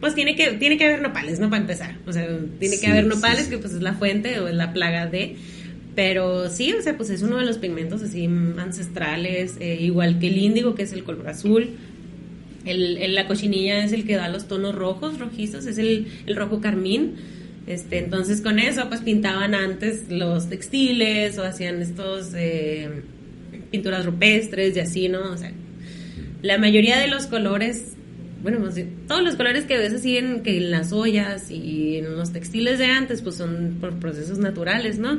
[0.01, 1.51] Pues tiene que, tiene que haber nopales, ¿no?
[1.51, 1.97] Para empezar.
[2.07, 2.27] O sea,
[2.59, 3.51] tiene Sí, que haber sí, nopales, sí.
[3.51, 5.37] que pues es la fuente o es la plaga de...
[5.99, 8.27] Pero sí, o sea, pues es uno de los pigmentos así
[8.57, 11.71] ancestrales, eh, igual que el índigo, que es el color azul.
[12.65, 16.61] El, la cochinilla es el que da los tonos rojos, rojizos, es el, el rojo
[16.61, 17.17] carmín.
[17.67, 23.03] Este, entonces con eso pues pintaban antes los textiles o hacían estos eh,
[23.73, 25.33] pinturas rupestres y así, ¿no?
[25.33, 25.51] O sea,
[26.43, 27.95] la mayoría de los colores,
[28.45, 32.17] bueno, pues, todos los colores que ves así en, que en las ollas y en
[32.17, 35.19] los textiles de antes, pues son por procesos naturales, ¿no?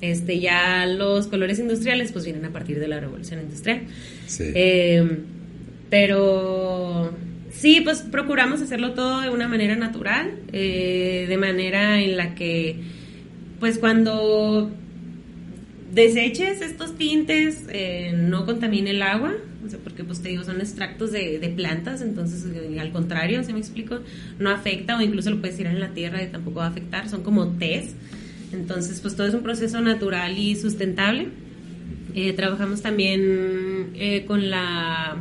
[0.00, 3.82] Este, ya los colores industriales, pues vienen a partir de la revolución industrial.
[4.26, 4.44] Sí.
[4.54, 5.18] Eh,
[5.90, 7.12] pero
[7.50, 12.76] sí, pues procuramos hacerlo todo de una manera natural, eh, de manera en la que,
[13.60, 14.70] pues cuando
[15.92, 20.60] deseches estos tintes, eh, no contamine el agua, o sea, porque pues te digo, son
[20.60, 24.00] extractos de, de plantas, entonces eh, al contrario, si me explico,
[24.38, 27.08] no afecta o incluso lo puedes tirar en la tierra y tampoco va a afectar,
[27.08, 27.94] son como tés,
[28.52, 31.28] entonces pues todo es un proceso natural y sustentable.
[32.14, 35.16] Eh, trabajamos también eh, con la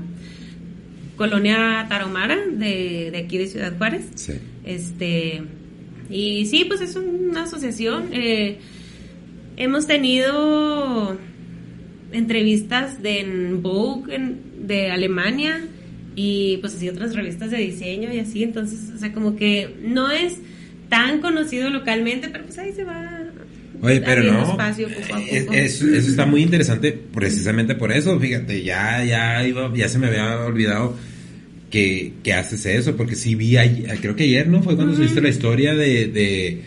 [1.18, 4.06] colonia Tarahumara de, de aquí de Ciudad Juárez.
[4.16, 4.34] Sí.
[4.64, 5.44] Este,
[6.10, 8.10] y sí, pues es una asociación.
[8.12, 8.58] eh,
[9.58, 11.18] hemos tenido
[12.12, 15.66] entrevistas de en Vogue en- de Alemania
[16.16, 18.44] y pues así otras revistas de diseño y así.
[18.44, 20.40] Entonces, o sea, como que no es
[20.90, 23.24] tan conocido localmente, pero pues ahí se va.
[23.82, 24.52] Oye, pero no.
[24.52, 25.54] espacio poco a es- poco.
[25.58, 28.20] es- eso está muy interesante precisamente por eso.
[28.20, 30.96] Fíjate, ya, ya, iba, ya se me había olvidado
[31.70, 34.64] que, que haces eso, porque sí vi, ay- creo que ayer, ¿no?
[34.64, 36.62] Fue cuando subiste la historia de, de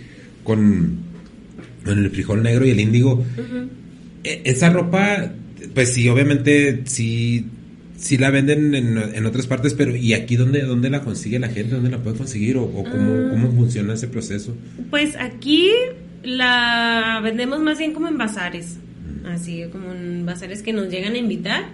[0.45, 0.99] con,
[1.85, 3.25] con el frijol negro y el índigo.
[4.23, 5.33] E- Esa ropa,
[5.75, 7.47] pues sí, obviamente, sí,
[7.99, 11.49] sí la venden en, en otras partes, pero ¿y aquí dónde, dónde la consigue la
[11.49, 11.75] gente?
[11.75, 12.57] ¿Dónde la puede conseguir?
[12.57, 13.29] ¿O, o cómo, Ah.
[13.33, 14.57] cómo funciona ese proceso?
[14.89, 15.69] Pues aquí
[16.23, 18.77] la vendemos más bien como en bazares,
[19.27, 21.65] así como en bazares que nos llegan a invitar,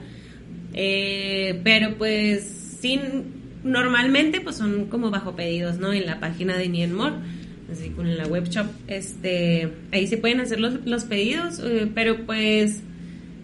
[0.77, 2.43] Eh, pero pues
[2.81, 2.99] sin
[3.63, 5.93] normalmente pues son como bajo pedidos, ¿no?
[5.93, 7.15] En la página de Nienmore,
[7.73, 12.27] así con la web shop, este, ahí se pueden hacer los, los pedidos, eh, pero
[12.27, 12.81] pues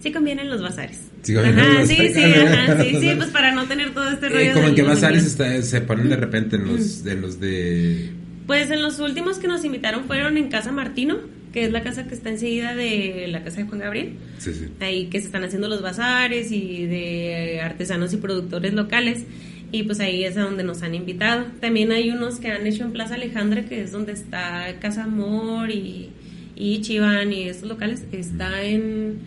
[0.01, 1.10] sí convienen los bazares.
[1.39, 4.53] Ajá, sí, sí, ajá, sí, sí, pues para no tener todo este Eh, rollo.
[4.55, 4.75] como en
[5.19, 5.27] envíos.
[5.27, 8.11] está- se ponen de repente en los de los de
[8.47, 11.19] Pues en los últimos que nos invitaron fueron en Casa Martino,
[11.53, 14.13] que es la casa que está enseguida de la casa de Juan Gabriel.
[14.39, 14.67] Sí, sí.
[14.81, 19.25] Ahí que se están haciendo los bazares y de artesanos y productores locales.
[19.73, 21.45] Y pues ahí es a donde nos han invitado.
[21.61, 25.71] También hay unos que han hecho en Plaza Alejandra, que es donde está Casa Amor
[25.71, 26.09] y,
[26.57, 28.03] y Chiván y estos locales.
[28.11, 29.19] Está en,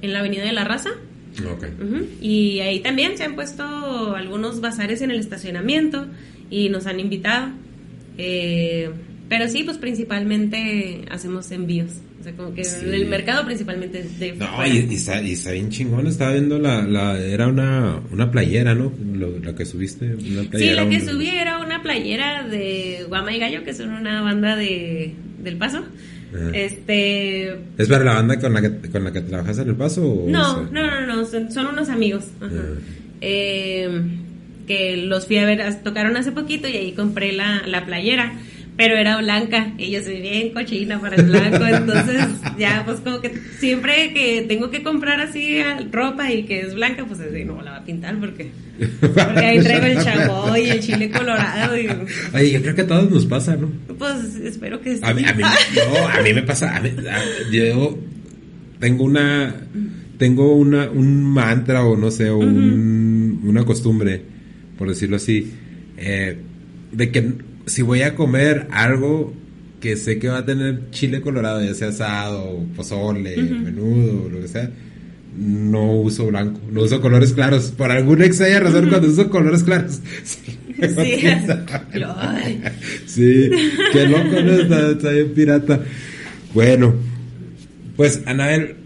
[0.00, 0.90] en la Avenida de la Raza.
[2.20, 6.06] Y ahí también se han puesto algunos bazares en el estacionamiento
[6.50, 7.50] y nos han invitado.
[8.18, 8.90] Eh,
[9.28, 11.90] pero sí, pues principalmente hacemos envíos.
[12.20, 12.84] O sea, como que Sí.
[12.84, 16.06] el mercado principalmente es de No, y, y está, y está bien chingón.
[16.06, 18.92] Estaba viendo la, la era una, una playera, ¿no?
[19.14, 20.04] Lo- la que subiste.
[20.14, 23.74] Una Sí, playera, la que un- subí era una playera de Guama y Gallo, que
[23.74, 25.82] son una banda de del Paso.
[26.34, 26.50] Ajá.
[26.54, 27.48] Este,
[27.78, 30.06] ¿Es para la banda con la que, con la que trabajas en El Paso?
[30.06, 32.24] o no, no, no, no, son, son unos amigos.
[32.40, 32.54] Ajá.
[32.54, 32.78] Ah.
[33.20, 34.02] Eh,
[34.66, 38.32] que los fui a ver, tocaron hace poquito y ahí compré la, la playera.
[38.74, 42.22] Pero era blanca, y yo soy bien cochina para el blanco, entonces
[42.58, 45.58] ya pues como que siempre que tengo que comprar así
[45.90, 48.50] ropa y que es blanca, pues así, no la va a pintar porque,
[49.00, 51.86] porque ahí traigo el chamoy y el chile colorado y
[52.34, 53.70] Oye, yo creo que a todos nos pasa, ¿no?
[53.98, 55.00] pues espero que sí.
[55.02, 55.42] A mí, a mí-
[55.76, 56.74] no, a mí me pasa.
[56.74, 57.98] a mí- a- yo
[58.80, 59.54] tengo una.
[60.18, 64.22] Tengo una, un mantra o no sé, un- una costumbre,
[64.78, 65.52] por decirlo así,
[65.98, 66.38] eh,
[66.92, 67.32] de que
[67.66, 69.32] si voy a comer algo
[69.80, 74.48] que sé que va a tener chile colorado, ya sea asado, pozole, menudo, lo que
[74.48, 74.70] sea,
[75.36, 77.72] no uso blanco, no uso colores claros.
[77.76, 80.58] Por alguna extraña razón, cuando uso colores claros, Sí.
[83.06, 83.50] Sí,
[83.92, 84.52] qué loco, ¿no?
[84.52, 85.80] Está, está bien pirata.
[86.54, 86.94] Bueno,
[87.96, 88.76] pues, Anabel,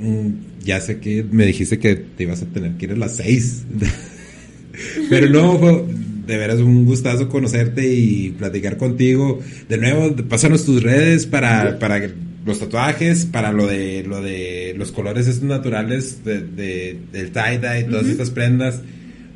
[0.00, 0.28] mm,
[0.64, 3.64] ya sé que me dijiste que te ibas a tener que ir a las seis.
[5.10, 5.84] Pero no, fue
[6.28, 9.40] de veras un gustazo conocerte y platicar contigo.
[9.68, 12.00] De nuevo, pásanos tus redes para, para
[12.46, 17.84] los tatuajes, para lo de lo de los colores estos naturales de, de- del tie-dye,
[17.90, 18.80] todas estas prendas.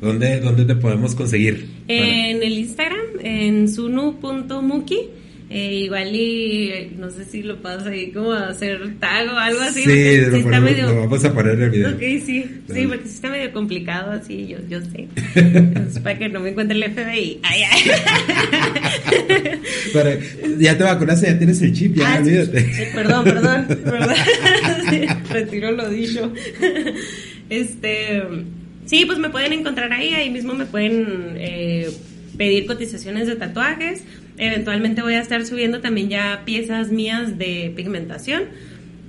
[0.01, 1.67] ¿Dónde, ¿Dónde te podemos conseguir?
[1.89, 4.99] En el Instagram, en sunu.muki.
[5.55, 9.61] Eh, igual y eh, no sé si lo puedo ahí como hacer tag o algo
[9.61, 9.83] así.
[9.83, 10.87] Sí, porque lo, está ponemos- medio...
[10.89, 11.89] lo vamos a poner en el video.
[11.91, 15.09] Ok, sí, sí, porque sí está medio complicado así, yo, yo sé.
[15.89, 17.41] Es para que no me encuentre el FBI.
[17.43, 17.83] Ay, ay.
[19.93, 20.17] Para-
[20.59, 22.73] ya te vacunaste, ya tienes el chip, ya Ah, olvídate.
[22.73, 24.15] sí, perdón, perdón, perdón.
[24.91, 25.01] Sí,
[25.31, 26.33] retiro lo dicho.
[27.51, 28.23] Este,
[28.87, 31.91] sí, pues me pueden encontrar ahí, ahí mismo me pueden eh,
[32.37, 34.03] pedir cotizaciones de tatuajes.
[34.39, 38.45] Eventualmente voy a estar subiendo también ya piezas mías de pigmentación,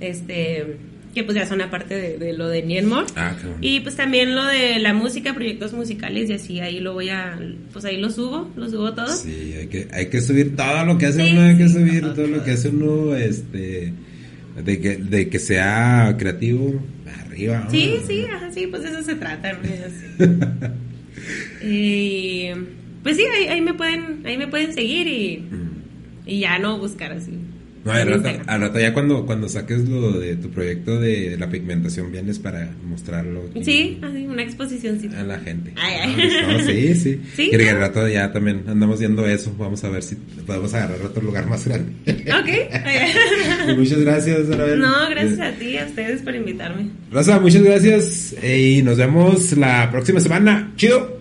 [0.00, 0.76] este,
[1.14, 3.06] que pues ya son aparte de, de lo de Nienmore.
[3.16, 3.56] Ah, bueno.
[3.60, 7.38] Y pues también lo de la música, proyectos musicales y así, ahí lo voy a,
[7.72, 9.08] pues ahí lo subo, lo subo todo.
[9.08, 12.02] Sí, hay que, hay que subir todo lo que hace Sí, uno, hay que subir
[12.14, 13.92] todo lo que hace uno, este,
[14.62, 16.82] de que, de que sea creativo,
[17.34, 17.62] arriba.
[17.64, 17.70] ¿no?
[17.70, 19.58] Sí, sí, ajá, sí, pues eso se trata, ¿no?
[23.04, 25.44] pues sí, ahí, ahí me pueden, ahí me pueden seguir y,
[26.26, 27.32] y ya no buscar así.
[27.84, 28.44] No, al rato, Instagram.
[28.48, 32.70] al rato ya cuando, cuando saques lo de tu proyecto de la pigmentación vienes para
[32.82, 35.10] mostrarlo Sí, así, una exposición sí.
[35.14, 35.74] a la gente.
[35.76, 36.14] Ay, ay.
[36.16, 37.20] pues, no, sí, sí.
[37.36, 40.14] Sí, Y al rato ya también andamos viendo eso, vamos a ver si
[40.46, 41.92] podemos agarrar otro lugar más grande.
[42.06, 43.68] Ok.
[43.70, 44.78] Y muchas gracias, Anabel.
[44.80, 46.88] no, gracias a ti, a ustedes por invitarme.
[47.12, 50.72] Raza, muchas gracias eh, y nos vemos la próxima semana.
[50.76, 51.13] Chido.